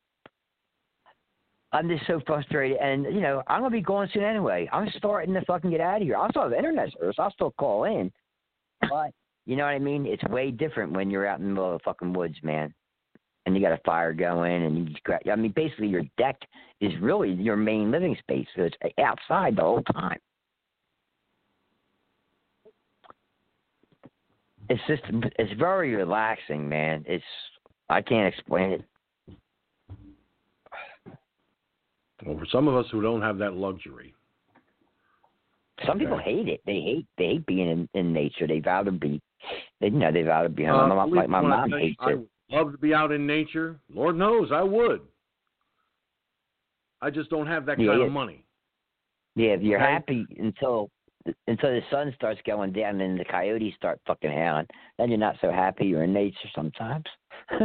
I'm 1.73 1.87
just 1.87 2.05
so 2.05 2.21
frustrated, 2.27 2.77
and 2.79 3.05
you 3.05 3.21
know, 3.21 3.43
I'm 3.47 3.61
gonna 3.61 3.69
be 3.69 3.81
going 3.81 4.09
soon 4.13 4.23
anyway. 4.23 4.67
I'm 4.73 4.89
starting 4.97 5.33
to 5.33 5.45
fucking 5.45 5.71
get 5.71 5.79
out 5.79 6.01
of 6.01 6.03
here. 6.03 6.17
I'll 6.17 6.29
still 6.29 6.43
have 6.43 6.51
internet 6.51 6.89
service. 6.99 7.15
I'll 7.17 7.31
still 7.31 7.53
call 7.57 7.85
in, 7.85 8.11
but 8.89 9.11
you 9.45 9.55
know 9.55 9.63
what 9.63 9.69
I 9.69 9.79
mean? 9.79 10.05
It's 10.05 10.23
way 10.25 10.51
different 10.51 10.91
when 10.91 11.09
you're 11.09 11.25
out 11.25 11.39
in 11.39 11.45
the 11.45 11.51
middle 11.51 11.73
of 11.73 11.79
the 11.79 11.83
fucking 11.83 12.11
woods, 12.11 12.35
man. 12.43 12.73
And 13.45 13.55
you 13.55 13.61
got 13.61 13.71
a 13.71 13.81
fire 13.85 14.13
going, 14.13 14.65
and 14.65 14.77
you 14.77 14.85
just, 14.85 15.01
I 15.31 15.35
mean, 15.35 15.53
basically 15.55 15.87
your 15.87 16.03
deck 16.17 16.37
is 16.79 16.91
really 17.01 17.31
your 17.31 17.55
main 17.55 17.89
living 17.89 18.15
space. 18.19 18.47
So 18.55 18.63
it's 18.63 18.75
outside 18.99 19.55
the 19.55 19.61
whole 19.61 19.81
time. 19.83 20.19
It's 24.71 24.81
just, 24.87 25.03
it's 25.37 25.51
very 25.59 25.93
relaxing, 25.95 26.69
man. 26.69 27.03
It's, 27.05 27.25
I 27.89 28.01
can't 28.01 28.33
explain 28.33 28.71
it. 28.71 28.85
Well, 32.25 32.37
for 32.39 32.45
some 32.49 32.69
of 32.69 32.75
us 32.77 32.85
who 32.89 33.01
don't 33.01 33.21
have 33.21 33.37
that 33.39 33.53
luxury, 33.53 34.13
some 35.85 35.99
people 35.99 36.17
hate 36.17 36.47
it. 36.47 36.61
They 36.65 36.79
hate 36.79 37.05
they 37.17 37.25
hate 37.25 37.45
being 37.47 37.69
in, 37.69 37.89
in 37.99 38.13
nature. 38.13 38.47
They'd 38.47 38.65
rather 38.65 38.91
be, 38.91 39.19
they 39.81 39.87
you 39.87 39.99
know 39.99 40.09
they'd 40.09 40.23
rather 40.23 40.47
be 40.47 40.63
home. 40.63 40.89
Uh, 40.89 41.05
like 41.07 41.27
my 41.27 41.41
mom 41.41 41.71
hates 41.71 41.97
I 41.99 42.11
it. 42.11 42.19
love 42.49 42.71
to 42.71 42.77
be 42.77 42.93
out 42.93 43.11
in 43.11 43.27
nature. 43.27 43.77
Lord 43.93 44.15
knows 44.15 44.51
I 44.53 44.61
would. 44.61 45.01
I 47.01 47.09
just 47.09 47.29
don't 47.29 47.47
have 47.47 47.65
that 47.65 47.77
yeah, 47.77 47.87
kind 47.87 47.99
yeah. 47.99 48.05
of 48.05 48.11
money. 48.13 48.45
Yeah, 49.35 49.47
if 49.49 49.63
you're 49.63 49.81
Okay. 49.81 49.91
happy 49.91 50.25
until 50.39 50.89
until 51.47 51.69
the 51.69 51.81
sun 51.89 52.13
starts 52.15 52.41
going 52.45 52.71
down 52.71 53.01
and 53.01 53.19
the 53.19 53.25
coyotes 53.25 53.75
start 53.75 53.99
fucking 54.07 54.31
howling, 54.31 54.67
then 54.97 55.09
you're 55.09 55.17
not 55.17 55.35
so 55.41 55.51
happy. 55.51 55.85
You're 55.85 56.03
in 56.03 56.13
nature 56.13 56.49
sometimes. 56.55 57.05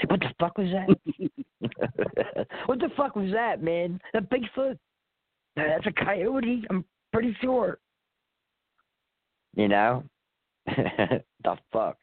Say, 0.00 0.06
what 0.06 0.20
the 0.20 0.32
fuck 0.38 0.56
was 0.56 0.68
that? 0.72 2.46
what 2.66 2.78
the 2.78 2.88
fuck 2.96 3.16
was 3.16 3.30
that, 3.32 3.62
man? 3.62 4.00
That 4.12 4.30
Bigfoot? 4.30 4.78
That's 5.56 5.86
a 5.86 5.92
coyote. 5.92 6.64
I'm 6.70 6.84
pretty 7.12 7.36
sure. 7.40 7.78
You 9.54 9.68
know? 9.68 10.04
the 10.66 11.56
fuck? 11.72 11.96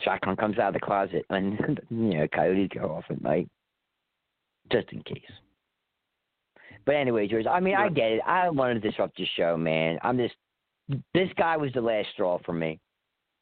Shotgun 0.00 0.36
comes 0.36 0.58
out 0.58 0.68
of 0.68 0.74
the 0.74 0.80
closet 0.80 1.24
and 1.30 1.80
you 1.90 2.14
know 2.14 2.26
coyotes 2.34 2.70
go 2.74 2.90
off 2.90 3.04
at 3.08 3.22
night, 3.22 3.48
just 4.72 4.88
in 4.92 5.02
case. 5.04 5.20
But 6.84 6.96
anyway, 6.96 7.28
George, 7.28 7.46
I 7.46 7.60
mean, 7.60 7.76
I 7.76 7.88
get 7.88 8.12
it. 8.12 8.20
I 8.26 8.44
don't 8.44 8.56
want 8.56 8.80
to 8.80 8.88
disrupt 8.88 9.18
your 9.18 9.28
show, 9.36 9.56
man. 9.56 9.98
I'm 10.02 10.18
just 10.18 10.34
this 11.14 11.28
guy 11.36 11.56
was 11.56 11.72
the 11.72 11.80
last 11.80 12.08
straw 12.12 12.38
for 12.44 12.52
me 12.52 12.80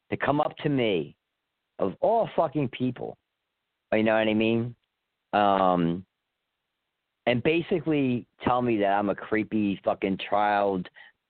to 0.09 0.17
come 0.17 0.39
up 0.39 0.55
to 0.57 0.69
me 0.69 1.15
of 1.79 1.95
all 2.01 2.29
fucking 2.35 2.69
people. 2.69 3.17
You 3.93 4.03
know 4.03 4.13
what 4.13 4.27
I 4.27 4.33
mean? 4.33 4.75
Um, 5.33 6.05
and 7.25 7.41
basically 7.43 8.25
tell 8.43 8.61
me 8.61 8.77
that 8.77 8.87
I'm 8.87 9.09
a 9.09 9.15
creepy 9.15 9.79
fucking 9.83 10.19
child 10.29 10.87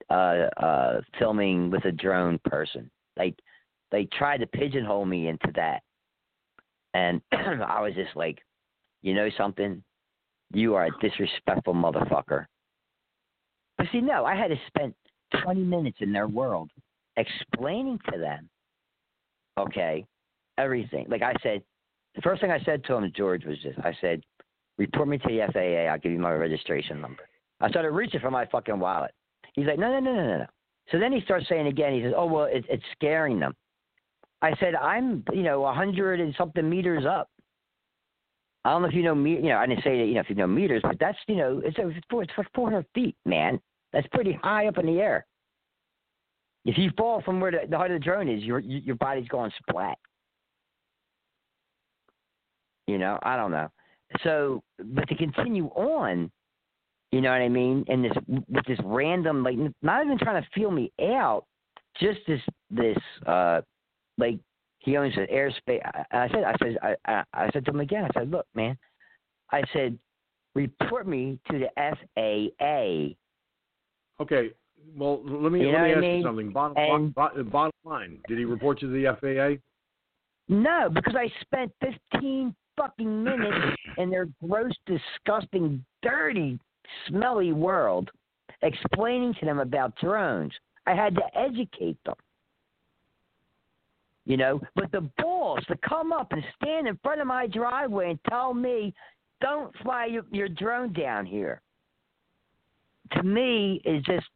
uh, 0.09 0.47
uh, 0.57 1.01
filming 1.18 1.70
with 1.70 1.86
a 1.86 1.91
drone 1.91 2.39
person. 2.45 2.89
Like 3.18 3.36
they 3.91 4.05
tried 4.18 4.39
to 4.39 4.47
pigeonhole 4.47 5.05
me 5.05 5.28
into 5.28 5.51
that, 5.55 5.82
and 6.93 7.22
I 7.32 7.82
was 7.82 7.93
just 7.95 8.16
like, 8.16 8.39
you 9.01 9.14
know 9.14 9.30
something, 9.38 9.84
you 10.54 10.76
are 10.76 10.86
a 10.86 10.99
disrespectful 11.02 11.74
motherfucker. 11.74 12.45
But 13.78 13.88
see, 13.91 14.02
no, 14.02 14.26
I 14.26 14.36
had 14.36 14.49
to 14.49 14.60
spend 14.68 14.93
20 15.43 15.64
minutes 15.64 15.97
in 16.02 16.12
their 16.12 16.28
world 16.28 16.70
explaining 17.18 17.99
to 18.12 18.20
them, 18.20 18.49
okay, 19.58 20.06
everything. 20.58 21.06
Like 21.10 21.22
I 21.22 21.34
said, 21.41 21.62
the 22.16 22.22
first 22.22 22.41
thing 22.41 22.52
I 22.52 22.64
said 22.64 22.84
to 22.86 22.95
him, 22.95 23.12
George, 23.16 23.45
was 23.45 23.58
this. 23.64 23.76
I 23.84 23.93
said, 24.02 24.22
report 24.78 25.08
me 25.08 25.18
to 25.18 25.28
the 25.28 25.47
FAA. 25.52 25.91
I'll 25.91 25.99
give 25.99 26.12
you 26.12 26.20
my 26.20 26.34
registration 26.34 27.02
number. 27.02 27.24
I 27.60 27.70
started 27.70 27.91
reaching 27.91 28.20
for 28.20 28.32
my 28.32 28.45
fucking 28.47 28.80
wallet. 28.80 29.12
He's 29.54 29.66
like, 29.66 29.80
no, 29.80 29.91
no, 29.91 29.99
no, 29.99 30.14
no, 30.14 30.28
no, 30.28 30.38
no. 30.39 30.45
So 30.91 30.99
then 30.99 31.12
he 31.12 31.22
starts 31.22 31.47
saying 31.47 31.68
again, 31.68 31.93
he 31.93 32.02
says, 32.02 32.14
oh, 32.16 32.26
well, 32.26 32.45
it, 32.45 32.66
it's 32.70 32.84
scaring 32.93 33.39
them. 33.39 33.54
I 34.41 34.54
said, 34.60 34.76
I'm, 34.76 35.24
you 35.32 35.43
know, 35.43 35.66
a 35.66 35.74
hundred 35.74 36.20
and 36.20 36.34
something 36.38 36.68
meters 36.68 37.06
up. 37.06 37.30
I 38.64 38.72
don't 38.72 38.84
know 38.84 38.88
if 38.88 38.93
you 38.93 39.03
know 39.03 39.16
me, 39.16 39.32
you 39.36 39.49
know, 39.49 39.57
I 39.57 39.66
didn't 39.66 39.84
say 39.84 39.97
that, 39.99 40.05
you 40.05 40.14
know, 40.14 40.20
if 40.20 40.30
you 40.30 40.36
know 40.36 40.47
meters, 40.47 40.82
but 40.84 40.97
that's, 40.99 41.18
you 41.28 41.36
know, 41.36 41.62
it's, 41.64 41.78
it's, 41.80 42.05
like 42.12 42.47
400 42.53 42.86
feet, 42.93 43.16
man. 43.26 43.59
That's 43.91 44.07
pretty 44.14 44.34
high 44.41 44.68
up 44.68 44.78
in 44.78 44.86
the 44.86 44.99
air. 44.99 45.26
If 46.64 46.78
you 46.78 46.91
fall 46.95 47.22
from 47.24 47.39
where 47.39 47.51
the, 47.51 47.59
the 47.68 47.78
height 47.78 47.91
of 47.91 47.99
the 47.99 48.05
drone 48.05 48.30
is, 48.30 48.43
your 48.43 48.59
your 48.59 48.95
body's 48.95 49.28
going 49.28 49.51
splat. 49.68 49.97
You 52.88 52.99
know, 52.99 53.18
I 53.24 53.36
don't 53.36 53.51
know. 53.51 53.70
So, 54.24 54.62
but 54.78 55.07
to 55.07 55.16
continue 55.16 55.68
on, 55.70 56.32
you 57.12 57.22
know 57.22 57.32
what 57.32 57.41
I 57.41 57.49
mean, 57.49 57.84
and 57.88 58.05
this 58.05 58.12
with 58.28 58.66
this 58.68 58.80
random, 58.84 59.43
like, 59.43 59.55
not 59.82 60.05
even 60.05 60.20
trying 60.20 60.41
to 60.41 60.47
feel 60.53 60.70
me 60.70 60.91
out, 61.01 61.45
just 61.99 62.20
this 62.28 62.41
this 62.70 62.97
uh, 63.26 63.62
like 64.18 64.39
he 64.82 64.98
owns 64.98 65.16
an 65.16 65.28
airspace. 65.32 65.82
I, 65.86 66.06
I 66.12 66.28
said, 66.30 66.44
I 66.44 66.56
said, 66.62 66.78
I, 66.82 66.96
I, 67.06 67.24
I 67.34 67.50
said 67.54 67.66
to 67.66 67.72
him 67.72 67.80
again. 67.80 68.04
I 68.06 68.20
said, 68.20 68.30
look, 68.32 68.46
man, 68.56 68.78
I 69.52 69.62
said, 69.74 69.98
report 70.56 71.08
me 71.08 71.40
to 71.50 71.60
the 71.60 71.70
FAA. 71.78 73.16
Okay. 74.24 74.52
Well, 74.96 75.22
let 75.24 75.52
me 75.52 75.62
You 75.62 75.72
let 75.72 75.74
me 75.74 75.74
what 75.74 75.82
I 75.84 75.92
ask 75.92 76.00
mean? 76.02 76.18
you 76.18 76.24
something. 76.24 76.52
Bottom, 76.52 76.78
And- 76.78 77.14
bottom, 77.16 77.50
bottom 77.50 77.72
line, 77.86 78.20
did 78.28 78.38
he 78.38 78.46
report 78.46 78.80
to 78.80 78.88
the 78.88 79.16
FAA? 79.22 79.62
No, 80.50 80.90
because 80.94 81.16
I 81.16 81.32
spent 81.42 81.72
15 82.14 82.54
fucking 82.76 83.24
minutes 83.24 83.78
in 83.98 84.10
their 84.10 84.28
gross, 84.44 84.74
disgusting, 84.88 85.86
dirty, 86.02 86.60
smelly 87.08 87.54
world 87.54 88.10
explaining 88.64 89.34
to 89.40 89.46
them 89.46 89.60
about 89.60 89.96
drones. 89.98 90.52
I 90.88 90.96
had 90.96 91.16
to 91.16 91.22
educate 91.38 91.98
them. 92.06 92.16
You 94.26 94.38
know, 94.38 94.62
but 94.76 94.92
the 94.92 95.10
balls 95.18 95.64
to 95.68 95.76
come 95.78 96.14
up 96.14 96.32
and 96.32 96.44
stand 96.62 96.88
in 96.88 96.98
front 97.02 97.22
of 97.22 97.28
my 97.28 97.48
driveway 97.48 98.12
and 98.12 98.20
tell 98.30 98.54
me, 98.54 98.94
don't 99.42 99.76
fly 99.80 100.06
your, 100.06 100.24
your 100.32 100.48
drone 100.48 100.94
down 100.94 101.26
here. 101.26 101.62
To 103.14 103.24
me, 103.24 103.82
is 103.84 104.04
just, 104.04 104.28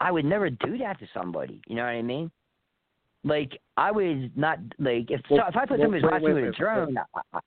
I 0.00 0.10
would 0.10 0.24
never 0.24 0.48
do 0.48 0.78
that 0.78 0.98
to 1.00 1.06
somebody. 1.12 1.60
You 1.66 1.76
know 1.76 1.82
what 1.82 1.90
I 1.90 2.02
mean? 2.02 2.30
Like 3.24 3.58
I 3.76 3.90
would 3.90 4.36
not 4.36 4.58
like 4.78 5.10
if 5.10 5.20
Well, 5.30 5.40
so 5.44 5.48
if 5.48 5.56
I 5.56 5.64
put 5.64 5.78
well, 5.78 5.86
somebody's 5.86 6.04
watching 6.04 6.24
wait, 6.24 6.34
with 6.34 6.54
a 6.54 6.56
drone, 6.56 6.96
I, 6.98 7.20
I- 7.32 7.40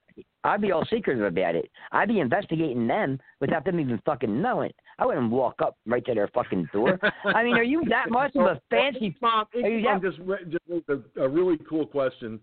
I'd 0.44 0.62
be 0.62 0.72
all 0.72 0.86
secretive 0.90 1.24
about 1.26 1.56
it. 1.56 1.70
I'd 1.92 2.08
be 2.08 2.20
investigating 2.20 2.88
them 2.88 3.20
without 3.42 3.66
them 3.66 3.80
even 3.80 4.02
fucking 4.06 4.42
knowing. 4.42 4.72
I 5.00 5.06
wouldn't 5.06 5.30
walk 5.30 5.62
up 5.62 5.78
right 5.86 6.04
to 6.06 6.14
their 6.14 6.28
fucking 6.30 6.70
door. 6.74 7.00
I 7.26 7.44
mean, 7.44 7.56
are 7.56 7.64
you 7.64 7.84
that 7.90 8.06
much 8.10 8.36
of 8.36 8.46
a 8.46 8.50
oh, 8.50 8.60
fancy? 8.70 9.16
Mom, 9.22 9.46
Are 9.54 9.70
you 9.70 9.82
that- 9.84 10.02
just 10.02 10.18
just 10.50 10.90
a, 10.90 11.24
a 11.24 11.30
really 11.30 11.58
cool 11.70 11.86
question. 11.86 12.40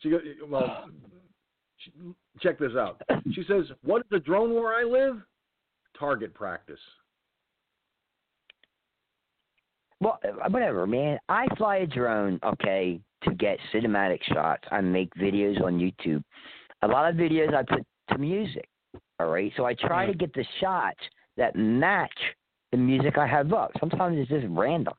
She 0.00 0.10
go, 0.10 0.18
well, 0.48 0.90
she, 1.78 1.90
check 2.40 2.58
this 2.58 2.72
out. 2.78 3.02
She 3.32 3.42
says, 3.48 3.64
"What 3.82 4.02
is 4.02 4.06
the 4.10 4.20
drone 4.20 4.54
where 4.54 4.74
I 4.74 4.84
live? 4.84 5.20
Target 5.98 6.34
practice." 6.34 6.78
Well, 10.00 10.20
whatever, 10.50 10.86
man. 10.86 11.18
I 11.28 11.46
fly 11.56 11.78
a 11.78 11.86
drone, 11.86 12.38
okay, 12.44 13.00
to 13.24 13.34
get 13.34 13.58
cinematic 13.74 14.20
shots. 14.32 14.62
I 14.70 14.80
make 14.80 15.12
videos 15.14 15.60
on 15.64 15.80
YouTube. 15.80 16.22
A 16.82 16.86
lot 16.86 17.10
of 17.10 17.16
videos 17.16 17.52
I 17.52 17.64
put 17.64 17.84
to 18.10 18.18
music. 18.18 18.68
All 19.18 19.26
right, 19.26 19.52
so 19.56 19.64
I 19.64 19.74
try 19.74 20.04
hmm. 20.04 20.12
to 20.12 20.18
get 20.18 20.32
the 20.34 20.44
shots 20.60 21.00
that 21.38 21.56
match 21.56 22.12
the 22.70 22.76
music 22.76 23.16
I 23.16 23.26
have 23.26 23.52
up. 23.52 23.70
Sometimes 23.80 24.18
it's 24.18 24.28
just 24.28 24.46
random. 24.50 24.94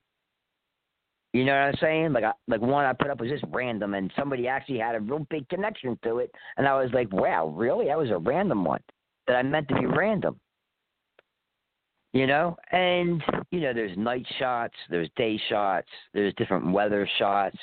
You 1.33 1.45
know 1.45 1.51
what 1.51 1.59
I'm 1.59 1.75
saying? 1.79 2.13
Like, 2.13 2.23
I, 2.23 2.31
like 2.47 2.61
one 2.61 2.85
I 2.85 2.93
put 2.93 3.11
up 3.11 3.19
was 3.19 3.29
just 3.29 3.43
random, 3.51 3.93
and 3.93 4.11
somebody 4.17 4.47
actually 4.47 4.79
had 4.79 4.95
a 4.95 4.99
real 4.99 5.27
big 5.29 5.47
connection 5.49 5.99
to 6.03 6.17
it, 6.17 6.31
and 6.57 6.67
I 6.67 6.81
was 6.81 6.89
like, 6.91 7.13
"Wow, 7.13 7.49
really? 7.55 7.85
That 7.85 7.99
was 7.99 8.09
a 8.09 8.17
random 8.17 8.65
one 8.65 8.81
that 9.27 9.35
I 9.35 9.43
meant 9.43 9.67
to 9.67 9.75
be 9.75 9.85
random." 9.85 10.39
You 12.13 12.25
know, 12.25 12.57
and 12.71 13.21
you 13.51 13.59
know, 13.59 13.73
there's 13.73 13.95
night 13.95 14.25
shots, 14.39 14.73
there's 14.89 15.09
day 15.15 15.39
shots, 15.49 15.87
there's 16.15 16.33
different 16.35 16.71
weather 16.71 17.07
shots. 17.19 17.57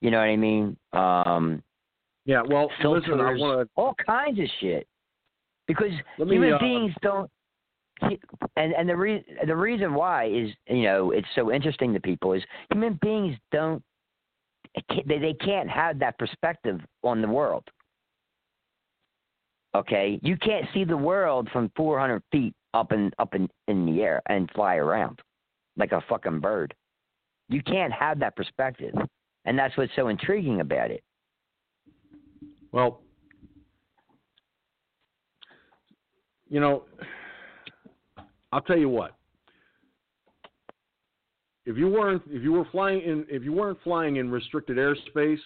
You 0.00 0.10
know 0.10 0.18
what 0.18 0.24
I 0.24 0.36
mean? 0.36 0.76
Um, 0.92 1.62
Yeah. 2.24 2.42
Well, 2.42 2.68
filters, 2.82 3.04
listen, 3.06 3.20
I 3.20 3.34
want 3.34 3.60
to 3.60 3.68
all 3.76 3.94
kinds 4.04 4.40
of 4.40 4.46
shit. 4.60 4.88
because 5.68 5.92
me, 6.18 6.34
human 6.34 6.54
uh, 6.54 6.58
beings 6.58 6.92
don't. 7.02 7.30
And 8.00 8.72
and 8.72 8.88
the 8.88 8.96
re- 8.96 9.24
the 9.46 9.56
reason 9.56 9.94
why 9.94 10.26
is 10.26 10.50
you 10.66 10.82
know 10.82 11.10
it's 11.10 11.28
so 11.34 11.52
interesting 11.52 11.92
to 11.94 12.00
people 12.00 12.32
is 12.32 12.42
human 12.70 12.98
beings 13.02 13.36
don't 13.52 13.82
they 15.06 15.18
they 15.18 15.34
can't 15.34 15.68
have 15.68 15.98
that 15.98 16.18
perspective 16.18 16.80
on 17.02 17.20
the 17.22 17.28
world. 17.28 17.64
Okay, 19.74 20.18
you 20.22 20.36
can't 20.36 20.66
see 20.72 20.84
the 20.84 20.96
world 20.96 21.48
from 21.52 21.70
400 21.76 22.22
feet 22.32 22.54
up 22.74 22.92
and 22.92 23.12
up 23.18 23.34
in 23.34 23.48
in 23.68 23.86
the 23.86 24.02
air 24.02 24.22
and 24.28 24.50
fly 24.54 24.76
around 24.76 25.20
like 25.76 25.92
a 25.92 26.02
fucking 26.08 26.40
bird. 26.40 26.74
You 27.48 27.62
can't 27.62 27.92
have 27.92 28.18
that 28.20 28.36
perspective, 28.36 28.94
and 29.44 29.58
that's 29.58 29.76
what's 29.76 29.92
so 29.96 30.08
intriguing 30.08 30.60
about 30.60 30.90
it. 30.90 31.02
Well, 32.72 33.00
you 36.48 36.60
know, 36.60 36.84
I'll 38.52 38.60
tell 38.62 38.78
you 38.78 38.88
what. 38.88 39.14
If 41.66 41.76
you 41.76 41.88
weren't 41.88 42.22
if 42.28 42.42
you 42.42 42.52
were 42.52 42.64
flying 42.72 43.02
in 43.02 43.26
if 43.28 43.42
you 43.42 43.52
weren't 43.52 43.78
flying 43.84 44.16
in 44.16 44.30
restricted 44.30 44.78
airspace 44.78 45.40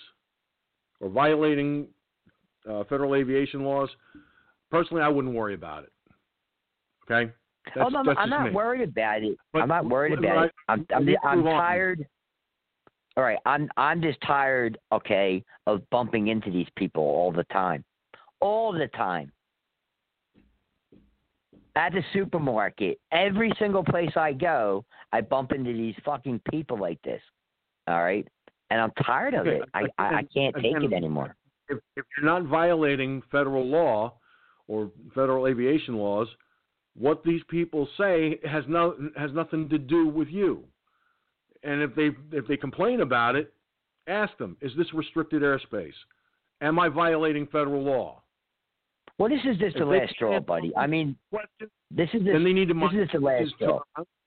or 1.00 1.08
violating 1.08 1.88
uh, 2.68 2.84
federal 2.84 3.16
aviation 3.16 3.64
laws, 3.64 3.90
personally, 4.70 5.02
I 5.02 5.08
wouldn't 5.08 5.34
worry 5.34 5.54
about 5.54 5.82
it. 5.82 5.92
Okay. 7.10 7.32
That's, 7.74 7.90
oh, 7.94 8.02
no, 8.02 8.14
I'm 8.16 8.30
not 8.30 8.46
me. 8.46 8.50
worried 8.50 8.88
about 8.88 9.22
it. 9.22 9.36
But- 9.52 9.62
I'm 9.62 9.68
not 9.68 9.88
worried 9.88 10.18
about 10.18 10.38
I- 10.38 10.44
it. 10.44 10.52
I'm 10.68 10.86
I'm, 10.94 11.08
I'm 11.24 11.44
tired. 11.44 12.06
All 13.16 13.24
right, 13.24 13.38
I'm 13.44 13.68
I'm 13.76 14.00
just 14.00 14.18
tired, 14.22 14.78
okay, 14.90 15.44
of 15.66 15.82
bumping 15.90 16.28
into 16.28 16.50
these 16.50 16.68
people 16.76 17.02
all 17.02 17.30
the 17.30 17.44
time, 17.44 17.84
all 18.40 18.72
the 18.72 18.88
time. 18.96 19.30
At 21.74 21.92
the 21.92 22.02
supermarket, 22.12 22.98
every 23.12 23.50
single 23.58 23.82
place 23.82 24.10
I 24.14 24.34
go, 24.34 24.84
I 25.12 25.22
bump 25.22 25.52
into 25.52 25.72
these 25.72 25.94
fucking 26.04 26.40
people 26.50 26.78
like 26.78 27.00
this. 27.02 27.22
All 27.88 28.02
right, 28.02 28.28
and 28.70 28.80
I'm 28.80 28.92
tired 29.04 29.34
of 29.34 29.46
Okay, 29.46 29.56
it. 29.56 29.68
I 29.74 29.84
I, 29.98 30.04
I 30.18 30.22
can't 30.34 30.54
take 30.56 30.76
again, 30.76 30.84
it 30.84 30.92
anymore. 30.92 31.34
if, 31.68 31.78
if 31.96 32.04
you're 32.16 32.26
not 32.26 32.44
violating 32.44 33.22
federal 33.30 33.64
law 33.66 34.14
or 34.68 34.90
federal 35.14 35.46
aviation 35.48 35.96
laws, 35.96 36.28
what 36.94 37.24
these 37.24 37.42
people 37.48 37.88
say 37.98 38.38
has 38.44 38.64
no 38.68 38.94
has 39.16 39.32
nothing 39.32 39.68
to 39.70 39.78
do 39.78 40.06
with 40.08 40.28
you. 40.28 40.64
And 41.62 41.80
if 41.80 41.94
they 41.94 42.10
if 42.36 42.46
they 42.46 42.56
complain 42.56 43.00
about 43.00 43.34
it, 43.34 43.52
ask 44.06 44.36
them: 44.38 44.56
Is 44.60 44.72
this 44.76 44.92
restricted 44.92 45.42
airspace? 45.42 45.92
Am 46.60 46.78
I 46.78 46.88
violating 46.88 47.46
federal 47.46 47.82
law? 47.82 48.21
Well, 49.22 49.30
this 49.30 49.38
is 49.44 49.56
just 49.56 49.76
the 49.76 49.84
If 49.84 49.88
they 49.88 50.00
last 50.00 50.14
straw, 50.14 50.40
buddy. 50.40 50.72
I 50.76 50.88
mean, 50.88 51.16
this 51.92 52.08
is 52.12 52.24
Then 52.24 52.42
they 52.42 52.52
need 52.52 52.66
to 52.66 52.74
this 52.74 53.04
is 53.04 53.08
the 53.12 53.20
last 53.20 53.50
straw. 53.54 53.78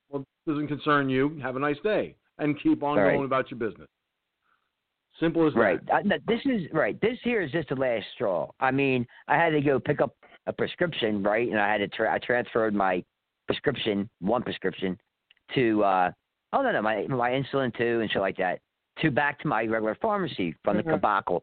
Well, 0.09 0.23
doesn't 0.47 0.69
concern 0.69 1.09
you. 1.09 1.37
Have 1.41 1.57
a 1.57 1.59
nice 1.59 1.75
day 1.83 2.15
and 2.37 2.57
keep 2.61 2.81
on 2.81 2.97
Right. 2.97 3.11
going 3.11 3.25
about 3.25 3.51
your 3.51 3.57
business. 3.59 3.89
Simple 5.19 5.45
as 5.47 5.53
that. 5.53 5.59
Right. 5.59 6.05
No, 6.05 6.15
this 6.27 6.39
is 6.45 6.71
right. 6.71 6.97
This 7.01 7.19
here 7.23 7.41
is 7.41 7.51
just 7.51 7.67
the 7.67 7.75
last 7.75 8.05
straw. 8.13 8.49
I 8.61 8.71
mean, 8.71 9.05
I 9.27 9.35
had 9.35 9.49
to 9.49 9.59
go 9.59 9.81
pick 9.81 9.99
up 9.99 10.15
a 10.45 10.53
prescription, 10.53 11.21
right? 11.21 11.49
And 11.49 11.59
I 11.59 11.69
had 11.69 11.79
to 11.79 11.89
tra- 11.89 12.13
I 12.13 12.17
transferred 12.19 12.73
my 12.73 13.03
prescription, 13.47 14.09
one 14.21 14.43
prescription, 14.43 14.97
to 15.55 15.83
uh 15.83 16.11
oh 16.53 16.61
no 16.61 16.71
no 16.71 16.81
my 16.81 17.05
my 17.07 17.31
insulin 17.31 17.75
too 17.75 17.99
and 17.99 18.09
shit 18.09 18.21
like 18.21 18.37
that, 18.37 18.61
to 18.99 19.11
back 19.11 19.39
to 19.39 19.49
my 19.49 19.65
regular 19.65 19.95
pharmacy 19.95 20.55
from 20.63 20.77
the 20.77 20.83
Mhm. 20.83 21.01
Cabacle. 21.01 21.41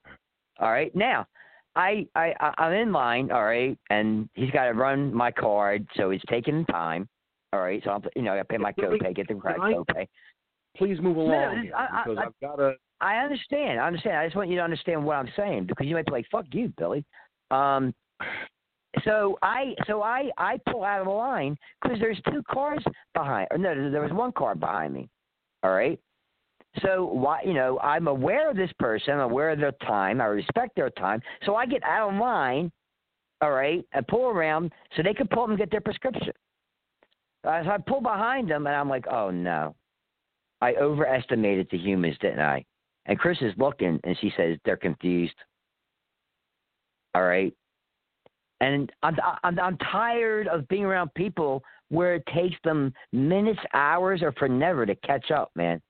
All 0.58 0.70
right. 0.70 0.94
Now, 0.96 1.26
I 1.76 2.06
I 2.14 2.34
I'm 2.58 2.72
in 2.72 2.92
line. 2.92 3.30
All 3.30 3.44
right, 3.44 3.78
and 3.90 4.28
he's 4.34 4.50
got 4.50 4.66
to 4.66 4.72
run 4.72 5.12
my 5.12 5.30
card, 5.30 5.86
so 5.96 6.10
he's 6.10 6.22
taking 6.28 6.64
time. 6.66 7.08
All 7.52 7.60
right, 7.60 7.82
so 7.84 7.90
I'm 7.90 8.02
you 8.16 8.22
know 8.22 8.38
I 8.38 8.42
pay 8.42 8.58
my 8.58 8.72
copay, 8.72 9.14
get 9.14 9.28
the 9.28 9.34
correct 9.34 9.60
copay. 9.60 10.06
Please 10.76 11.00
move 11.00 11.16
no, 11.16 11.22
along 11.22 11.62
here 11.62 11.74
I- 11.76 12.02
because 12.04 12.18
I- 12.18 12.26
I've 12.26 12.40
got 12.40 12.56
to. 12.56 12.74
I 13.00 13.16
understand. 13.16 13.80
I 13.80 13.86
understand. 13.86 14.16
I 14.16 14.26
just 14.26 14.36
want 14.36 14.48
you 14.48 14.56
to 14.56 14.62
understand 14.62 15.04
what 15.04 15.16
I'm 15.16 15.28
saying 15.36 15.64
because 15.66 15.86
you 15.86 15.94
might 15.94 16.06
be 16.06 16.12
like, 16.12 16.26
"Fuck 16.30 16.46
you, 16.52 16.72
Billy." 16.78 17.04
Um, 17.50 17.92
so 19.04 19.38
I 19.42 19.74
so 19.86 20.02
I 20.02 20.30
I 20.38 20.58
pull 20.70 20.84
out 20.84 21.00
of 21.00 21.06
the 21.06 21.12
line 21.12 21.56
because 21.82 21.98
there's 21.98 22.20
two 22.30 22.42
cars 22.50 22.82
behind. 23.14 23.48
Or 23.50 23.58
no, 23.58 23.90
there 23.90 24.02
was 24.02 24.12
one 24.12 24.32
car 24.32 24.54
behind 24.54 24.94
me. 24.94 25.08
All 25.62 25.72
right. 25.72 25.98
So 26.80 27.04
why 27.04 27.42
you 27.44 27.52
know 27.52 27.78
I'm 27.80 28.08
aware 28.08 28.50
of 28.50 28.56
this 28.56 28.70
person. 28.78 29.14
I'm 29.14 29.20
aware 29.20 29.50
of 29.50 29.58
their 29.58 29.72
time. 29.86 30.20
I 30.20 30.24
respect 30.24 30.74
their 30.74 30.90
time. 30.90 31.20
So 31.44 31.54
I 31.54 31.66
get 31.66 31.82
out 31.82 32.12
of 32.12 32.20
line. 32.20 32.72
All 33.42 33.50
right, 33.50 33.84
and 33.92 34.06
pull 34.06 34.28
around 34.28 34.70
so 34.96 35.02
they 35.02 35.14
can 35.14 35.26
pull 35.26 35.42
up 35.42 35.48
and 35.48 35.58
get 35.58 35.70
their 35.70 35.80
prescription. 35.80 36.32
So 37.44 37.50
I 37.50 37.76
pull 37.86 38.00
behind 38.00 38.48
them 38.48 38.68
and 38.68 38.76
I'm 38.76 38.88
like, 38.88 39.06
oh 39.08 39.30
no, 39.30 39.74
I 40.60 40.74
overestimated 40.74 41.66
the 41.70 41.76
humans, 41.76 42.16
didn't 42.20 42.40
I? 42.40 42.64
And 43.06 43.18
Chris 43.18 43.38
is 43.40 43.52
looking, 43.58 43.98
and 44.04 44.16
she 44.20 44.32
says 44.36 44.56
they're 44.64 44.76
confused. 44.76 45.34
All 47.16 47.24
right, 47.24 47.52
and 48.60 48.90
I'm 49.02 49.16
I'm 49.42 49.58
I'm 49.58 49.76
tired 49.78 50.46
of 50.46 50.68
being 50.68 50.84
around 50.84 51.12
people 51.14 51.64
where 51.88 52.14
it 52.14 52.24
takes 52.32 52.56
them 52.64 52.94
minutes, 53.12 53.60
hours, 53.74 54.22
or 54.22 54.32
for 54.32 54.48
never 54.48 54.86
to 54.86 54.94
catch 54.94 55.32
up, 55.32 55.50
man. 55.56 55.82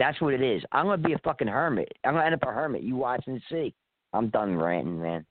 That's 0.00 0.18
what 0.22 0.32
it 0.32 0.40
is. 0.40 0.62
I'm 0.72 0.86
gonna 0.86 0.96
be 0.96 1.12
a 1.12 1.18
fucking 1.18 1.46
hermit. 1.46 1.92
I'm 2.04 2.14
gonna 2.14 2.24
end 2.24 2.34
up 2.34 2.42
a 2.42 2.46
hermit. 2.52 2.82
You 2.82 2.96
watch 2.96 3.22
and 3.26 3.40
see. 3.50 3.74
I'm 4.14 4.30
done 4.30 4.56
ranting, 4.56 5.00
man. 5.00 5.26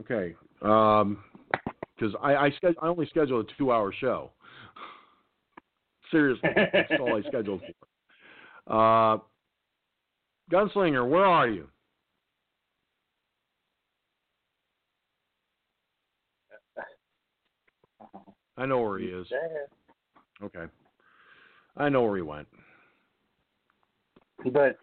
Okay. 0.00 0.34
Um 0.60 1.24
'cause 1.98 2.12
I 2.22 2.36
I, 2.36 2.50
sched- 2.50 2.74
I 2.82 2.88
only 2.88 3.06
scheduled 3.06 3.48
a 3.50 3.56
two 3.56 3.72
hour 3.72 3.90
show. 3.90 4.30
Seriously, 6.10 6.50
that's 6.54 6.92
all 7.00 7.16
I 7.16 7.22
scheduled 7.26 7.60
for. 7.62 7.72
Uh, 8.68 9.18
Gunslinger, 10.50 11.08
where 11.08 11.24
are 11.24 11.48
you? 11.48 11.68
I 18.56 18.66
know 18.66 18.80
where 18.80 18.98
he 18.98 19.06
is. 19.06 19.26
Okay. 20.42 20.64
I 21.76 21.88
know 21.88 22.02
where 22.02 22.16
he 22.16 22.22
went. 22.22 22.48
But 24.52 24.78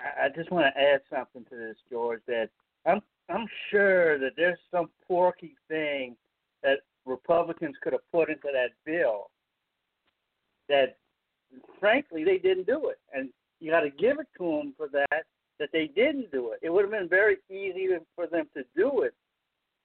I 0.00 0.28
just 0.34 0.50
want 0.50 0.66
to 0.74 0.80
add 0.80 1.00
something 1.10 1.44
to 1.50 1.56
this, 1.56 1.76
George. 1.90 2.20
That 2.26 2.50
I'm 2.86 3.00
I'm 3.28 3.46
sure 3.70 4.18
that 4.18 4.32
there's 4.36 4.58
some 4.70 4.88
porky 5.06 5.54
thing 5.68 6.16
that 6.62 6.80
Republicans 7.04 7.76
could 7.82 7.92
have 7.92 8.10
put 8.12 8.28
into 8.28 8.48
that 8.52 8.70
bill 8.84 9.30
that, 10.68 10.96
frankly, 11.78 12.24
they 12.24 12.38
didn't 12.38 12.66
do 12.66 12.88
it, 12.88 12.98
and 13.14 13.30
you 13.60 13.70
got 13.70 13.80
to 13.80 13.90
give 13.90 14.18
it 14.18 14.26
to 14.38 14.44
them 14.44 14.74
for 14.76 14.88
that. 14.88 15.24
That 15.58 15.70
they 15.72 15.86
didn't 15.86 16.30
do 16.30 16.52
it. 16.52 16.58
It 16.60 16.68
would 16.68 16.82
have 16.82 16.90
been 16.90 17.08
very 17.08 17.38
easy 17.48 17.86
to- 17.86 18.04
for 18.14 18.26
them 18.26 18.46
to 18.52 18.62
do 18.76 19.02
it. 19.02 19.14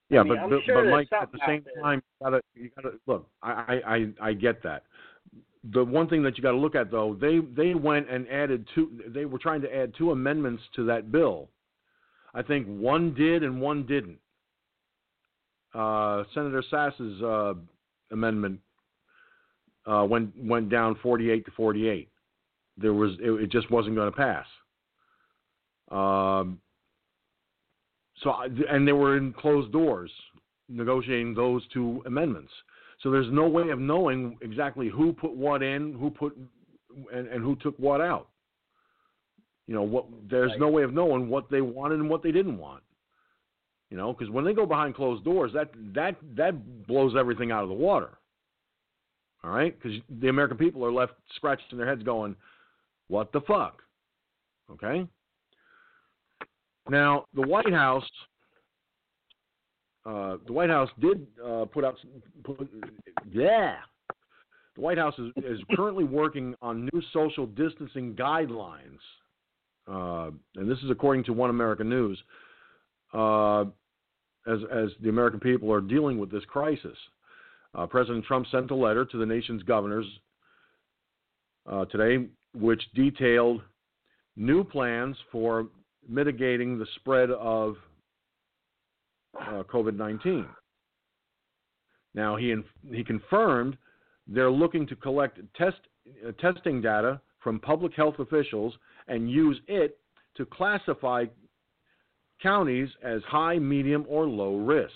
Yeah, 0.10 0.20
I 0.20 0.24
mean, 0.24 0.36
but 0.36 0.50
but, 0.50 0.64
sure 0.66 0.84
but 0.84 0.92
Mike, 0.92 1.08
at 1.14 1.32
the 1.32 1.40
same 1.48 1.64
time, 1.82 2.04
you 2.20 2.26
gotta 2.26 2.42
you 2.54 2.70
gotta 2.76 3.00
look. 3.08 3.30
I 3.42 3.82
I, 3.86 4.14
I 4.30 4.34
get 4.34 4.62
that. 4.64 4.84
The 5.64 5.84
one 5.84 6.08
thing 6.10 6.24
that 6.24 6.38
you 6.38 6.44
got 6.44 6.52
to 6.52 6.58
look 6.58 6.74
at 6.76 6.90
though, 6.90 7.16
they 7.20 7.40
they 7.40 7.76
went 7.76 8.10
and 8.10 8.28
added 8.30 8.68
two. 8.74 9.00
They 9.08 9.26
were 9.26 9.38
trying 9.38 9.62
to 9.62 9.76
add 9.76 9.94
two 9.96 10.12
amendments 10.12 10.64
to 10.76 10.86
that 10.86 11.12
bill. 11.12 11.50
I 12.34 12.42
think 12.42 12.66
one 12.68 13.14
did 13.14 13.44
and 13.44 13.62
one 13.62 13.86
didn't. 13.86 14.18
Uh, 15.74 16.24
Senator 16.34 16.64
Sasse's 16.70 17.22
uh, 17.22 17.54
amendment 18.12 18.60
uh, 19.86 20.06
went 20.10 20.32
went 20.38 20.70
down 20.70 20.96
48 21.04 21.46
to 21.46 21.52
48. 21.52 22.10
There 22.78 22.94
was 22.94 23.12
it, 23.22 23.30
it 23.30 23.52
just 23.52 23.70
wasn't 23.70 23.96
going 23.96 24.12
to 24.12 24.18
pass. 24.18 24.46
Um, 25.92 26.60
so 28.24 28.32
I- 28.32 28.48
and 28.70 28.88
they 28.88 28.94
were 28.94 29.18
in 29.18 29.34
closed 29.34 29.72
doors 29.72 30.12
negotiating 30.70 31.34
those 31.36 31.62
two 31.74 32.02
amendments. 32.06 32.52
So 33.02 33.10
there's 33.10 33.32
no 33.32 33.48
way 33.48 33.70
of 33.70 33.80
knowing 33.80 34.38
exactly 34.42 34.90
who 34.90 35.14
put 35.14 35.36
what 35.36 35.64
in, 35.64 35.94
who 35.94 36.10
put 36.10 36.38
and, 37.14 37.28
and 37.28 37.44
who 37.44 37.56
took 37.56 37.78
what 37.78 38.02
out. 38.02 38.28
You 39.68 39.76
know 39.76 39.84
what? 39.84 40.06
There's 40.30 40.52
no 40.60 40.68
way 40.68 40.84
of 40.84 40.94
knowing 40.94 41.30
what 41.30 41.50
they 41.50 41.62
wanted 41.62 42.00
and 42.00 42.10
what 42.10 42.24
they 42.24 42.32
didn't 42.32 42.58
want. 42.58 42.84
You 43.90 43.98
know, 43.98 44.14
because 44.14 44.30
when 44.30 44.46
they 44.46 44.54
go 44.54 44.66
behind 44.66 44.96
closed 44.96 45.24
doors, 45.24 45.52
that 45.54 45.72
that 45.94 46.16
that 46.36 46.88
blows 46.88 47.14
everything 47.18 47.52
out 47.52 47.64
of 47.64 47.70
the 47.70 47.76
water. 47.76 48.18
All 49.44 49.52
right, 49.52 49.76
because 49.78 49.98
the 50.22 50.30
American 50.30 50.58
people 50.58 50.86
are 50.86 50.92
left 50.92 51.14
scratching 51.36 51.78
their 51.78 51.88
heads, 51.88 52.04
going, 52.04 52.36
"What 53.08 53.32
the 53.32 53.42
fuck?" 53.42 53.82
Okay. 54.70 55.08
Now, 56.90 57.26
the 57.34 57.42
White 57.42 57.72
House, 57.72 58.10
uh, 60.06 60.38
the 60.48 60.54
White 60.54 60.70
House 60.70 60.90
did 61.00 61.28
uh, 61.46 61.66
put 61.66 61.86
out, 61.86 61.96
put, 62.44 62.68
yeah, 63.32 63.76
the 64.76 64.82
White 64.82 64.98
House 64.98 65.14
is, 65.20 65.32
is 65.46 65.60
currently 65.76 66.04
working 66.04 66.56
on 66.62 66.90
new 66.92 67.02
social 67.14 67.46
distancing 67.46 68.16
guidelines, 68.16 69.00
uh, 69.88 70.32
and 70.56 70.70
this 70.70 70.80
is 70.80 70.90
according 70.90 71.24
to 71.26 71.34
One 71.34 71.50
American 71.50 71.90
News. 71.90 72.22
uh, 73.14 73.66
as 74.48 74.60
as 74.72 74.90
the 75.04 75.10
American 75.10 75.40
people 75.40 75.72
are 75.72 75.82
dealing 75.82 76.18
with 76.18 76.32
this 76.32 76.44
crisis. 76.46 76.98
Uh, 77.76 77.86
President 77.86 78.26
Trump 78.26 78.48
sent 78.52 78.72
a 78.72 78.76
letter 78.76 79.06
to 79.06 79.18
the 79.18 79.26
nation's 79.26 79.64
governors 79.64 80.06
today, 81.92 82.28
which 82.56 82.82
detailed 82.96 83.62
new 84.36 84.64
plans 84.64 85.16
for 85.32 85.68
mitigating 86.10 86.80
the 86.80 86.88
spread 86.96 87.30
of 87.30 87.76
uh, 89.40 89.64
COVID 89.64 89.96
19. 89.96 90.46
Now, 92.14 92.36
he, 92.36 92.52
inf- 92.52 92.66
he 92.92 93.04
confirmed 93.04 93.78
they're 94.28 94.52
looking 94.52 94.86
to 94.88 94.96
collect 94.96 95.40
test, 95.56 95.78
uh, 96.28 96.32
testing 96.40 96.82
data 96.82 97.22
from 97.40 97.60
public 97.60 97.94
health 97.96 98.20
officials 98.20 98.74
and 99.08 99.32
use 99.32 99.60
it 99.68 99.98
to 100.38 100.46
classify 100.46 101.26
counties 102.42 102.90
as 103.04 103.22
high, 103.28 103.60
medium, 103.60 104.06
or 104.08 104.26
low 104.26 104.58
risk. 104.58 104.92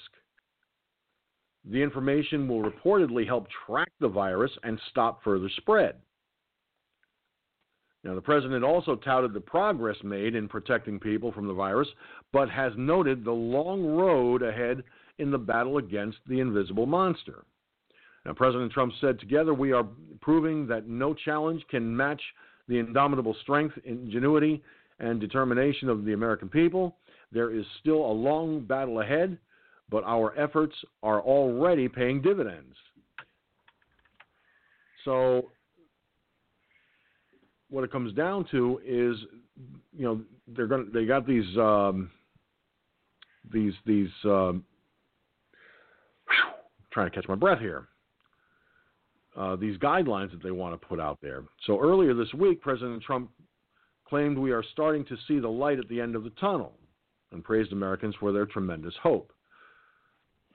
The 1.65 1.81
information 1.81 2.47
will 2.47 2.61
reportedly 2.61 3.25
help 3.25 3.47
track 3.65 3.89
the 3.99 4.07
virus 4.07 4.51
and 4.63 4.79
stop 4.89 5.23
further 5.23 5.49
spread. 5.57 5.95
Now, 8.05 8.13
the 8.13 8.21
president 8.21 8.63
also 8.63 8.95
touted 8.95 9.33
the 9.33 9.41
progress 9.41 9.97
made 10.03 10.35
in 10.35 10.47
protecting 10.47 10.99
people 10.99 11.31
from 11.31 11.47
the 11.47 11.53
virus, 11.53 11.87
but 12.31 12.51
has 12.51 12.71
noted 12.77 13.25
the 13.25 13.31
long 13.31 13.83
road 13.83 14.43
ahead 14.43 14.83
in 15.17 15.31
the 15.31 15.39
battle 15.39 15.79
against 15.79 16.19
the 16.27 16.39
invisible 16.39 16.85
monster. 16.85 17.45
Now, 18.23 18.33
President 18.33 18.71
Trump 18.71 18.93
said, 19.01 19.19
Together 19.19 19.55
we 19.55 19.71
are 19.71 19.87
proving 20.21 20.67
that 20.67 20.87
no 20.87 21.15
challenge 21.15 21.63
can 21.71 21.97
match 21.97 22.21
the 22.67 22.77
indomitable 22.77 23.35
strength, 23.41 23.75
ingenuity, 23.85 24.61
and 24.99 25.19
determination 25.19 25.89
of 25.89 26.05
the 26.05 26.13
American 26.13 26.47
people. 26.47 26.97
There 27.31 27.49
is 27.49 27.65
still 27.79 28.05
a 28.05 28.13
long 28.13 28.61
battle 28.61 29.01
ahead, 29.01 29.35
but 29.89 30.03
our 30.03 30.37
efforts 30.37 30.75
are 31.01 31.21
already 31.21 31.87
paying 31.87 32.21
dividends. 32.21 32.75
So, 35.05 35.49
what 37.69 37.83
it 37.83 37.91
comes 37.91 38.13
down 38.13 38.45
to 38.51 38.79
is, 38.85 39.17
you 39.95 40.05
know, 40.05 40.21
they're 40.47 40.67
going 40.67 40.89
they 40.93 41.05
got 41.05 41.25
these 41.25 41.57
um, 41.57 42.09
these 43.51 43.73
these 43.85 44.09
um, 44.25 44.63
trying 46.91 47.09
to 47.09 47.15
catch 47.15 47.27
my 47.27 47.35
breath 47.35 47.59
here. 47.59 47.87
Uh, 49.35 49.55
these 49.57 49.77
guidelines 49.79 50.31
that 50.31 50.41
they 50.41 50.51
want 50.51 50.79
to 50.79 50.87
put 50.87 50.99
out 50.99 51.19
there. 51.21 51.43
So 51.65 51.79
earlier 51.81 52.13
this 52.13 52.33
week, 52.33 52.61
President 52.61 53.03
Trump 53.03 53.29
claimed 54.07 54.37
we 54.37 54.51
are 54.51 54.63
starting 54.71 55.03
to 55.05 55.17
see 55.27 55.39
the 55.39 55.49
light 55.49 55.77
at 55.77 55.89
the 55.89 55.99
end 55.99 56.15
of 56.15 56.23
the 56.23 56.29
tunnel 56.31 56.73
and 57.31 57.43
praised 57.43 57.73
Americans 57.73 58.15
for 58.17 58.31
their 58.31 58.45
tremendous 58.45 58.93
hope. 59.03 59.33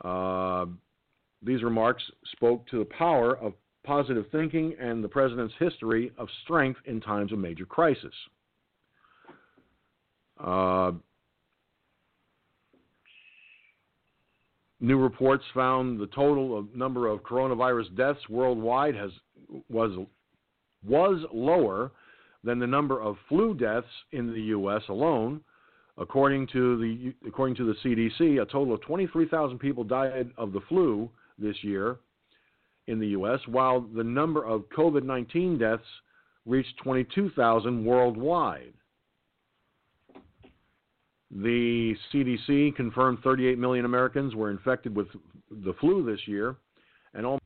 Uh, 0.02 0.64
these 1.42 1.62
remarks 1.62 2.02
spoke 2.32 2.66
to 2.68 2.78
the 2.78 2.86
power 2.86 3.36
of 3.36 3.52
positive 3.84 4.26
thinking 4.30 4.74
and 4.80 5.02
the 5.02 5.08
president's 5.08 5.54
history 5.58 6.12
of 6.18 6.28
strength 6.44 6.80
in 6.84 7.00
times 7.00 7.32
of 7.32 7.38
major 7.38 7.64
crisis. 7.64 8.14
Uh, 10.38 10.92
new 14.80 14.98
reports 14.98 15.44
found 15.54 15.98
the 15.98 16.06
total 16.08 16.58
of 16.58 16.74
number 16.74 17.06
of 17.06 17.20
coronavirus 17.22 17.94
deaths 17.96 18.20
worldwide 18.28 18.94
has 18.94 19.10
was 19.68 20.06
was 20.86 21.22
lower 21.32 21.90
than 22.42 22.58
the 22.58 22.66
number 22.66 23.02
of 23.02 23.16
flu 23.28 23.52
deaths 23.52 23.86
in 24.12 24.32
the 24.32 24.40
U.S. 24.40 24.82
alone. 24.88 25.42
According 25.98 26.46
to 26.48 26.78
the 26.78 27.14
according 27.28 27.56
to 27.56 27.64
the 27.64 27.74
CDC, 27.84 28.40
a 28.40 28.46
total 28.46 28.72
of 28.72 28.80
23,000 28.82 29.58
people 29.58 29.84
died 29.84 30.30
of 30.38 30.52
the 30.52 30.60
flu 30.68 31.10
this 31.38 31.56
year 31.62 31.98
in 32.90 32.98
the 32.98 33.08
U.S., 33.08 33.40
while 33.46 33.80
the 33.80 34.04
number 34.04 34.44
of 34.44 34.68
COVID 34.76 35.04
19 35.04 35.58
deaths 35.58 35.84
reached 36.44 36.76
22,000 36.82 37.84
worldwide. 37.84 38.72
The 41.30 41.94
CDC 42.12 42.74
confirmed 42.74 43.18
38 43.22 43.58
million 43.58 43.84
Americans 43.84 44.34
were 44.34 44.50
infected 44.50 44.96
with 44.96 45.06
the 45.50 45.74
flu 45.74 46.04
this 46.04 46.26
year, 46.26 46.56
and 47.14 47.24
almost 47.24 47.40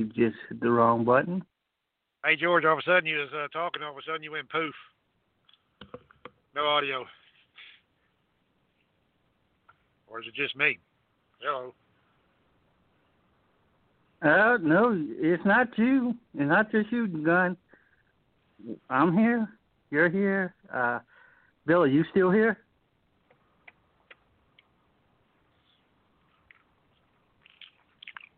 You 0.00 0.09
just 0.20 0.36
hit 0.48 0.60
the 0.60 0.70
wrong 0.70 1.04
button. 1.04 1.42
Hey 2.24 2.36
George, 2.36 2.64
all 2.66 2.74
of 2.74 2.78
a 2.78 2.82
sudden 2.82 3.06
you 3.06 3.18
was 3.18 3.30
uh, 3.34 3.48
talking, 3.48 3.82
all 3.82 3.92
of 3.92 3.96
a 3.96 4.02
sudden 4.06 4.22
you 4.22 4.32
went 4.32 4.50
poof. 4.50 4.74
No 6.54 6.66
audio. 6.66 7.06
Or 10.06 10.20
is 10.20 10.26
it 10.26 10.34
just 10.34 10.56
me? 10.56 10.78
Hello. 11.40 11.72
Uh, 14.22 14.58
no, 14.60 14.94
it's 15.18 15.44
not 15.46 15.68
you. 15.78 16.14
It's 16.34 16.48
not 16.48 16.70
just 16.70 16.92
you, 16.92 17.06
gun. 17.06 17.56
I'm 18.90 19.16
here. 19.16 19.48
You're 19.90 20.10
here. 20.10 20.54
Uh, 20.72 20.98
are 21.68 21.86
you 21.86 22.04
still 22.10 22.30
here? 22.30 22.58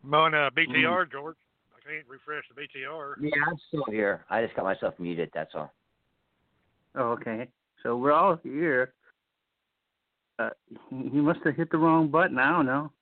I'm 0.05 0.15
on 0.15 0.35
uh, 0.35 0.51
BTR, 0.57 1.11
George. 1.11 1.37
I 1.85 1.91
can't 1.91 2.07
refresh 2.09 2.45
the 2.55 2.61
BTR. 2.61 3.15
Yeah, 3.21 3.43
I'm 3.47 3.59
still 3.69 3.85
here. 3.91 4.25
I 4.31 4.43
just 4.43 4.55
got 4.55 4.65
myself 4.65 4.95
muted. 4.99 5.31
That's 5.35 5.53
all. 5.55 5.73
Oh, 6.95 7.11
okay. 7.13 7.49
So 7.83 7.97
we're 7.97 8.13
all 8.13 8.39
here. 8.43 8.93
Uh, 10.39 10.51
he 10.91 11.21
must 11.21 11.41
have 11.45 11.57
hit 11.57 11.71
the 11.71 11.79
wrong 11.79 12.09
button. 12.09 12.39
I 12.39 12.51
don't 12.51 12.67
know. 12.67 12.93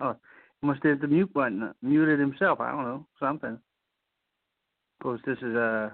Oh, 0.00 0.16
he 0.60 0.66
must 0.66 0.82
have 0.82 0.92
hit 0.92 1.00
the 1.00 1.08
mute 1.08 1.32
button. 1.32 1.62
uh, 1.62 1.72
Muted 1.82 2.18
himself. 2.18 2.60
I 2.60 2.70
don't 2.70 2.84
know. 2.84 3.06
Something. 3.20 3.58
Of 5.00 5.02
course, 5.02 5.20
this 5.26 5.38
is 5.38 5.54
a. 5.54 5.92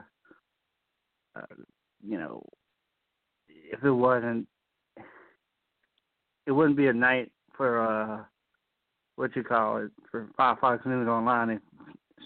Uh, 1.34 1.40
you 2.06 2.18
know, 2.18 2.44
if 3.48 3.82
it 3.82 3.90
wasn't, 3.90 4.46
it 6.46 6.52
wouldn't 6.52 6.76
be 6.76 6.88
a 6.88 6.92
night 6.92 7.30
for 7.56 7.80
uh, 7.80 8.24
what 9.16 9.34
you 9.36 9.42
call 9.42 9.78
it 9.78 9.90
for 10.10 10.28
Fire 10.36 10.56
Fox 10.60 10.84
News 10.84 11.08
Online 11.08 11.50
if 11.50 11.62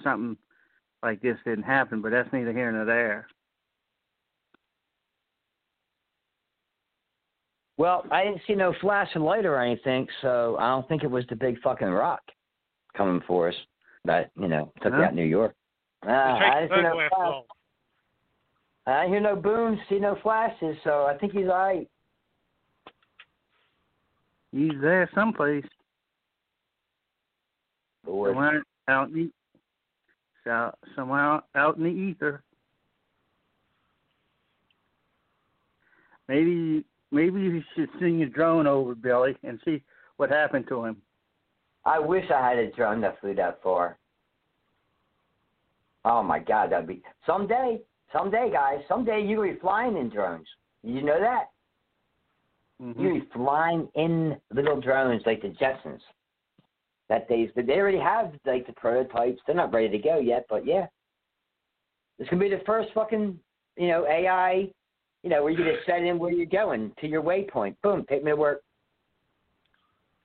something 0.02 0.36
like 1.02 1.20
this 1.22 1.36
didn't 1.44 1.64
happen. 1.64 2.00
But 2.02 2.10
that's 2.12 2.32
neither 2.32 2.52
here 2.52 2.70
nor 2.72 2.84
there. 2.84 3.26
Well, 7.78 8.04
I 8.10 8.24
didn't 8.24 8.40
see 8.46 8.54
no 8.54 8.74
flash 8.80 9.08
of 9.14 9.22
light 9.22 9.44
or 9.44 9.60
anything, 9.60 10.06
so 10.22 10.56
I 10.58 10.68
don't 10.70 10.88
think 10.88 11.02
it 11.02 11.10
was 11.10 11.24
the 11.28 11.36
big 11.36 11.60
fucking 11.60 11.88
rock 11.88 12.22
coming 12.96 13.20
for 13.26 13.48
us 13.48 13.54
that 14.06 14.30
you 14.40 14.48
know 14.48 14.72
took 14.82 14.94
Huh? 14.94 15.02
out 15.02 15.14
New 15.14 15.24
York. 15.24 15.54
Uh, 16.06 16.10
I 16.10 16.60
didn't 16.62 16.78
see 16.78 16.82
no 16.82 16.92
flash. 16.94 17.10
off. 17.12 17.44
I 18.86 19.06
hear 19.08 19.20
no 19.20 19.36
booms, 19.36 19.78
see 19.88 19.98
no 19.98 20.16
flashes, 20.22 20.76
so 20.84 21.04
I 21.06 21.18
think 21.18 21.32
he's 21.32 21.48
all 21.48 21.58
right. 21.58 21.88
He's 24.52 24.80
there 24.80 25.10
someplace. 25.14 25.64
Lord. 28.06 28.30
Somewhere 28.30 28.62
out 28.88 29.08
in 29.08 29.14
the, 29.14 29.30
out, 30.46 30.78
somewhere 30.94 31.42
out 31.54 31.76
in 31.76 31.84
the 31.84 31.90
ether. 31.90 32.42
Maybe 36.28 36.84
maybe 37.12 37.40
you 37.40 37.62
should 37.74 37.88
send 37.98 38.18
your 38.18 38.28
drone 38.28 38.66
over, 38.66 38.94
Billy, 38.94 39.36
and 39.44 39.60
see 39.64 39.82
what 40.16 40.30
happened 40.30 40.66
to 40.68 40.84
him. 40.84 41.02
I 41.84 41.98
wish 41.98 42.24
I 42.30 42.48
had 42.48 42.58
a 42.58 42.72
drone 42.72 43.00
that 43.02 43.20
flew 43.20 43.34
that 43.34 43.62
far. 43.62 43.96
Oh 46.04 46.22
my 46.22 46.38
God, 46.38 46.72
that'd 46.72 46.88
be 46.88 47.02
someday. 47.26 47.80
Someday, 48.12 48.50
guys. 48.52 48.80
Someday 48.88 49.20
you're 49.24 49.44
gonna 49.44 49.54
be 49.54 49.60
flying 49.60 49.96
in 49.96 50.08
drones. 50.08 50.48
You 50.82 51.02
know 51.02 51.18
that? 51.20 51.50
Mhm. 52.80 53.00
You're 53.00 53.12
gonna 53.12 53.24
be 53.24 53.30
flying 53.30 53.88
in 53.94 54.40
little 54.50 54.80
drones 54.80 55.24
like 55.26 55.42
the 55.42 55.48
Jetsons. 55.48 56.02
That 57.08 57.28
days, 57.28 57.50
but 57.54 57.66
they 57.66 57.74
already 57.74 58.00
have 58.00 58.32
like 58.44 58.66
the 58.66 58.72
prototypes. 58.72 59.40
They're 59.46 59.54
not 59.54 59.72
ready 59.72 59.88
to 59.88 59.98
go 59.98 60.18
yet, 60.18 60.44
but 60.50 60.66
yeah, 60.66 60.86
this 62.18 62.28
could 62.28 62.40
be 62.40 62.50
the 62.50 62.62
first 62.66 62.88
fucking 62.94 63.38
you 63.76 63.88
know 63.88 64.06
AI. 64.06 64.68
You 65.22 65.30
know 65.30 65.44
where 65.44 65.52
you 65.52 65.58
just 65.58 65.86
set 65.86 66.02
in 66.02 66.18
where 66.18 66.32
you're 66.32 66.46
going 66.46 66.92
to 67.00 67.06
your 67.06 67.22
waypoint. 67.22 67.76
Boom, 67.82 68.04
take 68.08 68.24
me 68.24 68.32
to 68.32 68.36
work. 68.36 68.62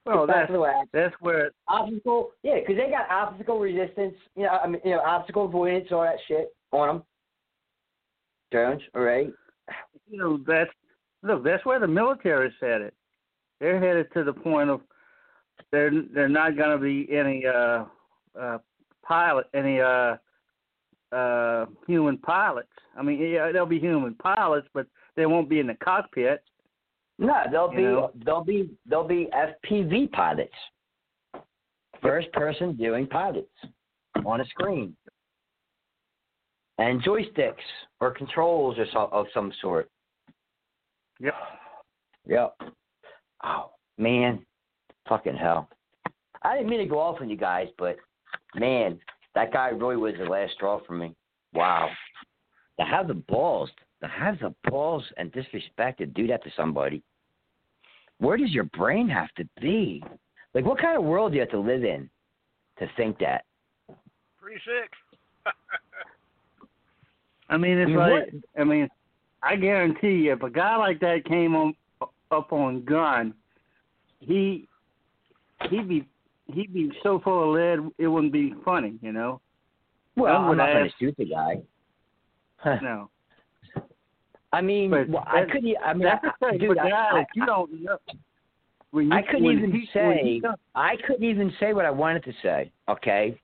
Well, 0.05 0.25
that's 0.25 0.51
that's 0.91 1.15
where 1.19 1.51
Obstacle, 1.67 2.31
yeah, 2.41 2.55
because 2.59 2.75
they 2.75 2.89
got 2.89 3.09
obstacle 3.11 3.59
resistance, 3.59 4.15
you 4.35 4.43
know, 4.43 4.49
I 4.49 4.67
mean, 4.67 4.81
you 4.83 4.91
know, 4.91 5.01
obstacle 5.01 5.45
avoidance, 5.45 5.89
all 5.91 6.01
that 6.01 6.15
shit 6.27 6.53
on 6.71 6.87
them. 6.87 7.03
Drones, 8.51 8.81
all 8.95 9.01
right. 9.01 9.31
you 10.09 10.17
know 10.17 10.39
that's 10.47 10.71
look 11.21 11.43
that's 11.43 11.63
where 11.65 11.79
the 11.79 11.87
military 11.87 12.49
military's 12.49 12.53
headed. 12.59 12.93
They're 13.59 13.79
headed 13.79 14.07
to 14.13 14.23
the 14.23 14.33
point 14.33 14.71
of 14.71 14.81
they're 15.71 15.91
they're 16.13 16.29
not 16.29 16.57
going 16.57 16.71
to 16.71 16.77
be 16.77 17.07
any 17.11 17.45
uh 17.45 17.85
uh 18.39 18.57
pilot 19.03 19.47
any 19.53 19.79
uh 19.79 20.15
uh 21.11 21.65
human 21.87 22.17
pilots. 22.17 22.69
I 22.97 23.01
mean, 23.01 23.19
yeah, 23.19 23.51
there'll 23.51 23.65
be 23.65 23.79
human 23.79 24.15
pilots, 24.15 24.67
but 24.73 24.87
they 25.15 25.25
won't 25.25 25.49
be 25.49 25.59
in 25.59 25.67
the 25.67 25.75
cockpit. 25.75 26.43
No, 27.19 27.43
they'll 27.51 27.69
be 27.69 27.83
know? 27.83 28.11
they'll 28.25 28.43
be 28.43 28.69
they'll 28.89 29.07
be 29.07 29.29
FPV 29.33 30.11
pilots. 30.11 30.53
First 32.01 32.31
person 32.33 32.75
viewing 32.75 33.07
pilots 33.07 33.51
on 34.25 34.41
a 34.41 34.45
screen. 34.45 34.95
And 36.77 37.03
joysticks 37.03 37.53
or 37.99 38.11
controls 38.11 38.79
or 38.79 38.85
so, 38.91 39.09
of 39.11 39.27
some 39.33 39.53
sort. 39.61 39.89
Yep. 41.19 41.33
Yep. 42.27 42.55
Oh 43.43 43.71
man, 43.99 44.43
fucking 45.07 45.35
hell! 45.35 45.69
I 46.43 46.55
didn't 46.55 46.69
mean 46.69 46.79
to 46.79 46.85
go 46.85 46.99
off 46.99 47.21
on 47.21 47.29
you 47.29 47.37
guys, 47.37 47.67
but 47.77 47.97
man, 48.55 48.99
that 49.35 49.53
guy 49.53 49.69
really 49.69 49.97
was 49.97 50.13
the 50.17 50.25
last 50.25 50.53
straw 50.53 50.79
for 50.85 50.93
me. 50.93 51.15
Wow. 51.53 51.89
To 52.79 52.85
have 52.85 53.07
the 53.07 53.13
balls, 53.13 53.69
to 54.01 54.07
have 54.07 54.39
the 54.39 54.53
balls 54.69 55.03
and 55.17 55.31
disrespect 55.31 55.99
to 55.99 56.05
do 56.05 56.27
that 56.27 56.43
to 56.43 56.49
somebody. 56.55 57.03
Where 58.17 58.37
does 58.37 58.51
your 58.51 58.65
brain 58.65 59.09
have 59.09 59.33
to 59.35 59.47
be? 59.59 60.03
Like, 60.53 60.65
what 60.65 60.79
kind 60.79 60.97
of 60.97 61.03
world 61.03 61.31
do 61.31 61.35
you 61.35 61.41
have 61.41 61.49
to 61.51 61.59
live 61.59 61.83
in 61.83 62.09
to 62.79 62.87
think 62.97 63.17
that? 63.19 63.45
Pretty 64.39 64.61
sick. 64.65 64.91
I 67.49 67.57
mean, 67.57 67.77
it's 67.77 67.89
I 67.89 67.91
mean, 67.91 67.97
like 67.97 68.33
I 68.59 68.63
mean, 68.63 68.89
I 69.43 69.55
guarantee 69.55 70.23
you, 70.23 70.33
if 70.33 70.43
a 70.43 70.49
guy 70.49 70.75
like 70.77 70.99
that 71.01 71.25
came 71.25 71.55
on 71.55 71.73
up 72.31 72.53
on 72.53 72.83
gun, 72.85 73.33
he 74.19 74.67
he'd 75.69 75.87
be 75.87 76.07
he'd 76.53 76.73
be 76.73 76.91
so 77.03 77.19
full 77.23 77.49
of 77.49 77.55
lead 77.55 77.91
it 77.97 78.07
wouldn't 78.07 78.33
be 78.33 78.53
funny, 78.65 78.97
you 79.01 79.11
know. 79.11 79.41
Well, 80.15 80.35
I'm 80.35 80.57
not 80.57 80.73
going 80.73 80.85
to 80.85 80.93
shoot 80.99 81.15
the 81.17 81.25
guy. 81.25 81.61
No, 82.83 83.09
I 84.53 84.61
mean, 84.61 84.91
But 84.91 85.09
well, 85.09 85.23
I 85.25 85.45
couldn't. 85.51 85.75
I 85.83 85.93
mean, 85.93 86.03
that's 86.03 86.23
the 86.23 86.45
I, 86.45 86.49
thing. 86.51 86.59
dude, 86.59 86.77
I, 86.77 86.89
I, 86.89 87.25
you 87.33 87.45
don't 87.45 87.83
know. 87.83 87.97
You, 88.93 89.11
I 89.11 89.21
couldn't 89.21 89.45
even 89.45 89.71
he, 89.71 89.87
say. 89.93 90.41
I 90.75 90.95
couldn't 91.07 91.23
even 91.23 91.53
say 91.59 91.73
what 91.73 91.85
I 91.85 91.91
wanted 91.91 92.23
to 92.25 92.33
say. 92.43 92.71
Okay, 92.89 93.39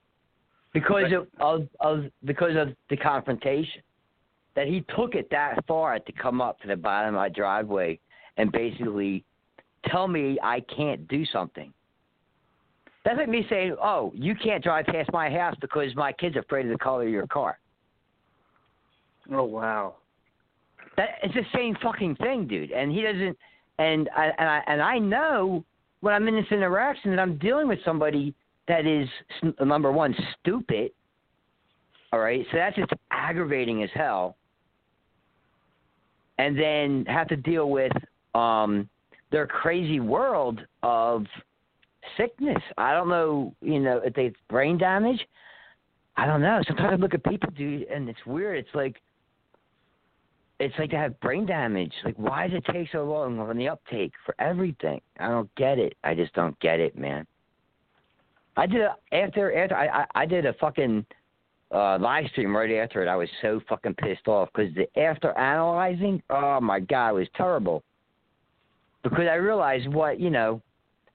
because 0.74 1.12
of, 1.14 1.28
of 1.40 1.68
of 1.80 2.12
because 2.26 2.56
of 2.58 2.76
the 2.90 2.98
confrontation. 2.98 3.82
That 4.56 4.66
he 4.66 4.84
took 4.98 5.14
it 5.14 5.28
that 5.30 5.64
far 5.68 6.00
to 6.00 6.12
come 6.14 6.42
up 6.42 6.60
to 6.62 6.68
the 6.68 6.76
bottom 6.76 7.10
of 7.10 7.14
my 7.14 7.30
driveway 7.30 8.00
and 8.38 8.52
basically 8.52 9.24
tell 9.86 10.08
me 10.08 10.40
I 10.42 10.62
can't 10.76 11.08
do 11.08 11.26
something. 11.28 11.72
That's 13.08 13.20
like 13.20 13.30
me 13.30 13.46
saying, 13.50 13.78
"Oh, 13.82 14.12
you 14.14 14.36
can't 14.36 14.62
drive 14.62 14.86
past 14.88 15.10
my 15.14 15.30
house 15.30 15.56
because 15.62 15.96
my 15.96 16.12
kid's 16.12 16.36
are 16.36 16.40
afraid 16.40 16.66
of 16.66 16.74
the 16.74 16.78
color 16.78 17.04
of 17.04 17.10
your 17.10 17.26
car." 17.28 17.58
oh 19.32 19.46
wow. 19.46 19.96
That 20.98 21.12
it's 21.24 21.34
the 21.34 21.46
same 21.56 21.78
fucking 21.82 22.18
thing, 22.18 22.48
dude. 22.48 22.72
And 22.72 22.92
he 22.92 23.02
doesn't. 23.02 23.38
And 23.80 24.10
I 24.14 24.32
and 24.38 24.50
I 24.50 24.64
and 24.68 24.82
I 24.82 25.00
know 25.00 25.64
when 26.02 26.14
I'm 26.14 26.28
in 26.28 26.36
this 26.36 26.52
interaction 26.52 27.12
that 27.12 27.20
I'm 27.22 27.38
dealing 27.38 27.70
with 27.70 27.80
somebody 27.86 28.34
that 28.68 28.86
is 28.86 29.08
number 29.64 29.90
one 29.90 30.14
stupid. 30.42 30.92
All 32.12 32.20
right, 32.20 32.46
so 32.52 32.58
that's 32.58 32.76
just 32.76 32.92
aggravating 33.12 33.84
as 33.84 33.90
hell. 33.94 34.36
And 36.40 36.60
then 36.60 37.06
have 37.08 37.30
to 37.30 37.38
deal 37.38 37.70
with 37.70 37.94
um 38.36 38.90
their 39.32 39.48
crazy 39.48 40.02
world 40.02 40.60
of 40.84 41.26
sickness. 42.16 42.62
I 42.78 42.94
don't 42.94 43.10
know, 43.10 43.54
you 43.62 43.80
know, 43.80 44.02
if 44.04 44.14
they 44.14 44.32
brain 44.50 44.78
damage. 44.78 45.20
I 46.16 46.26
don't 46.26 46.42
know. 46.42 46.62
Sometimes 46.66 46.94
I 46.94 46.96
look 46.96 47.14
at 47.14 47.24
people, 47.24 47.50
dude, 47.52 47.84
and 47.84 48.10
it's 48.10 48.26
weird. 48.26 48.58
It's 48.58 48.74
like 48.74 49.02
it's 50.60 50.74
like 50.80 50.92
they 50.92 50.98
have 50.98 51.20
brain 51.20 51.46
damage. 51.46 51.94
Like, 52.04 52.16
why 52.18 52.48
does 52.48 52.58
it 52.58 52.74
take 52.74 52.90
so 52.92 53.04
long 53.04 53.40
on 53.40 53.58
the 53.58 53.70
uptake 53.70 54.14
for 54.26 54.34
everything? 54.40 55.00
I 55.20 55.28
don't 55.28 55.54
get 55.56 55.78
it. 55.78 55.96
I 56.04 56.16
just 56.16 56.34
don't 56.34 56.60
get 56.60 56.80
it, 56.80 56.98
man. 56.98 57.28
I 58.56 58.66
did 58.66 58.82
a, 58.82 58.96
after 59.14 59.56
after 59.56 59.76
I, 59.76 59.88
I 59.88 60.06
I 60.16 60.26
did 60.26 60.46
a 60.48 60.54
fucking 60.54 61.06
uh 61.72 62.00
live 62.00 62.26
stream 62.32 62.56
right 62.56 62.72
after 62.72 63.04
it. 63.04 63.08
I 63.08 63.16
was 63.16 63.30
so 63.42 63.62
fucking 63.70 63.96
pissed 63.96 64.28
off 64.28 64.50
because 64.54 64.74
the 64.74 64.88
after 65.00 65.38
analyzing, 65.38 66.24
oh 66.32 66.60
my 66.60 66.80
god, 66.80 67.10
it 67.10 67.14
was 67.14 67.28
terrible. 67.36 67.84
Because 69.04 69.28
I 69.30 69.36
realized 69.36 69.88
what 69.88 70.20
you 70.20 70.32
know, 70.32 70.62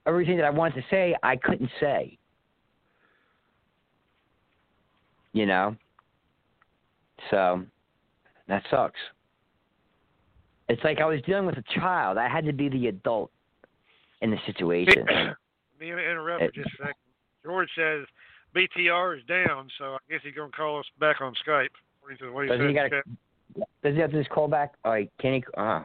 everything 0.05 0.37
that 0.37 0.45
I 0.45 0.49
wanted 0.49 0.75
to 0.75 0.83
say, 0.89 1.15
I 1.23 1.35
couldn't 1.35 1.69
say. 1.79 2.17
You 5.33 5.45
know. 5.45 5.75
So, 7.31 7.63
that 8.47 8.63
sucks. 8.69 8.99
It's 10.69 10.83
like 10.83 10.99
I 10.99 11.05
was 11.05 11.21
dealing 11.25 11.45
with 11.45 11.57
a 11.57 11.63
child. 11.79 12.17
I 12.17 12.27
had 12.27 12.45
to 12.45 12.53
be 12.53 12.69
the 12.69 12.87
adult 12.87 13.31
in 14.21 14.31
the 14.31 14.37
situation. 14.45 15.05
Let 15.07 15.35
me 15.79 15.91
interrupt 15.91 16.43
for 16.43 16.51
just 16.51 16.67
a 16.67 16.77
second. 16.77 16.93
George 17.43 17.69
says 17.75 18.05
BTR 18.55 19.17
is 19.17 19.23
down, 19.25 19.67
so 19.77 19.95
I 19.95 19.97
guess 20.09 20.21
he's 20.23 20.33
going 20.33 20.51
to 20.51 20.57
call 20.57 20.79
us 20.79 20.85
back 20.99 21.21
on 21.21 21.33
Skype. 21.45 21.67
He 22.09 22.15
Does 22.47 22.59
he 22.59 22.73
got 22.73 22.89
the 22.89 22.97
a, 22.97 23.03
chat. 23.03 23.67
does 23.83 23.93
he 23.95 23.99
have 23.99 24.11
to 24.11 24.17
just 24.17 24.29
call 24.29 24.47
back? 24.47 24.73
All 24.83 24.91
right, 24.91 25.11
can 25.19 25.33
he? 25.33 25.43
Uh, 25.57 25.83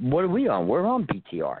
what 0.00 0.24
are 0.24 0.28
we 0.28 0.48
on? 0.48 0.66
We're 0.66 0.86
on 0.86 1.06
BTR. 1.06 1.60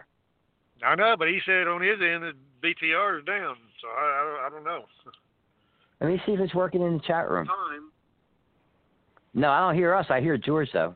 I 0.84 0.94
know, 0.94 1.14
but 1.18 1.28
he 1.28 1.40
said 1.46 1.66
on 1.66 1.80
his 1.82 1.98
end 2.00 2.22
that 2.24 2.34
BTR 2.62 3.20
is 3.20 3.24
down, 3.24 3.56
so 3.80 3.88
I, 3.88 4.02
I, 4.02 4.24
don't- 4.24 4.46
I 4.46 4.48
don't 4.50 4.64
know. 4.64 4.84
Let 6.00 6.10
me 6.10 6.20
see 6.26 6.32
if 6.32 6.40
it's 6.40 6.54
working 6.54 6.82
in 6.82 6.94
the 6.94 7.02
chat 7.06 7.30
room. 7.30 7.46
Time, 7.46 7.90
No, 9.32 9.50
I 9.50 9.60
don't 9.60 9.74
hear 9.76 9.94
us. 9.94 10.06
I 10.10 10.20
hear 10.20 10.36
George 10.36 10.68
though. 10.72 10.94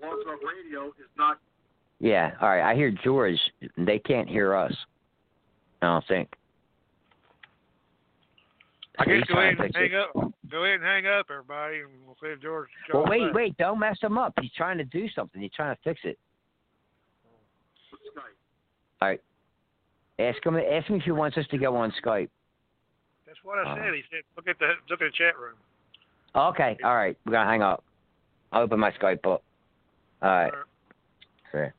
Blog 0.00 0.18
Talk 0.24 0.38
Radio 0.42 0.88
is 0.88 1.08
not 1.16 1.38
Yeah. 2.00 2.32
All 2.40 2.48
right. 2.48 2.70
I 2.70 2.74
hear 2.74 2.90
George. 3.02 3.38
They 3.78 3.98
can't 3.98 4.28
hear 4.28 4.54
us. 4.54 4.72
I 5.82 5.86
don't 5.86 6.04
think. 6.06 6.28
I 8.98 9.04
guess 9.06 9.24
go 9.26 9.38
ahead 9.38 9.58
and 9.58 9.74
hang 9.74 9.86
it. 9.86 9.94
up. 9.94 10.12
Go 10.50 10.64
ahead 10.64 10.76
and 10.76 10.84
hang 10.84 11.06
up, 11.06 11.26
everybody, 11.30 11.80
and 11.80 11.88
we'll 12.06 12.16
see 12.22 12.28
if 12.28 12.40
George. 12.40 12.68
Well, 12.92 13.06
wait, 13.08 13.22
back. 13.26 13.34
wait. 13.34 13.56
Don't 13.56 13.80
mess 13.80 13.98
him 14.00 14.18
up. 14.18 14.34
He's 14.40 14.52
trying 14.56 14.78
to 14.78 14.84
do 14.84 15.08
something. 15.16 15.40
He's 15.42 15.50
trying 15.52 15.74
to 15.74 15.80
fix 15.82 16.00
it. 16.04 16.18
All 19.02 19.08
right. 19.08 19.20
Ask 20.18 20.44
him. 20.44 20.56
Ask 20.56 20.86
him 20.86 20.96
if 20.96 21.02
he 21.02 21.10
wants 21.10 21.36
us 21.36 21.46
to 21.50 21.58
go 21.58 21.76
on 21.76 21.92
Skype. 22.02 22.28
That's 23.26 23.38
what 23.42 23.58
I 23.58 23.70
Uh, 23.70 23.74
said. 23.76 23.94
He 23.94 24.02
said, 24.10 24.22
look 24.36 24.48
at 24.48 24.58
the 24.58 24.74
look 24.88 25.00
at 25.02 25.10
the 25.10 25.16
chat 25.16 25.38
room. 25.38 25.56
Okay. 26.34 26.76
All 26.84 26.94
right. 26.94 27.16
We're 27.24 27.32
gonna 27.32 27.50
hang 27.50 27.62
up. 27.62 27.82
I'll 28.52 28.62
open 28.62 28.78
my 28.78 28.92
Skype 28.92 29.26
up. 29.26 29.42
All 30.22 30.30
right. 30.30 30.44
All 30.44 30.50
right. 30.50 30.66
Fair. 31.50 31.74